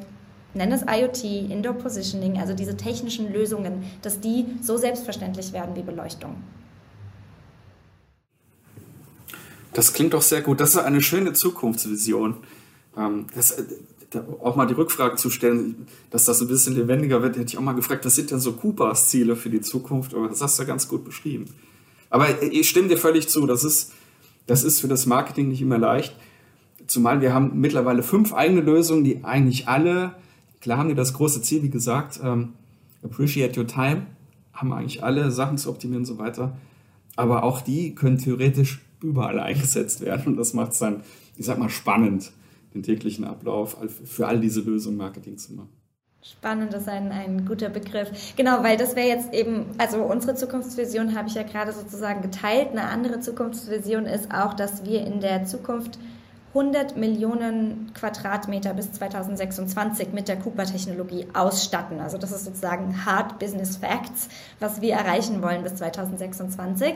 nenn 0.53 0.71
es 0.71 0.81
IoT, 0.81 1.23
Indoor 1.23 1.75
Positioning, 1.75 2.39
also 2.39 2.53
diese 2.53 2.75
technischen 2.75 3.31
Lösungen, 3.31 3.83
dass 4.01 4.19
die 4.19 4.45
so 4.61 4.75
selbstverständlich 4.75 5.53
werden 5.53 5.75
wie 5.75 5.81
Beleuchtung. 5.81 6.35
Das 9.73 9.93
klingt 9.93 10.13
doch 10.13 10.21
sehr 10.21 10.41
gut. 10.41 10.59
Das 10.59 10.71
ist 10.71 10.77
eine 10.77 11.01
schöne 11.01 11.31
Zukunftsvision. 11.31 12.37
Ähm, 12.97 13.27
das, 13.33 13.55
auch 14.41 14.55
mal 14.55 14.65
die 14.65 14.73
Rückfrage 14.73 15.15
zu 15.15 15.29
stellen, 15.29 15.87
dass 16.09 16.25
das 16.25 16.41
ein 16.41 16.47
bisschen 16.47 16.75
lebendiger 16.75 17.21
wird, 17.21 17.37
hätte 17.37 17.47
ich 17.47 17.57
auch 17.57 17.61
mal 17.61 17.73
gefragt, 17.73 18.05
was 18.05 18.15
sind 18.15 18.31
denn 18.31 18.39
so 18.39 18.53
Coopers 18.53 19.09
Ziele 19.09 19.35
für 19.35 19.49
die 19.49 19.61
Zukunft? 19.61 20.13
Aber 20.13 20.27
das 20.27 20.41
hast 20.41 20.57
du 20.57 20.63
ja 20.63 20.67
ganz 20.67 20.87
gut 20.87 21.05
beschrieben. 21.05 21.45
Aber 22.09 22.41
ich 22.43 22.67
stimme 22.67 22.89
dir 22.89 22.97
völlig 22.97 23.29
zu, 23.29 23.47
das 23.47 23.63
ist, 23.63 23.93
das 24.47 24.63
ist 24.63 24.81
für 24.81 24.87
das 24.87 25.05
Marketing 25.05 25.47
nicht 25.47 25.61
immer 25.61 25.77
leicht. 25.77 26.15
Zumal 26.87 27.21
wir 27.21 27.33
haben 27.33 27.59
mittlerweile 27.59 28.03
fünf 28.03 28.33
eigene 28.33 28.61
Lösungen, 28.61 29.03
die 29.03 29.23
eigentlich 29.23 29.67
alle, 29.67 30.15
klar 30.59 30.77
haben 30.77 30.89
die 30.89 30.95
das 30.95 31.13
große 31.13 31.41
Ziel, 31.41 31.63
wie 31.63 31.69
gesagt, 31.69 32.19
ähm, 32.21 32.49
appreciate 33.03 33.57
your 33.57 33.67
time, 33.67 34.07
haben 34.53 34.73
eigentlich 34.73 35.03
alle 35.03 35.31
Sachen 35.31 35.57
zu 35.57 35.69
optimieren 35.69 36.01
und 36.01 36.05
so 36.05 36.17
weiter. 36.17 36.57
Aber 37.15 37.43
auch 37.43 37.61
die 37.61 37.95
können 37.95 38.17
theoretisch 38.17 38.81
überall 39.01 39.39
eingesetzt 39.39 40.01
werden 40.01 40.25
und 40.27 40.37
das 40.37 40.53
macht 40.53 40.73
es 40.73 40.79
dann, 40.79 41.01
ich 41.37 41.45
sag 41.45 41.57
mal, 41.59 41.69
spannend 41.69 42.33
den 42.73 42.83
täglichen 42.83 43.25
Ablauf 43.25 43.77
für 44.05 44.27
all 44.27 44.39
diese 44.39 44.61
Lösungen 44.61 44.97
Marketing 44.97 45.37
zu 45.37 45.53
machen. 45.53 45.69
Spannend 46.23 46.71
ist 46.75 46.87
ein, 46.87 47.11
ein 47.11 47.47
guter 47.47 47.69
Begriff. 47.69 48.35
Genau, 48.35 48.61
weil 48.61 48.77
das 48.77 48.95
wäre 48.95 49.07
jetzt 49.07 49.33
eben, 49.33 49.65
also 49.79 50.03
unsere 50.03 50.35
Zukunftsvision 50.35 51.15
habe 51.15 51.27
ich 51.27 51.33
ja 51.33 51.41
gerade 51.41 51.73
sozusagen 51.73 52.21
geteilt. 52.21 52.69
Eine 52.71 52.83
andere 52.83 53.21
Zukunftsvision 53.21 54.05
ist 54.05 54.31
auch, 54.31 54.53
dass 54.53 54.85
wir 54.85 55.05
in 55.05 55.19
der 55.19 55.45
Zukunft 55.45 55.97
100 56.53 56.97
Millionen 56.97 57.91
Quadratmeter 57.93 58.73
bis 58.73 58.91
2026 58.91 60.09
mit 60.11 60.27
der 60.27 60.37
Cooper-Technologie 60.37 61.27
ausstatten. 61.33 61.99
Also 61.99 62.17
das 62.17 62.31
ist 62.31 62.45
sozusagen 62.45 63.05
Hard 63.05 63.39
Business 63.39 63.77
Facts, 63.77 64.27
was 64.59 64.81
wir 64.81 64.93
erreichen 64.93 65.41
wollen 65.41 65.63
bis 65.63 65.75
2026. 65.75 66.95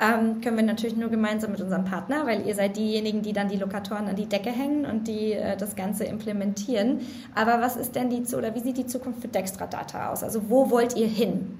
Ähm, 0.00 0.40
können 0.40 0.56
wir 0.56 0.64
natürlich 0.64 0.96
nur 0.96 1.08
gemeinsam 1.08 1.52
mit 1.52 1.60
unserem 1.60 1.84
Partner, 1.84 2.26
weil 2.26 2.46
ihr 2.46 2.54
seid 2.54 2.76
diejenigen, 2.76 3.22
die 3.22 3.32
dann 3.32 3.48
die 3.48 3.56
Lokatoren 3.56 4.08
an 4.08 4.16
die 4.16 4.28
Decke 4.28 4.50
hängen 4.50 4.86
und 4.86 5.06
die 5.06 5.32
äh, 5.32 5.56
das 5.56 5.76
Ganze 5.76 6.04
implementieren. 6.04 7.00
Aber 7.34 7.60
was 7.60 7.76
ist 7.76 7.94
denn 7.94 8.10
die 8.10 8.34
oder 8.34 8.54
wie 8.54 8.60
sieht 8.60 8.76
die 8.76 8.86
Zukunft 8.86 9.20
für 9.20 9.28
Dextra 9.28 9.66
Data 9.66 10.10
aus? 10.10 10.22
Also 10.22 10.50
wo 10.50 10.70
wollt 10.70 10.96
ihr 10.96 11.06
hin? 11.06 11.58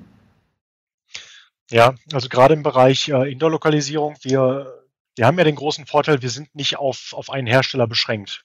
Ja, 1.71 1.95
also 2.13 2.29
gerade 2.29 2.55
im 2.55 2.63
Bereich 2.63 3.09
äh, 3.09 3.31
Indoor-Lokalisierung, 3.31 4.17
wir 4.23 4.85
wir 5.17 5.27
haben 5.27 5.39
ja 5.39 5.45
den 5.45 5.55
großen 5.55 5.87
Vorteil, 5.87 6.23
wir 6.23 6.31
sind 6.31 6.55
nicht 6.55 6.77
auf, 6.77 7.13
auf 7.13 7.31
einen 7.31 7.47
Hersteller 7.47 7.87
beschränkt. 7.87 8.45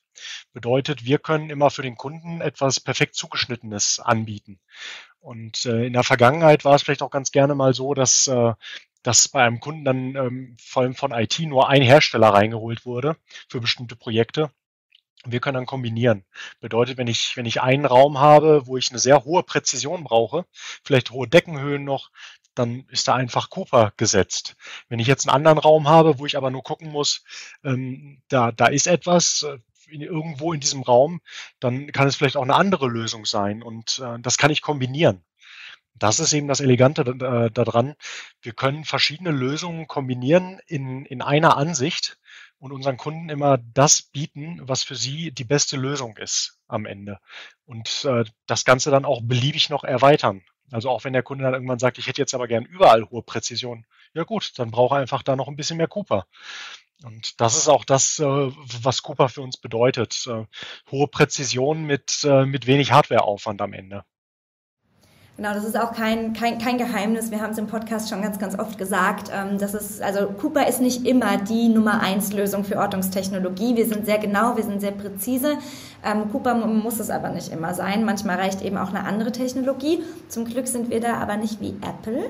Bedeutet, 0.54 1.06
wir 1.06 1.18
können 1.18 1.50
immer 1.50 1.72
für 1.72 1.82
den 1.82 1.96
Kunden 1.96 2.42
etwas 2.42 2.80
perfekt 2.80 3.16
zugeschnittenes 3.16 4.00
anbieten. 4.00 4.60
Und 5.20 5.66
äh, 5.66 5.86
in 5.86 5.94
der 5.94 6.04
Vergangenheit 6.04 6.66
war 6.66 6.76
es 6.76 6.84
vielleicht 6.84 7.02
auch 7.02 7.10
ganz 7.10 7.32
gerne 7.32 7.56
mal 7.56 7.74
so, 7.74 7.94
dass, 7.94 8.28
äh, 8.28 8.54
dass 9.04 9.28
bei 9.30 9.44
einem 9.44 9.60
Kunden 9.60 9.86
dann 9.86 10.16
ähm, 10.16 10.58
vor 10.60 10.84
allem 10.84 10.96
von 10.96 11.12
IT 11.12 11.40
nur 11.40 11.70
ein 11.70 11.82
Hersteller 11.82 12.30
reingeholt 12.30 12.86
wurde 12.86 13.16
für 13.48 13.62
bestimmte 13.62 13.96
Projekte. 13.96 14.52
Wir 15.26 15.42
können 15.42 15.56
dann 15.56 15.66
kombinieren. 15.66 16.24
Bedeutet, 16.62 16.98
wenn 16.98 17.08
ich, 17.08 17.36
wenn 17.36 17.46
ich 17.46 17.62
einen 17.62 17.86
Raum 17.86 18.20
habe, 18.20 18.68
wo 18.68 18.78
ich 18.78 18.90
eine 18.90 19.00
sehr 19.00 19.26
hohe 19.26 19.44
Präzision 19.44 20.06
brauche, 20.06 20.46
vielleicht 20.84 21.12
hohe 21.12 21.28
Deckenhöhen 21.28 21.84
noch, 21.84 22.10
dann 22.56 22.86
ist 22.90 23.08
da 23.08 23.16
einfach 23.16 23.50
Cooper 23.50 23.94
gesetzt. 23.98 24.56
Wenn 24.88 25.00
ich 25.00 25.08
jetzt 25.08 25.28
einen 25.28 25.36
anderen 25.36 25.60
Raum 25.60 25.88
habe, 25.88 26.20
wo 26.20 26.26
ich 26.26 26.38
aber 26.38 26.52
nur 26.52 26.64
gucken 26.64 26.92
muss, 26.92 27.24
ähm, 27.64 28.22
da, 28.28 28.52
da 28.52 28.68
ist 28.68 28.88
etwas 28.88 29.44
äh, 29.44 29.60
irgendwo 29.88 30.54
in 30.54 30.60
diesem 30.60 30.84
Raum, 30.84 31.22
dann 31.60 31.92
kann 31.92 32.08
es 32.08 32.16
vielleicht 32.16 32.38
auch 32.38 32.44
eine 32.44 32.56
andere 32.56 32.88
Lösung 32.88 33.26
sein 33.26 33.64
und 33.64 34.00
äh, 34.00 34.20
das 34.20 34.38
kann 34.38 34.52
ich 34.52 34.62
kombinieren. 34.62 35.24
Das 36.00 36.20
ist 36.20 36.34
eben 36.34 36.48
das 36.48 36.62
Elegante 36.62 37.02
äh, 37.02 37.52
daran. 37.52 37.96
Wir 38.42 38.54
können 38.54 38.86
verschiedene 38.86 39.32
Lösungen 39.32 39.88
kombinieren 39.88 40.60
in, 40.66 41.06
in 41.06 41.22
einer 41.22 41.58
Ansicht 41.58 42.18
und 42.58 42.72
unseren 42.72 42.98
Kunden 42.98 43.30
immer 43.30 43.58
das 43.58 44.02
bieten, 44.02 44.60
was 44.64 44.84
für 44.84 44.96
sie 44.96 45.32
die 45.32 45.44
beste 45.44 45.78
Lösung 45.78 46.18
ist 46.18 46.60
am 46.68 46.86
Ende. 46.86 47.20
Und 47.66 48.06
äh, 48.06 48.24
das 48.48 48.66
Ganze 48.66 48.92
dann 48.92 49.06
auch 49.06 49.22
beliebig 49.22 49.70
noch 49.70 49.84
erweitern. 49.84 50.42
Also 50.72 50.90
auch 50.90 51.04
wenn 51.04 51.14
der 51.14 51.24
Kunde 51.24 51.44
dann 51.44 51.54
irgendwann 51.54 51.80
sagt, 51.80 51.98
ich 51.98 52.08
hätte 52.08 52.22
jetzt 52.22 52.34
aber 52.34 52.48
gern 52.48 52.66
überall 52.66 53.10
hohe 53.10 53.24
Präzision, 53.24 53.86
ja 54.14 54.24
gut, 54.24 54.58
dann 54.58 54.72
braucht 54.72 54.94
er 54.94 55.02
einfach 55.02 55.24
da 55.24 55.36
noch 55.36 55.48
ein 55.48 55.56
bisschen 55.56 55.78
mehr 55.78 55.88
Cooper. 55.88 56.28
Und 57.04 57.40
das 57.40 57.56
ist 57.56 57.70
auch 57.70 57.86
das, 57.86 58.20
äh, 58.20 58.24
was 58.26 59.04
Cooper 59.04 59.30
für 59.30 59.42
uns 59.42 59.58
bedeutet. 59.58 60.28
Äh, 60.28 60.46
hohe 60.92 61.08
Präzision 61.08 61.84
mit, 61.84 62.24
äh, 62.24 62.46
mit 62.46 62.68
wenig 62.68 62.92
Hardwareaufwand 62.92 63.62
am 63.62 63.74
Ende. 63.74 64.04
Genau, 65.40 65.54
das 65.54 65.64
ist 65.64 65.80
auch 65.80 65.94
kein, 65.94 66.34
kein, 66.34 66.58
kein 66.58 66.78
Geheimnis. 66.78 67.32
Wir 67.32 67.40
haben 67.40 67.52
es 67.52 67.58
im 67.58 67.68
Podcast 67.68 68.10
schon 68.10 68.22
ganz, 68.22 68.40
ganz 68.40 68.60
oft 68.60 68.78
gesagt. 68.78 69.32
Ähm, 69.34 69.58
das 69.58 69.74
ist, 69.74 70.02
also 70.02 70.28
Cooper 70.28 70.68
ist 70.68 70.82
nicht 70.82 71.08
immer 71.08 71.38
die 71.38 71.70
Nummer 71.70 72.02
eins 72.02 72.34
Lösung 72.34 72.66
für 72.66 72.78
Ortungstechnologie. 72.78 73.78
Wir 73.78 73.86
sind 73.86 74.06
sehr 74.06 74.18
genau, 74.18 74.58
wir 74.58 74.66
sind 74.66 74.82
sehr 74.82 74.92
präzise. 74.92 75.58
Ähm, 76.06 76.32
Cooper 76.32 76.56
muss 76.56 77.00
es 77.00 77.10
aber 77.10 77.30
nicht 77.30 77.52
immer 77.52 77.74
sein. 77.74 78.06
Manchmal 78.06 78.38
reicht 78.38 78.62
eben 78.62 78.78
auch 78.78 78.90
eine 78.90 79.04
andere 79.06 79.32
Technologie. 79.32 80.04
Zum 80.30 80.46
Glück 80.46 80.68
sind 80.68 80.90
wir 80.90 81.02
da 81.02 81.16
aber 81.16 81.36
nicht 81.38 81.60
wie 81.60 81.76
Apple. 81.82 82.30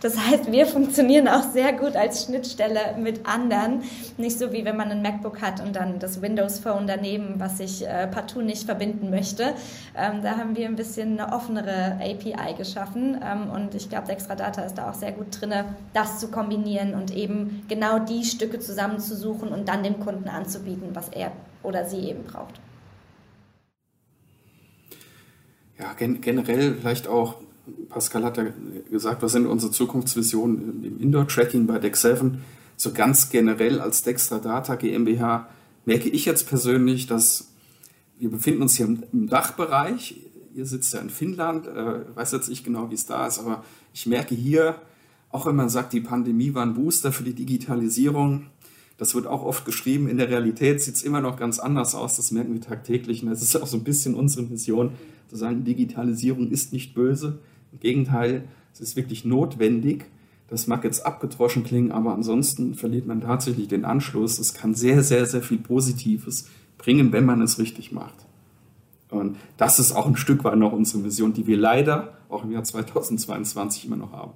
Das 0.00 0.16
heißt, 0.18 0.50
wir 0.50 0.66
funktionieren 0.66 1.28
auch 1.28 1.42
sehr 1.52 1.72
gut 1.72 1.96
als 1.96 2.24
Schnittstelle 2.24 2.96
mit 2.98 3.26
anderen. 3.26 3.82
Nicht 4.16 4.38
so 4.38 4.52
wie 4.52 4.64
wenn 4.64 4.76
man 4.76 4.90
ein 4.90 5.02
MacBook 5.02 5.42
hat 5.42 5.60
und 5.60 5.76
dann 5.76 5.98
das 5.98 6.22
Windows 6.22 6.58
Phone 6.58 6.86
daneben, 6.86 7.34
was 7.38 7.60
ich 7.60 7.86
äh, 7.86 8.06
partout 8.06 8.42
nicht 8.42 8.64
verbinden 8.64 9.10
möchte. 9.10 9.54
Ähm, 9.96 10.22
da 10.22 10.36
haben 10.36 10.56
wir 10.56 10.66
ein 10.66 10.76
bisschen 10.76 11.20
eine 11.20 11.32
offenere 11.32 11.98
API 12.00 12.54
geschaffen 12.56 13.20
ähm, 13.22 13.50
und 13.50 13.74
ich 13.74 13.88
glaube, 13.88 14.06
Dextradata 14.06 14.62
ist 14.62 14.78
da 14.78 14.90
auch 14.90 14.94
sehr 14.94 15.12
gut 15.12 15.40
drin, 15.40 15.52
das 15.92 16.18
zu 16.18 16.28
kombinieren 16.28 16.94
und 16.94 17.14
eben 17.14 17.64
genau 17.68 17.98
die 17.98 18.24
Stücke 18.24 18.58
zusammenzusuchen 18.58 19.48
und 19.48 19.68
dann 19.68 19.82
dem 19.82 20.00
Kunden 20.00 20.28
anzubieten, 20.28 20.90
was 20.94 21.08
er 21.10 21.32
oder 21.62 21.84
sie 21.84 22.00
eben 22.08 22.24
braucht. 22.24 22.60
Ja, 25.82 25.94
gen 25.94 26.20
generell 26.20 26.76
vielleicht 26.76 27.08
auch, 27.08 27.38
Pascal 27.88 28.22
hat 28.22 28.36
ja 28.36 28.44
gesagt, 28.88 29.20
was 29.20 29.32
sind 29.32 29.46
unsere 29.46 29.72
Zukunftsvisionen 29.72 30.84
im 30.84 31.00
Indoor-Tracking 31.00 31.66
bei 31.66 31.80
Dex 31.80 32.02
7? 32.02 32.40
So 32.76 32.92
ganz 32.92 33.30
generell 33.30 33.80
als 33.80 34.04
Dextradata 34.04 34.76
GmbH 34.76 35.48
merke 35.84 36.08
ich 36.08 36.24
jetzt 36.24 36.48
persönlich, 36.48 37.08
dass 37.08 37.48
wir 38.16 38.30
befinden 38.30 38.62
uns 38.62 38.76
hier 38.76 38.86
im 38.86 39.28
Dachbereich. 39.28 40.20
Ihr 40.54 40.66
sitzt 40.66 40.94
ja 40.94 41.00
in 41.00 41.10
Finnland, 41.10 41.66
äh, 41.66 42.14
weiß 42.14 42.30
jetzt 42.30 42.48
nicht 42.48 42.62
genau, 42.62 42.88
wie 42.90 42.94
es 42.94 43.06
da 43.06 43.26
ist, 43.26 43.40
aber 43.40 43.64
ich 43.92 44.06
merke 44.06 44.36
hier, 44.36 44.76
auch 45.30 45.46
wenn 45.46 45.56
man 45.56 45.68
sagt, 45.68 45.94
die 45.94 46.00
Pandemie 46.00 46.54
war 46.54 46.64
ein 46.64 46.74
Booster 46.74 47.10
für 47.10 47.24
die 47.24 47.34
Digitalisierung, 47.34 48.46
das 49.02 49.16
wird 49.16 49.26
auch 49.26 49.42
oft 49.42 49.64
geschrieben, 49.64 50.06
in 50.06 50.16
der 50.16 50.28
Realität 50.28 50.80
sieht 50.80 50.94
es 50.94 51.02
immer 51.02 51.20
noch 51.20 51.36
ganz 51.36 51.58
anders 51.58 51.96
aus, 51.96 52.14
das 52.14 52.30
merken 52.30 52.52
wir 52.54 52.60
tagtäglich. 52.60 53.24
Und 53.24 53.30
das 53.30 53.42
ist 53.42 53.56
auch 53.56 53.66
so 53.66 53.76
ein 53.76 53.82
bisschen 53.82 54.14
unsere 54.14 54.44
Mission, 54.44 54.92
zu 55.26 55.34
sagen, 55.34 55.64
Digitalisierung 55.64 56.52
ist 56.52 56.72
nicht 56.72 56.94
böse. 56.94 57.40
Im 57.72 57.80
Gegenteil, 57.80 58.44
es 58.72 58.80
ist 58.80 58.94
wirklich 58.94 59.24
notwendig. 59.24 60.04
Das 60.46 60.68
mag 60.68 60.84
jetzt 60.84 61.04
abgedroschen 61.04 61.64
klingen, 61.64 61.90
aber 61.90 62.14
ansonsten 62.14 62.76
verliert 62.76 63.08
man 63.08 63.22
tatsächlich 63.22 63.66
den 63.66 63.84
Anschluss. 63.84 64.38
Es 64.38 64.54
kann 64.54 64.76
sehr, 64.76 65.02
sehr, 65.02 65.26
sehr 65.26 65.42
viel 65.42 65.58
Positives 65.58 66.48
bringen, 66.78 67.10
wenn 67.10 67.24
man 67.24 67.42
es 67.42 67.58
richtig 67.58 67.90
macht. 67.90 68.14
Und 69.10 69.36
das 69.56 69.80
ist 69.80 69.90
auch 69.90 70.06
ein 70.06 70.16
Stück 70.16 70.44
weit 70.44 70.58
noch 70.58 70.72
unsere 70.72 71.02
Vision, 71.02 71.32
die 71.32 71.48
wir 71.48 71.56
leider 71.56 72.18
auch 72.28 72.44
im 72.44 72.52
Jahr 72.52 72.62
2022 72.62 73.86
immer 73.86 73.96
noch 73.96 74.12
haben. 74.12 74.34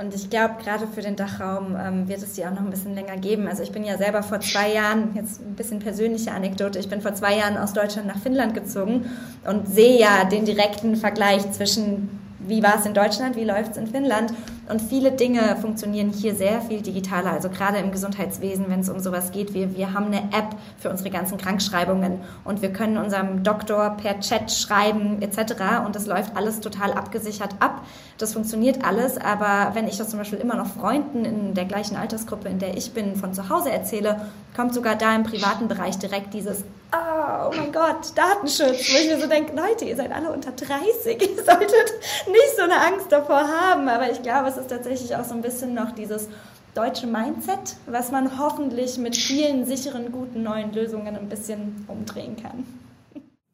Und 0.00 0.14
ich 0.14 0.28
glaube, 0.28 0.54
gerade 0.62 0.86
für 0.86 1.02
den 1.02 1.16
Dachraum 1.16 1.76
ähm, 1.78 2.08
wird 2.08 2.22
es 2.22 2.32
die 2.32 2.44
auch 2.44 2.50
noch 2.50 2.60
ein 2.60 2.70
bisschen 2.70 2.94
länger 2.94 3.16
geben. 3.16 3.46
Also 3.46 3.62
ich 3.62 3.70
bin 3.70 3.84
ja 3.84 3.96
selber 3.96 4.22
vor 4.22 4.40
zwei 4.40 4.72
Jahren, 4.72 5.14
jetzt 5.14 5.40
ein 5.40 5.54
bisschen 5.54 5.78
persönliche 5.78 6.32
Anekdote, 6.32 6.78
ich 6.78 6.88
bin 6.88 7.00
vor 7.00 7.14
zwei 7.14 7.36
Jahren 7.36 7.56
aus 7.56 7.72
Deutschland 7.72 8.08
nach 8.08 8.18
Finnland 8.18 8.54
gezogen 8.54 9.10
und 9.48 9.68
sehe 9.68 9.98
ja 9.98 10.24
den 10.24 10.44
direkten 10.44 10.96
Vergleich 10.96 11.50
zwischen 11.52 12.20
wie 12.46 12.62
war 12.62 12.78
es 12.78 12.86
in 12.86 12.94
Deutschland, 12.94 13.36
wie 13.36 13.44
läuft 13.44 13.72
es 13.72 13.76
in 13.76 13.86
Finnland. 13.86 14.32
Und 14.68 14.80
viele 14.80 15.12
Dinge 15.12 15.56
funktionieren 15.60 16.10
hier 16.10 16.34
sehr 16.34 16.62
viel 16.62 16.80
digitaler, 16.80 17.32
also 17.32 17.50
gerade 17.50 17.78
im 17.78 17.92
Gesundheitswesen, 17.92 18.66
wenn 18.68 18.80
es 18.80 18.88
um 18.88 18.98
sowas 18.98 19.30
geht. 19.30 19.52
Wir, 19.52 19.76
wir 19.76 19.92
haben 19.92 20.06
eine 20.06 20.22
App 20.32 20.56
für 20.78 20.88
unsere 20.90 21.10
ganzen 21.10 21.36
Krankschreibungen 21.36 22.20
und 22.44 22.62
wir 22.62 22.72
können 22.72 22.96
unserem 22.96 23.42
Doktor 23.42 23.90
per 23.90 24.20
Chat 24.20 24.50
schreiben 24.50 25.20
etc. 25.20 25.84
Und 25.84 25.96
das 25.96 26.06
läuft 26.06 26.36
alles 26.36 26.60
total 26.60 26.92
abgesichert 26.92 27.56
ab. 27.60 27.82
Das 28.16 28.32
funktioniert 28.32 28.84
alles, 28.84 29.18
aber 29.18 29.74
wenn 29.74 29.86
ich 29.86 29.98
das 29.98 30.08
zum 30.08 30.18
Beispiel 30.18 30.38
immer 30.38 30.56
noch 30.56 30.68
Freunden 30.68 31.24
in 31.24 31.54
der 31.54 31.66
gleichen 31.66 31.96
Altersgruppe, 31.96 32.48
in 32.48 32.58
der 32.58 32.76
ich 32.76 32.92
bin, 32.92 33.16
von 33.16 33.34
zu 33.34 33.50
Hause 33.50 33.70
erzähle, 33.70 34.28
kommt 34.56 34.72
sogar 34.72 34.94
da 34.96 35.14
im 35.14 35.24
privaten 35.24 35.68
Bereich 35.68 35.98
direkt 35.98 36.32
dieses 36.32 36.64
oh, 36.94 37.50
oh 37.50 37.56
mein 37.56 37.72
Gott, 37.72 38.12
Datenschutz, 38.14 38.92
wo 38.92 38.98
ich 38.98 39.06
mir 39.06 39.20
so 39.20 39.26
denke, 39.26 39.54
Leute, 39.54 39.84
ihr 39.84 39.96
seid 39.96 40.12
alle 40.12 40.30
unter 40.30 40.52
30, 40.52 41.06
ihr 41.06 41.44
solltet 41.44 41.92
nicht 42.26 42.56
so 42.56 42.62
eine 42.62 42.80
Angst 42.80 43.10
davor 43.10 43.48
haben. 43.48 43.88
Aber 43.88 44.10
ich 44.10 44.22
glaube, 44.22 44.48
es 44.48 44.56
ist 44.56 44.68
tatsächlich 44.68 45.14
auch 45.16 45.24
so 45.24 45.34
ein 45.34 45.42
bisschen 45.42 45.74
noch 45.74 45.92
dieses 45.92 46.28
deutsche 46.74 47.06
Mindset, 47.06 47.76
was 47.86 48.10
man 48.10 48.38
hoffentlich 48.38 48.98
mit 48.98 49.16
vielen 49.16 49.64
sicheren, 49.66 50.10
guten 50.10 50.42
neuen 50.42 50.72
Lösungen 50.72 51.16
ein 51.16 51.28
bisschen 51.28 51.84
umdrehen 51.88 52.36
kann. 52.36 52.64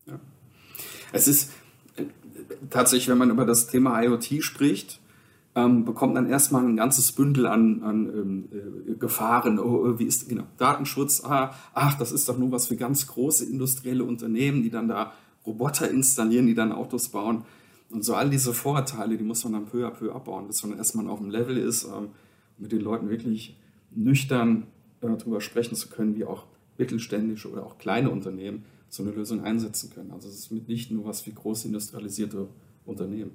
Ja. 0.07 0.19
Es 1.13 1.29
ist 1.29 1.51
äh, 1.97 2.05
tatsächlich, 2.71 3.09
wenn 3.09 3.19
man 3.19 3.31
über 3.31 3.45
das 3.45 3.67
Thema 3.67 4.03
IoT 4.03 4.43
spricht, 4.43 5.01
ähm, 5.55 5.85
bekommt 5.85 6.15
man 6.15 6.29
erstmal 6.29 6.65
ein 6.65 6.77
ganzes 6.77 7.13
Bündel 7.13 7.47
an, 7.47 7.83
an 7.83 8.07
ähm, 8.07 8.49
äh, 8.53 8.95
Gefahren. 8.95 9.59
Oh, 9.59 9.85
oh, 9.85 9.99
wie 9.99 10.05
ist 10.05 10.29
genau 10.29 10.45
Datenschutz? 10.59 11.25
Ah, 11.25 11.55
ach, 11.75 11.99
das 11.99 12.13
ist 12.13 12.29
doch 12.29 12.39
nur 12.39 12.53
was 12.53 12.69
für 12.69 12.77
ganz 12.77 13.07
große 13.07 13.45
industrielle 13.45 14.05
Unternehmen, 14.05 14.63
die 14.63 14.71
dann 14.71 14.89
da 14.89 15.13
Roboter 15.45 15.91
installieren, 15.91 16.47
die 16.47 16.55
dann 16.55 16.71
Autos 16.71 17.09
bauen. 17.09 17.45
Und 17.91 18.05
so 18.05 18.15
all 18.15 18.31
diese 18.31 18.55
Vorurteile, 18.55 19.17
die 19.17 19.25
muss 19.25 19.43
man 19.43 19.55
dann 19.55 19.67
peu 19.67 19.87
à 19.87 19.91
peu 19.91 20.13
abbauen, 20.13 20.47
bis 20.47 20.63
man 20.65 20.79
erstmal 20.79 21.09
auf 21.09 21.19
dem 21.19 21.31
Level 21.31 21.57
ist, 21.57 21.85
ähm, 21.85 22.11
mit 22.59 22.71
den 22.71 22.81
Leuten 22.81 23.11
wirklich 23.11 23.59
nüchtern 23.91 24.69
äh, 25.01 25.09
darüber 25.09 25.41
sprechen 25.41 25.75
zu 25.75 25.89
können, 25.89 26.15
wie 26.15 26.25
auch 26.25 26.45
mittelständische 26.79 27.51
oder 27.51 27.67
auch 27.67 27.79
kleine 27.79 28.11
Unternehmen 28.11 28.65
so 28.89 29.03
eine 29.03 29.13
Lösung 29.13 29.43
einsetzen 29.43 29.91
können. 29.91 30.13
Also 30.13 30.29
es 30.29 30.35
ist 30.35 30.69
nicht 30.69 30.91
nur 30.91 31.07
was 31.07 31.23
für 31.23 31.33
große 31.33 31.67
industrialisierte 31.67 32.49
Unternehmen. 32.85 33.33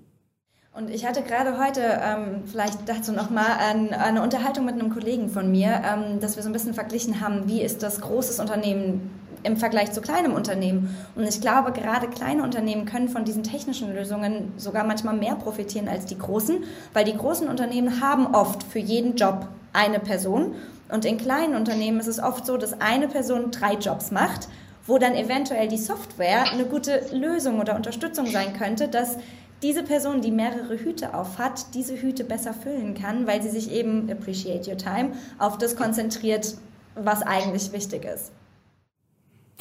Und 0.78 0.89
ich 0.89 1.05
hatte 1.05 1.21
gerade 1.21 1.57
heute, 1.57 1.80
ähm, 2.03 2.43
vielleicht 2.45 2.80
dazu 2.88 3.13
nochmal, 3.13 3.59
ein, 3.59 3.93
eine 3.93 4.21
Unterhaltung 4.21 4.65
mit 4.65 4.73
einem 4.73 4.89
Kollegen 4.89 5.30
von 5.30 5.49
mir, 5.49 5.82
ähm, 5.86 6.19
dass 6.19 6.36
wir 6.36 6.43
so 6.43 6.49
ein 6.49 6.51
bisschen 6.51 6.73
verglichen 6.73 7.21
haben, 7.21 7.47
wie 7.47 7.61
ist 7.61 7.82
das 7.82 8.01
großes 8.01 8.41
Unternehmen 8.41 9.09
im 9.43 9.55
Vergleich 9.55 9.93
zu 9.93 10.01
kleinem 10.01 10.34
Unternehmen. 10.34 10.93
Und 11.15 11.23
ich 11.23 11.39
glaube, 11.39 11.71
gerade 11.71 12.09
kleine 12.09 12.43
Unternehmen 12.43 12.84
können 12.86 13.07
von 13.07 13.23
diesen 13.23 13.43
technischen 13.43 13.93
Lösungen 13.93 14.51
sogar 14.57 14.84
manchmal 14.84 15.15
mehr 15.15 15.36
profitieren 15.36 15.88
als 15.88 16.07
die 16.07 16.17
großen, 16.17 16.65
weil 16.91 17.05
die 17.05 17.15
großen 17.15 17.47
Unternehmen 17.47 18.01
haben 18.01 18.36
oft 18.36 18.63
für 18.63 18.80
jeden 18.80 19.15
Job 19.15 19.47
eine 19.71 19.99
Person. 19.99 20.55
Und 20.89 21.05
in 21.05 21.17
kleinen 21.17 21.55
Unternehmen 21.55 22.01
ist 22.01 22.07
es 22.07 22.19
oft 22.19 22.45
so, 22.45 22.57
dass 22.57 22.82
eine 22.82 23.07
Person 23.07 23.49
drei 23.51 23.76
Jobs 23.76 24.11
macht, 24.11 24.49
wo 24.86 24.97
dann 24.97 25.15
eventuell 25.15 25.69
die 25.69 25.78
Software 25.78 26.51
eine 26.51 26.65
gute 26.65 27.01
Lösung 27.13 27.61
oder 27.61 27.78
Unterstützung 27.78 28.26
sein 28.26 28.51
könnte, 28.53 28.89
dass 28.89 29.17
diese 29.61 29.83
Person, 29.83 30.21
die 30.21 30.31
mehrere 30.31 30.77
Hüte 30.77 31.13
auf 31.13 31.37
hat, 31.37 31.73
diese 31.73 31.99
Hüte 31.99 32.23
besser 32.23 32.53
füllen 32.53 32.93
kann, 32.93 33.25
weil 33.27 33.41
sie 33.41 33.49
sich 33.49 33.71
eben, 33.71 34.09
appreciate 34.11 34.69
your 34.69 34.77
time, 34.77 35.13
auf 35.37 35.57
das 35.57 35.75
konzentriert, 35.75 36.57
was 36.95 37.21
eigentlich 37.21 37.71
wichtig 37.71 38.05
ist. 38.05 38.31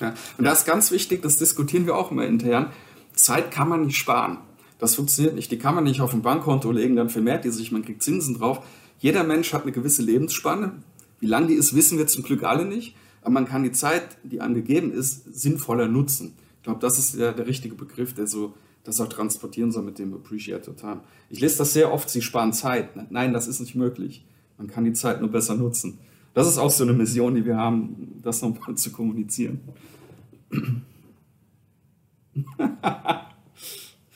Ja, 0.01 0.14
und 0.38 0.45
das 0.45 0.61
ist 0.61 0.66
ganz 0.66 0.90
wichtig, 0.90 1.22
das 1.22 1.36
diskutieren 1.36 1.86
wir 1.86 1.97
auch 1.97 2.11
immer 2.11 2.26
intern. 2.26 2.72
Zeit 3.14 3.51
kann 3.51 3.68
man 3.68 3.86
nicht 3.86 3.97
sparen. 3.97 4.38
Das 4.78 4.97
funktioniert 4.97 5.34
nicht. 5.36 5.51
Die 5.53 5.59
kann 5.59 5.74
man 5.74 5.84
nicht 5.84 6.01
auf 6.01 6.12
ein 6.12 6.22
Bankkonto 6.22 6.70
legen, 6.72 6.97
dann 6.97 7.09
vermehrt 7.09 7.45
die 7.45 7.51
sich, 7.51 7.70
man 7.70 7.84
kriegt 7.84 8.03
Zinsen 8.03 8.36
drauf. 8.36 8.64
Jeder 8.99 9.22
Mensch 9.22 9.53
hat 9.53 9.62
eine 9.62 9.72
gewisse 9.72 10.03
Lebensspanne. 10.03 10.72
Wie 11.20 11.26
lang 11.26 11.47
die 11.47 11.55
ist, 11.55 11.74
wissen 11.74 11.97
wir 11.97 12.07
zum 12.07 12.24
Glück 12.24 12.42
alle 12.42 12.64
nicht. 12.64 12.97
Aber 13.22 13.30
man 13.30 13.47
kann 13.47 13.62
die 13.62 13.72
Zeit, 13.72 14.03
die 14.24 14.40
einem 14.40 14.55
gegeben 14.55 14.92
ist, 14.92 15.24
sinnvoller 15.32 15.88
nutzen. 15.88 16.34
Ich 16.59 16.64
glaube, 16.64 16.80
das 16.80 16.99
ist 16.99 17.18
der, 17.18 17.32
der 17.32 17.47
richtige 17.47 17.74
Begriff, 17.74 18.14
der 18.14 18.26
so 18.26 18.55
das 18.85 19.01
auch 19.01 19.09
transportieren 19.09 19.72
soll 19.72 19.82
mit 19.82 19.99
dem 19.99 20.14
Appreciate 20.14 20.68
Your 20.68 20.76
Time. 20.76 21.01
Ich 21.30 21.41
lese 21.41 21.59
das 21.59 21.72
sehr 21.72 21.93
oft, 21.93 22.09
sie 22.09 22.22
sparen 22.22 22.53
Zeit. 22.53 23.11
Nein, 23.11 23.32
das 23.32 23.49
ist 23.49 23.61
nicht 23.61 23.74
möglich. 23.74 24.24
Man 24.59 24.68
kann 24.68 24.85
die 24.85 24.93
Zeit 24.93 25.20
nur 25.20 25.30
besser 25.30 25.57
nutzen. 25.57 25.99
Das 26.35 26.47
ist 26.47 26.59
auch 26.59 26.70
so 26.70 26.85
eine 26.85 26.93
Mission, 26.93 27.35
die 27.35 27.45
wir 27.45 27.57
haben, 27.57 28.20
das 28.22 28.43
nochmal 28.43 28.76
zu 28.76 28.93
kommunizieren. 28.93 29.61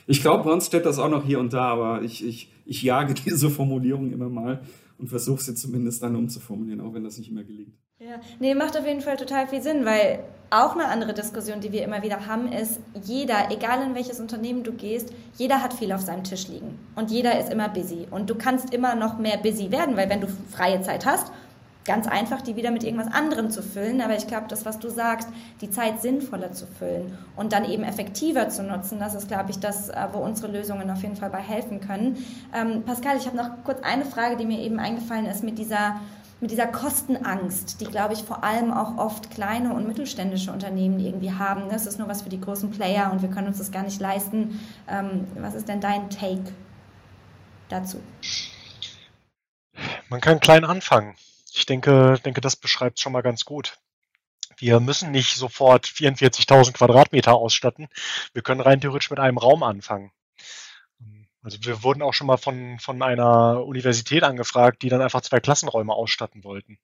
ich 0.07 0.21
glaube, 0.21 0.45
bei 0.45 0.53
uns 0.53 0.67
steht 0.67 0.85
das 0.85 0.99
auch 0.99 1.09
noch 1.09 1.25
hier 1.25 1.41
und 1.41 1.53
da, 1.53 1.65
aber 1.69 2.03
ich, 2.03 2.25
ich, 2.25 2.53
ich 2.67 2.83
jage 2.83 3.15
diese 3.27 3.51
Formulierung 3.51 4.13
immer 4.13 4.29
mal 4.29 4.63
und 4.99 5.09
versuche 5.09 5.43
sie 5.43 5.55
zumindest 5.55 6.03
dann 6.03 6.15
umzuformulieren, 6.17 6.81
auch 6.81 6.93
wenn 6.93 7.05
das 7.05 7.17
nicht 7.19 7.31
immer 7.31 7.45
gelingt. 7.45 7.75
Ja, 8.01 8.21
nee, 8.39 8.55
macht 8.55 8.79
auf 8.79 8.87
jeden 8.87 9.01
Fall 9.01 9.17
total 9.17 9.49
viel 9.49 9.61
Sinn, 9.61 9.85
weil 9.85 10.21
auch 10.51 10.75
eine 10.75 10.85
andere 10.85 11.15
Diskussion, 11.15 11.59
die 11.59 11.73
wir 11.73 11.83
immer 11.83 12.01
wieder 12.01 12.29
haben, 12.29 12.53
ist, 12.53 12.79
jeder, 13.03 13.51
egal 13.51 13.83
in 13.83 13.97
welches 13.97 14.21
Unternehmen 14.21 14.63
du 14.63 14.71
gehst, 14.71 15.13
jeder 15.37 15.65
hat 15.65 15.75
viel 15.75 15.91
auf 15.91 16.03
seinem 16.03 16.23
Tisch 16.23 16.47
liegen 16.47 16.79
und 16.95 17.11
jeder 17.11 17.41
ist 17.41 17.53
immer 17.53 17.69
busy 17.69 18.07
und 18.13 18.31
du 18.31 18.37
kannst 18.37 18.73
immer 18.73 18.95
noch 18.95 19.19
mehr 19.19 19.37
busy 19.39 19.73
werden, 19.73 19.97
weil 19.97 20.09
wenn 20.09 20.21
du 20.21 20.29
freie 20.29 20.81
Zeit 20.81 21.07
hast, 21.07 21.33
ganz 21.89 22.07
einfach, 22.07 22.43
die 22.43 22.55
wieder 22.55 22.71
mit 22.71 22.85
irgendwas 22.85 23.13
anderem 23.13 23.51
zu 23.51 23.63
füllen. 23.63 24.03
Aber 24.03 24.15
ich 24.15 24.27
glaube, 24.27 24.45
das, 24.47 24.67
was 24.67 24.79
du 24.79 24.91
sagst, 24.91 25.27
die 25.63 25.71
Zeit 25.71 26.03
sinnvoller 26.03 26.53
zu 26.53 26.67
füllen 26.67 27.17
und 27.35 27.53
dann 27.53 27.65
eben 27.65 27.83
effektiver 27.83 28.51
zu 28.51 28.63
nutzen, 28.63 29.01
das 29.01 29.15
ist, 29.15 29.27
glaube 29.27 29.51
ich, 29.51 29.59
das, 29.59 29.89
äh, 29.89 29.97
wo 30.13 30.19
unsere 30.19 30.53
Lösungen 30.53 30.91
auf 30.91 31.01
jeden 31.03 31.17
Fall 31.17 31.31
bei 31.31 31.39
helfen 31.39 31.81
können. 31.81 32.23
Ähm, 32.55 32.83
Pascal, 32.85 33.17
ich 33.17 33.27
habe 33.27 33.39
noch 33.39 33.65
kurz 33.65 33.83
eine 33.83 34.05
Frage, 34.05 34.37
die 34.37 34.45
mir 34.45 34.61
eben 34.61 34.79
eingefallen 34.79 35.25
ist 35.25 35.43
mit 35.43 35.59
dieser 35.59 35.99
mit 36.41 36.51
dieser 36.51 36.67
Kostenangst, 36.67 37.81
die, 37.81 37.87
glaube 37.87 38.15
ich, 38.15 38.23
vor 38.23 38.45
allem 38.45 38.73
auch 38.73 38.97
oft 38.97 39.31
kleine 39.31 39.75
und 39.75 39.89
mittelständische 39.89 40.53
Unternehmen 40.53 41.01
irgendwie 41.01 41.33
haben. 41.33 41.69
Das 41.69 41.87
ist 41.87 41.99
nur 41.99 42.09
was 42.09 42.23
für 42.23 42.29
die 42.29 42.41
großen 42.41 42.71
Player 42.71 43.11
und 43.11 43.23
wir 43.23 43.29
können 43.29 43.49
uns 43.49 43.59
das 43.59 43.73
gar 43.73 43.83
nicht 43.83 44.01
leisten. 44.01 44.61
Ähm, 44.89 45.27
was 45.35 45.55
ist 45.55 45.69
denn 45.69 45.81
dein 45.81 46.11
Take 46.11 46.53
dazu? 47.69 48.01
Man 50.09 50.21
kann 50.21 50.41
klein 50.41 50.65
anfangen. 50.65 51.17
Ich 51.53 51.67
denke, 51.67 52.19
denke, 52.25 52.41
das 52.41 52.57
beschreibt 52.57 53.01
schon 53.01 53.13
mal 53.13 53.23
ganz 53.23 53.45
gut. 53.45 53.79
Wir 54.57 54.81
müssen 54.81 55.11
nicht 55.11 55.37
sofort 55.37 55.87
44.000 55.87 56.73
Quadratmeter 56.73 57.35
ausstatten. 57.35 57.89
Wir 58.33 58.43
können 58.43 58.61
rein 58.61 58.81
theoretisch 58.81 59.11
mit 59.11 59.21
einem 59.21 59.39
Raum 59.39 59.63
anfangen. 59.63 60.11
Also 61.43 61.59
wir 61.63 61.83
wurden 61.83 62.03
auch 62.03 62.15
schon 62.15 62.27
mal 62.27 62.37
von, 62.37 62.79
von 62.79 63.01
einer 63.03 63.65
Universität 63.65 64.25
angefragt, 64.25 64.83
die 64.83 64.89
dann 64.89 65.03
einfach 65.03 65.21
zwei 65.21 65.41
Klassenräume 65.41 65.93
ausstatten 65.93 66.43
wollten. 66.43 66.79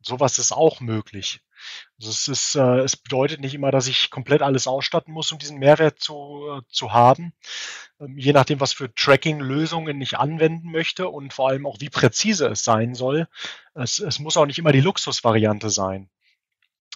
Sowas 0.00 0.38
ist 0.38 0.52
auch 0.52 0.80
möglich. 0.80 1.42
Also 1.98 2.10
es, 2.10 2.28
ist, 2.28 2.54
äh, 2.54 2.78
es 2.78 2.96
bedeutet 2.96 3.40
nicht 3.40 3.54
immer, 3.54 3.70
dass 3.70 3.86
ich 3.86 4.10
komplett 4.10 4.40
alles 4.40 4.66
ausstatten 4.66 5.12
muss, 5.12 5.30
um 5.30 5.38
diesen 5.38 5.58
Mehrwert 5.58 6.00
zu, 6.00 6.46
äh, 6.50 6.62
zu 6.70 6.92
haben. 6.94 7.34
Ähm, 8.00 8.16
je 8.16 8.32
nachdem, 8.32 8.60
was 8.60 8.72
für 8.72 8.92
Tracking-Lösungen 8.94 10.00
ich 10.00 10.18
anwenden 10.18 10.70
möchte 10.70 11.08
und 11.08 11.34
vor 11.34 11.50
allem 11.50 11.66
auch, 11.66 11.76
wie 11.80 11.90
präzise 11.90 12.46
es 12.46 12.64
sein 12.64 12.94
soll. 12.94 13.28
Es, 13.74 13.98
es 13.98 14.18
muss 14.18 14.38
auch 14.38 14.46
nicht 14.46 14.58
immer 14.58 14.72
die 14.72 14.80
Luxusvariante 14.80 15.68
sein 15.68 16.08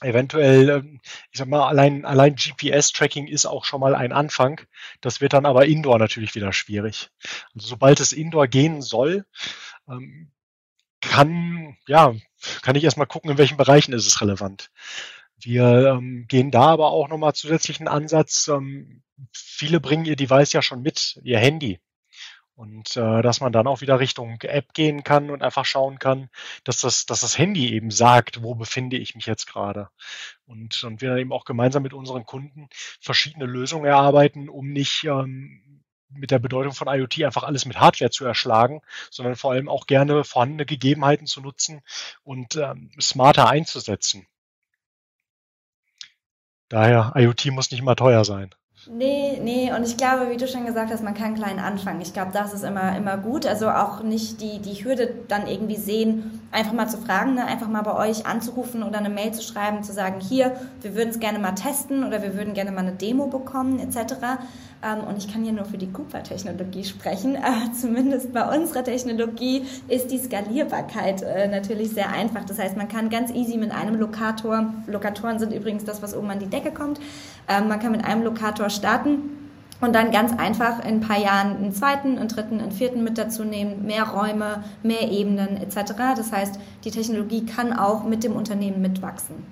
eventuell, 0.00 0.68
ähm, 0.70 1.00
ich 1.30 1.38
sag 1.38 1.48
mal, 1.48 1.66
allein, 1.68 2.04
allein 2.04 2.36
GPS-Tracking 2.36 3.26
ist 3.26 3.46
auch 3.46 3.64
schon 3.64 3.80
mal 3.80 3.94
ein 3.94 4.12
Anfang. 4.12 4.60
Das 5.00 5.20
wird 5.20 5.32
dann 5.32 5.46
aber 5.46 5.66
Indoor 5.66 5.98
natürlich 5.98 6.34
wieder 6.34 6.52
schwierig. 6.52 7.10
Also 7.54 7.68
sobald 7.68 8.00
es 8.00 8.12
Indoor 8.12 8.46
gehen 8.48 8.82
soll, 8.82 9.24
ähm, 9.88 10.30
kann, 11.00 11.76
ja, 11.86 12.14
kann 12.62 12.76
ich 12.76 12.84
erstmal 12.84 13.06
gucken, 13.06 13.30
in 13.30 13.38
welchen 13.38 13.56
Bereichen 13.56 13.92
ist 13.92 14.06
es 14.06 14.20
relevant. 14.20 14.70
Wir 15.38 15.96
ähm, 15.98 16.26
gehen 16.28 16.50
da 16.50 16.62
aber 16.68 16.90
auch 16.90 17.08
nochmal 17.08 17.34
zusätzlichen 17.34 17.88
Ansatz. 17.88 18.48
Ähm, 18.48 19.02
viele 19.32 19.80
bringen 19.80 20.06
ihr 20.06 20.16
Device 20.16 20.52
ja 20.52 20.62
schon 20.62 20.82
mit, 20.82 21.20
ihr 21.22 21.38
Handy. 21.38 21.80
Und 22.56 22.96
äh, 22.96 23.20
dass 23.20 23.40
man 23.40 23.52
dann 23.52 23.66
auch 23.66 23.80
wieder 23.80 23.98
Richtung 23.98 24.40
App 24.42 24.74
gehen 24.74 25.02
kann 25.02 25.30
und 25.30 25.42
einfach 25.42 25.64
schauen 25.64 25.98
kann, 25.98 26.30
dass 26.62 26.80
das, 26.80 27.04
dass 27.04 27.20
das 27.20 27.36
Handy 27.36 27.72
eben 27.72 27.90
sagt, 27.90 28.42
wo 28.42 28.54
befinde 28.54 28.96
ich 28.96 29.16
mich 29.16 29.26
jetzt 29.26 29.46
gerade. 29.46 29.88
Und, 30.46 30.84
und 30.84 31.00
wir 31.00 31.10
dann 31.10 31.18
eben 31.18 31.32
auch 31.32 31.44
gemeinsam 31.44 31.82
mit 31.82 31.94
unseren 31.94 32.24
Kunden 32.24 32.68
verschiedene 33.00 33.46
Lösungen 33.46 33.86
erarbeiten, 33.86 34.48
um 34.48 34.70
nicht 34.70 35.02
ähm, 35.04 35.82
mit 36.10 36.30
der 36.30 36.38
Bedeutung 36.38 36.72
von 36.72 36.88
IoT 36.88 37.24
einfach 37.24 37.42
alles 37.42 37.66
mit 37.66 37.80
Hardware 37.80 38.10
zu 38.10 38.24
erschlagen, 38.24 38.82
sondern 39.10 39.34
vor 39.34 39.52
allem 39.52 39.68
auch 39.68 39.86
gerne 39.86 40.22
vorhandene 40.22 40.66
Gegebenheiten 40.66 41.26
zu 41.26 41.40
nutzen 41.40 41.82
und 42.22 42.56
ähm, 42.56 42.90
smarter 43.00 43.48
einzusetzen. 43.48 44.26
Daher, 46.68 47.12
IoT 47.16 47.46
muss 47.46 47.70
nicht 47.70 47.80
immer 47.80 47.96
teuer 47.96 48.24
sein. 48.24 48.54
Nee, 48.86 49.40
nee, 49.42 49.72
und 49.72 49.82
ich 49.84 49.96
glaube, 49.96 50.28
wie 50.28 50.36
du 50.36 50.46
schon 50.46 50.66
gesagt 50.66 50.92
hast, 50.92 51.02
man 51.02 51.14
kann 51.14 51.34
klein 51.34 51.58
anfangen. 51.58 52.02
Ich 52.02 52.12
glaube, 52.12 52.32
das 52.34 52.52
ist 52.52 52.64
immer, 52.64 52.94
immer 52.96 53.16
gut. 53.16 53.46
Also 53.46 53.70
auch 53.70 54.02
nicht 54.02 54.42
die, 54.42 54.58
die 54.58 54.84
Hürde 54.84 55.14
dann 55.26 55.46
irgendwie 55.46 55.76
sehen, 55.76 56.42
einfach 56.52 56.74
mal 56.74 56.88
zu 56.88 56.98
fragen, 56.98 57.34
ne? 57.34 57.46
einfach 57.46 57.68
mal 57.68 57.82
bei 57.82 57.96
euch 57.96 58.26
anzurufen 58.26 58.82
oder 58.82 58.98
eine 58.98 59.08
Mail 59.08 59.32
zu 59.32 59.42
schreiben, 59.42 59.82
zu 59.82 59.92
sagen, 59.92 60.20
hier, 60.20 60.54
wir 60.82 60.94
würden 60.94 61.10
es 61.10 61.18
gerne 61.18 61.38
mal 61.38 61.52
testen 61.52 62.04
oder 62.04 62.22
wir 62.22 62.34
würden 62.34 62.52
gerne 62.52 62.72
mal 62.72 62.80
eine 62.80 62.92
Demo 62.92 63.26
bekommen, 63.26 63.78
etc. 63.78 64.14
Ähm, 64.84 65.04
und 65.08 65.16
ich 65.16 65.32
kann 65.32 65.42
hier 65.42 65.52
nur 65.52 65.64
für 65.64 65.78
die 65.78 65.90
Cooper-Technologie 65.90 66.84
sprechen. 66.84 67.38
Äh, 67.44 67.72
zumindest 67.78 68.32
bei 68.32 68.56
unserer 68.56 68.84
Technologie 68.84 69.66
ist 69.88 70.10
die 70.10 70.18
Skalierbarkeit 70.18 71.22
äh, 71.22 71.46
natürlich 71.46 71.90
sehr 71.90 72.10
einfach. 72.10 72.44
Das 72.44 72.58
heißt, 72.58 72.76
man 72.76 72.88
kann 72.88 73.10
ganz 73.10 73.30
easy 73.32 73.58
mit 73.58 73.70
einem 73.70 73.96
Lokator, 73.96 74.72
Lokatoren 74.86 75.38
sind 75.38 75.52
übrigens 75.52 75.84
das, 75.84 76.00
was 76.00 76.16
oben 76.16 76.30
an 76.30 76.38
die 76.38 76.46
Decke 76.46 76.70
kommt, 76.70 77.00
man 77.48 77.78
kann 77.80 77.92
mit 77.92 78.04
einem 78.04 78.22
Lokator 78.22 78.70
starten 78.70 79.34
und 79.80 79.92
dann 79.92 80.10
ganz 80.10 80.32
einfach 80.38 80.80
in 80.80 80.96
ein 80.96 81.00
paar 81.00 81.18
Jahren 81.18 81.56
einen 81.56 81.72
zweiten, 81.72 82.18
einen 82.18 82.28
dritten, 82.28 82.60
einen 82.60 82.72
vierten 82.72 83.04
mit 83.04 83.18
dazu 83.18 83.44
nehmen, 83.44 83.84
mehr 83.84 84.04
Räume, 84.04 84.64
mehr 84.82 85.10
Ebenen 85.10 85.56
etc. 85.56 85.92
Das 86.16 86.32
heißt, 86.32 86.58
die 86.84 86.90
Technologie 86.90 87.44
kann 87.44 87.72
auch 87.72 88.04
mit 88.04 88.24
dem 88.24 88.34
Unternehmen 88.34 88.80
mitwachsen. 88.80 89.44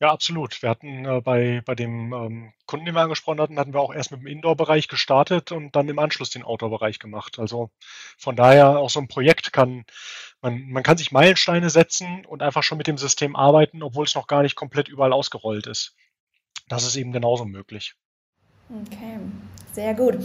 Ja, 0.00 0.12
absolut. 0.12 0.62
Wir 0.62 0.70
hatten 0.70 1.04
äh, 1.04 1.20
bei, 1.20 1.60
bei 1.64 1.74
dem 1.74 2.12
ähm, 2.12 2.52
Kunden, 2.66 2.86
den 2.86 2.94
wir 2.94 3.00
angesprochen 3.00 3.40
hatten, 3.40 3.58
hatten 3.58 3.74
wir 3.74 3.80
auch 3.80 3.92
erst 3.92 4.12
mit 4.12 4.20
dem 4.20 4.28
Indoor-Bereich 4.28 4.86
gestartet 4.86 5.50
und 5.50 5.74
dann 5.74 5.88
im 5.88 5.98
Anschluss 5.98 6.30
den 6.30 6.44
Outdoor-Bereich 6.44 7.00
gemacht. 7.00 7.40
Also 7.40 7.70
von 8.16 8.36
daher 8.36 8.78
auch 8.78 8.90
so 8.90 9.00
ein 9.00 9.08
Projekt 9.08 9.52
kann, 9.52 9.84
man, 10.42 10.68
man 10.70 10.82
kann 10.82 10.96
sich 10.96 11.12
Meilensteine 11.12 11.70
setzen 11.70 12.24
und 12.26 12.42
einfach 12.42 12.62
schon 12.62 12.78
mit 12.78 12.86
dem 12.86 12.98
System 12.98 13.36
arbeiten, 13.36 13.82
obwohl 13.82 14.04
es 14.04 14.14
noch 14.14 14.26
gar 14.26 14.42
nicht 14.42 14.56
komplett 14.56 14.88
überall 14.88 15.12
ausgerollt 15.12 15.66
ist. 15.66 15.94
Das 16.68 16.86
ist 16.86 16.96
eben 16.96 17.12
genauso 17.12 17.44
möglich. 17.44 17.94
Okay, 18.70 19.18
sehr 19.72 19.94
gut. 19.94 20.18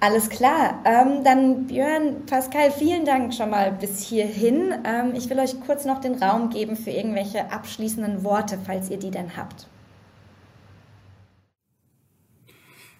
Alles 0.00 0.30
klar. 0.30 0.82
Ähm, 0.84 1.22
dann 1.24 1.66
Björn, 1.66 2.24
Pascal, 2.26 2.72
vielen 2.72 3.04
Dank 3.04 3.34
schon 3.34 3.50
mal 3.50 3.70
bis 3.70 4.02
hierhin. 4.02 4.74
Ähm, 4.84 5.14
ich 5.14 5.28
will 5.28 5.38
euch 5.38 5.60
kurz 5.60 5.84
noch 5.84 6.00
den 6.00 6.14
Raum 6.14 6.48
geben 6.48 6.76
für 6.76 6.90
irgendwelche 6.90 7.52
abschließenden 7.52 8.24
Worte, 8.24 8.58
falls 8.64 8.90
ihr 8.90 8.98
die 8.98 9.10
denn 9.10 9.36
habt. 9.36 9.68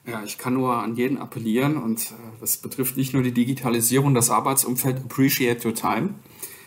Ja, 0.05 0.23
ich 0.25 0.37
kann 0.37 0.55
nur 0.55 0.75
an 0.75 0.97
jeden 0.97 1.17
appellieren 1.17 1.77
und 1.77 2.11
äh, 2.11 2.15
das 2.41 2.59
betrifft 2.59 2.97
nicht 2.97 3.15
nur 3.15 3.23
die 3.23 3.33
Digitalisierung, 3.33 4.15
das 4.15 4.31
Arbeitsumfeld, 4.31 4.99
appreciate 4.99 5.67
your 5.67 5.75
time. 5.75 6.15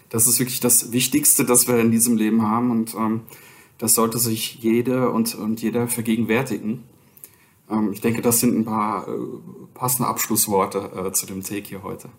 Das 0.10 0.28
ist 0.28 0.39
wirklich 0.39 0.60
das 0.60 0.91
Wichtigste, 0.91 1.45
das 1.45 1.68
wir 1.68 1.80
in 1.80 1.91
diesem 1.91 2.16
Leben 2.16 2.43
haben 2.43 2.72
und 2.72 2.93
ähm, 2.95 3.22
das 3.78 3.93
sollte 3.93 4.20
sich 4.20 4.56
jede 4.56 5.12
und, 5.12 5.36
und 5.36 5.62
jeder 5.62 5.88
vergegenwärtigen. 5.88 6.84
Ähm, 7.70 7.91
ich 7.91 8.01
denke, 8.01 8.22
das 8.22 8.39
sind 8.39 8.58
ein 8.58 8.66
paar 8.66 9.08
äh, 9.08 9.12
passende 9.74 10.08
Abschlussworte 10.08 10.91
äh, 10.95 11.12
zu 11.12 11.26
dem 11.26 11.43
Take 11.43 11.68
hier 11.68 11.84
heute. 11.84 12.10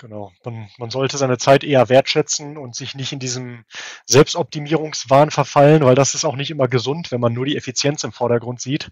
Genau. 0.00 0.32
Man, 0.44 0.68
man 0.78 0.90
sollte 0.90 1.16
seine 1.18 1.38
Zeit 1.38 1.62
eher 1.62 1.88
wertschätzen 1.88 2.58
und 2.58 2.74
sich 2.74 2.96
nicht 2.96 3.12
in 3.12 3.20
diesem 3.20 3.64
Selbstoptimierungswahn 4.06 5.30
verfallen, 5.30 5.84
weil 5.84 5.94
das 5.94 6.14
ist 6.14 6.24
auch 6.24 6.34
nicht 6.34 6.50
immer 6.50 6.66
gesund, 6.66 7.12
wenn 7.12 7.20
man 7.20 7.32
nur 7.32 7.46
die 7.46 7.56
Effizienz 7.56 8.02
im 8.02 8.10
Vordergrund 8.10 8.60
sieht. 8.60 8.90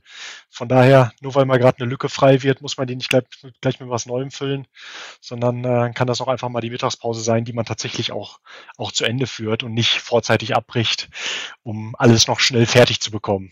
Von 0.48 0.68
daher, 0.68 1.12
nur 1.20 1.34
weil 1.34 1.44
mal 1.44 1.58
gerade 1.58 1.78
eine 1.80 1.90
Lücke 1.90 2.08
frei 2.08 2.42
wird, 2.44 2.62
muss 2.62 2.76
man 2.76 2.86
die 2.86 2.94
nicht 2.94 3.08
gleich, 3.10 3.24
gleich 3.60 3.80
mit 3.80 3.90
was 3.90 4.06
Neuem 4.06 4.30
füllen, 4.30 4.68
sondern 5.20 5.64
äh, 5.64 5.92
kann 5.92 6.06
das 6.06 6.20
auch 6.20 6.28
einfach 6.28 6.48
mal 6.48 6.60
die 6.60 6.70
Mittagspause 6.70 7.20
sein, 7.20 7.44
die 7.44 7.52
man 7.52 7.64
tatsächlich 7.64 8.12
auch, 8.12 8.38
auch 8.76 8.92
zu 8.92 9.04
Ende 9.04 9.26
führt 9.26 9.64
und 9.64 9.74
nicht 9.74 10.00
vorzeitig 10.00 10.54
abbricht, 10.54 11.10
um 11.64 11.96
alles 11.98 12.28
noch 12.28 12.38
schnell 12.38 12.66
fertig 12.66 13.00
zu 13.00 13.10
bekommen. 13.10 13.50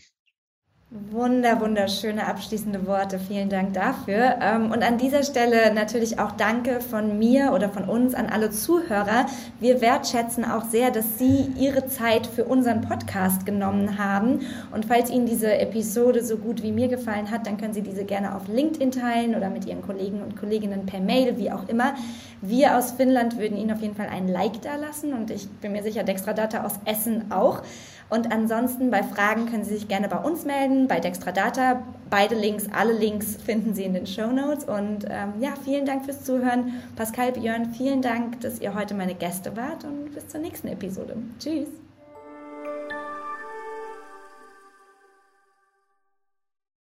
Wunder, 0.93 1.61
wunderschöne 1.61 2.27
abschließende 2.27 2.85
Worte. 2.85 3.17
Vielen 3.17 3.47
Dank 3.47 3.71
dafür. 3.71 4.35
Ähm, 4.41 4.71
und 4.73 4.83
an 4.83 4.97
dieser 4.97 5.23
Stelle 5.23 5.73
natürlich 5.73 6.19
auch 6.19 6.33
Danke 6.33 6.81
von 6.81 7.17
mir 7.17 7.53
oder 7.53 7.69
von 7.69 7.85
uns 7.85 8.13
an 8.13 8.25
alle 8.25 8.51
Zuhörer. 8.51 9.25
Wir 9.61 9.79
wertschätzen 9.79 10.43
auch 10.43 10.65
sehr, 10.65 10.91
dass 10.91 11.17
Sie 11.17 11.45
Ihre 11.57 11.87
Zeit 11.87 12.27
für 12.27 12.43
unseren 12.43 12.81
Podcast 12.81 13.45
genommen 13.45 13.97
haben. 13.97 14.41
Und 14.73 14.83
falls 14.85 15.09
Ihnen 15.09 15.25
diese 15.25 15.57
Episode 15.59 16.25
so 16.25 16.35
gut 16.35 16.61
wie 16.61 16.73
mir 16.73 16.89
gefallen 16.89 17.31
hat, 17.31 17.47
dann 17.47 17.55
können 17.55 17.73
Sie 17.73 17.83
diese 17.83 18.03
gerne 18.03 18.35
auf 18.35 18.49
LinkedIn 18.49 18.91
teilen 18.91 19.35
oder 19.35 19.49
mit 19.49 19.65
Ihren 19.65 19.83
Kollegen 19.83 20.21
und 20.21 20.35
Kolleginnen 20.35 20.85
per 20.85 20.99
Mail, 20.99 21.37
wie 21.37 21.53
auch 21.53 21.69
immer. 21.69 21.93
Wir 22.41 22.77
aus 22.77 22.91
Finnland 22.91 23.37
würden 23.37 23.57
Ihnen 23.57 23.71
auf 23.71 23.81
jeden 23.81 23.95
Fall 23.95 24.09
einen 24.09 24.27
Like 24.27 24.61
da 24.61 24.75
lassen 24.75 25.13
und 25.13 25.31
ich 25.31 25.47
bin 25.47 25.71
mir 25.71 25.83
sicher, 25.83 26.03
Dextradata 26.03 26.65
aus 26.65 26.73
Essen 26.83 27.31
auch. 27.31 27.61
Und 28.11 28.29
ansonsten 28.29 28.91
bei 28.91 29.03
Fragen 29.03 29.45
können 29.45 29.63
Sie 29.63 29.73
sich 29.73 29.87
gerne 29.87 30.09
bei 30.09 30.17
uns 30.17 30.43
melden, 30.43 30.89
bei 30.89 30.99
Dextradata. 30.99 31.81
Beide 32.09 32.35
Links, 32.35 32.65
alle 32.73 32.91
Links 32.91 33.37
finden 33.37 33.73
Sie 33.73 33.85
in 33.85 33.93
den 33.93 34.05
Show 34.05 34.27
Notes. 34.27 34.65
Und 34.65 35.05
ähm, 35.09 35.33
ja, 35.39 35.53
vielen 35.63 35.85
Dank 35.85 36.03
fürs 36.03 36.25
Zuhören. 36.25 36.73
Pascal, 36.97 37.31
Björn, 37.31 37.73
vielen 37.73 38.01
Dank, 38.01 38.41
dass 38.41 38.59
ihr 38.59 38.75
heute 38.75 38.95
meine 38.95 39.15
Gäste 39.15 39.55
wart 39.55 39.85
und 39.85 40.13
bis 40.13 40.27
zur 40.27 40.41
nächsten 40.41 40.67
Episode. 40.67 41.15
Tschüss. 41.39 41.69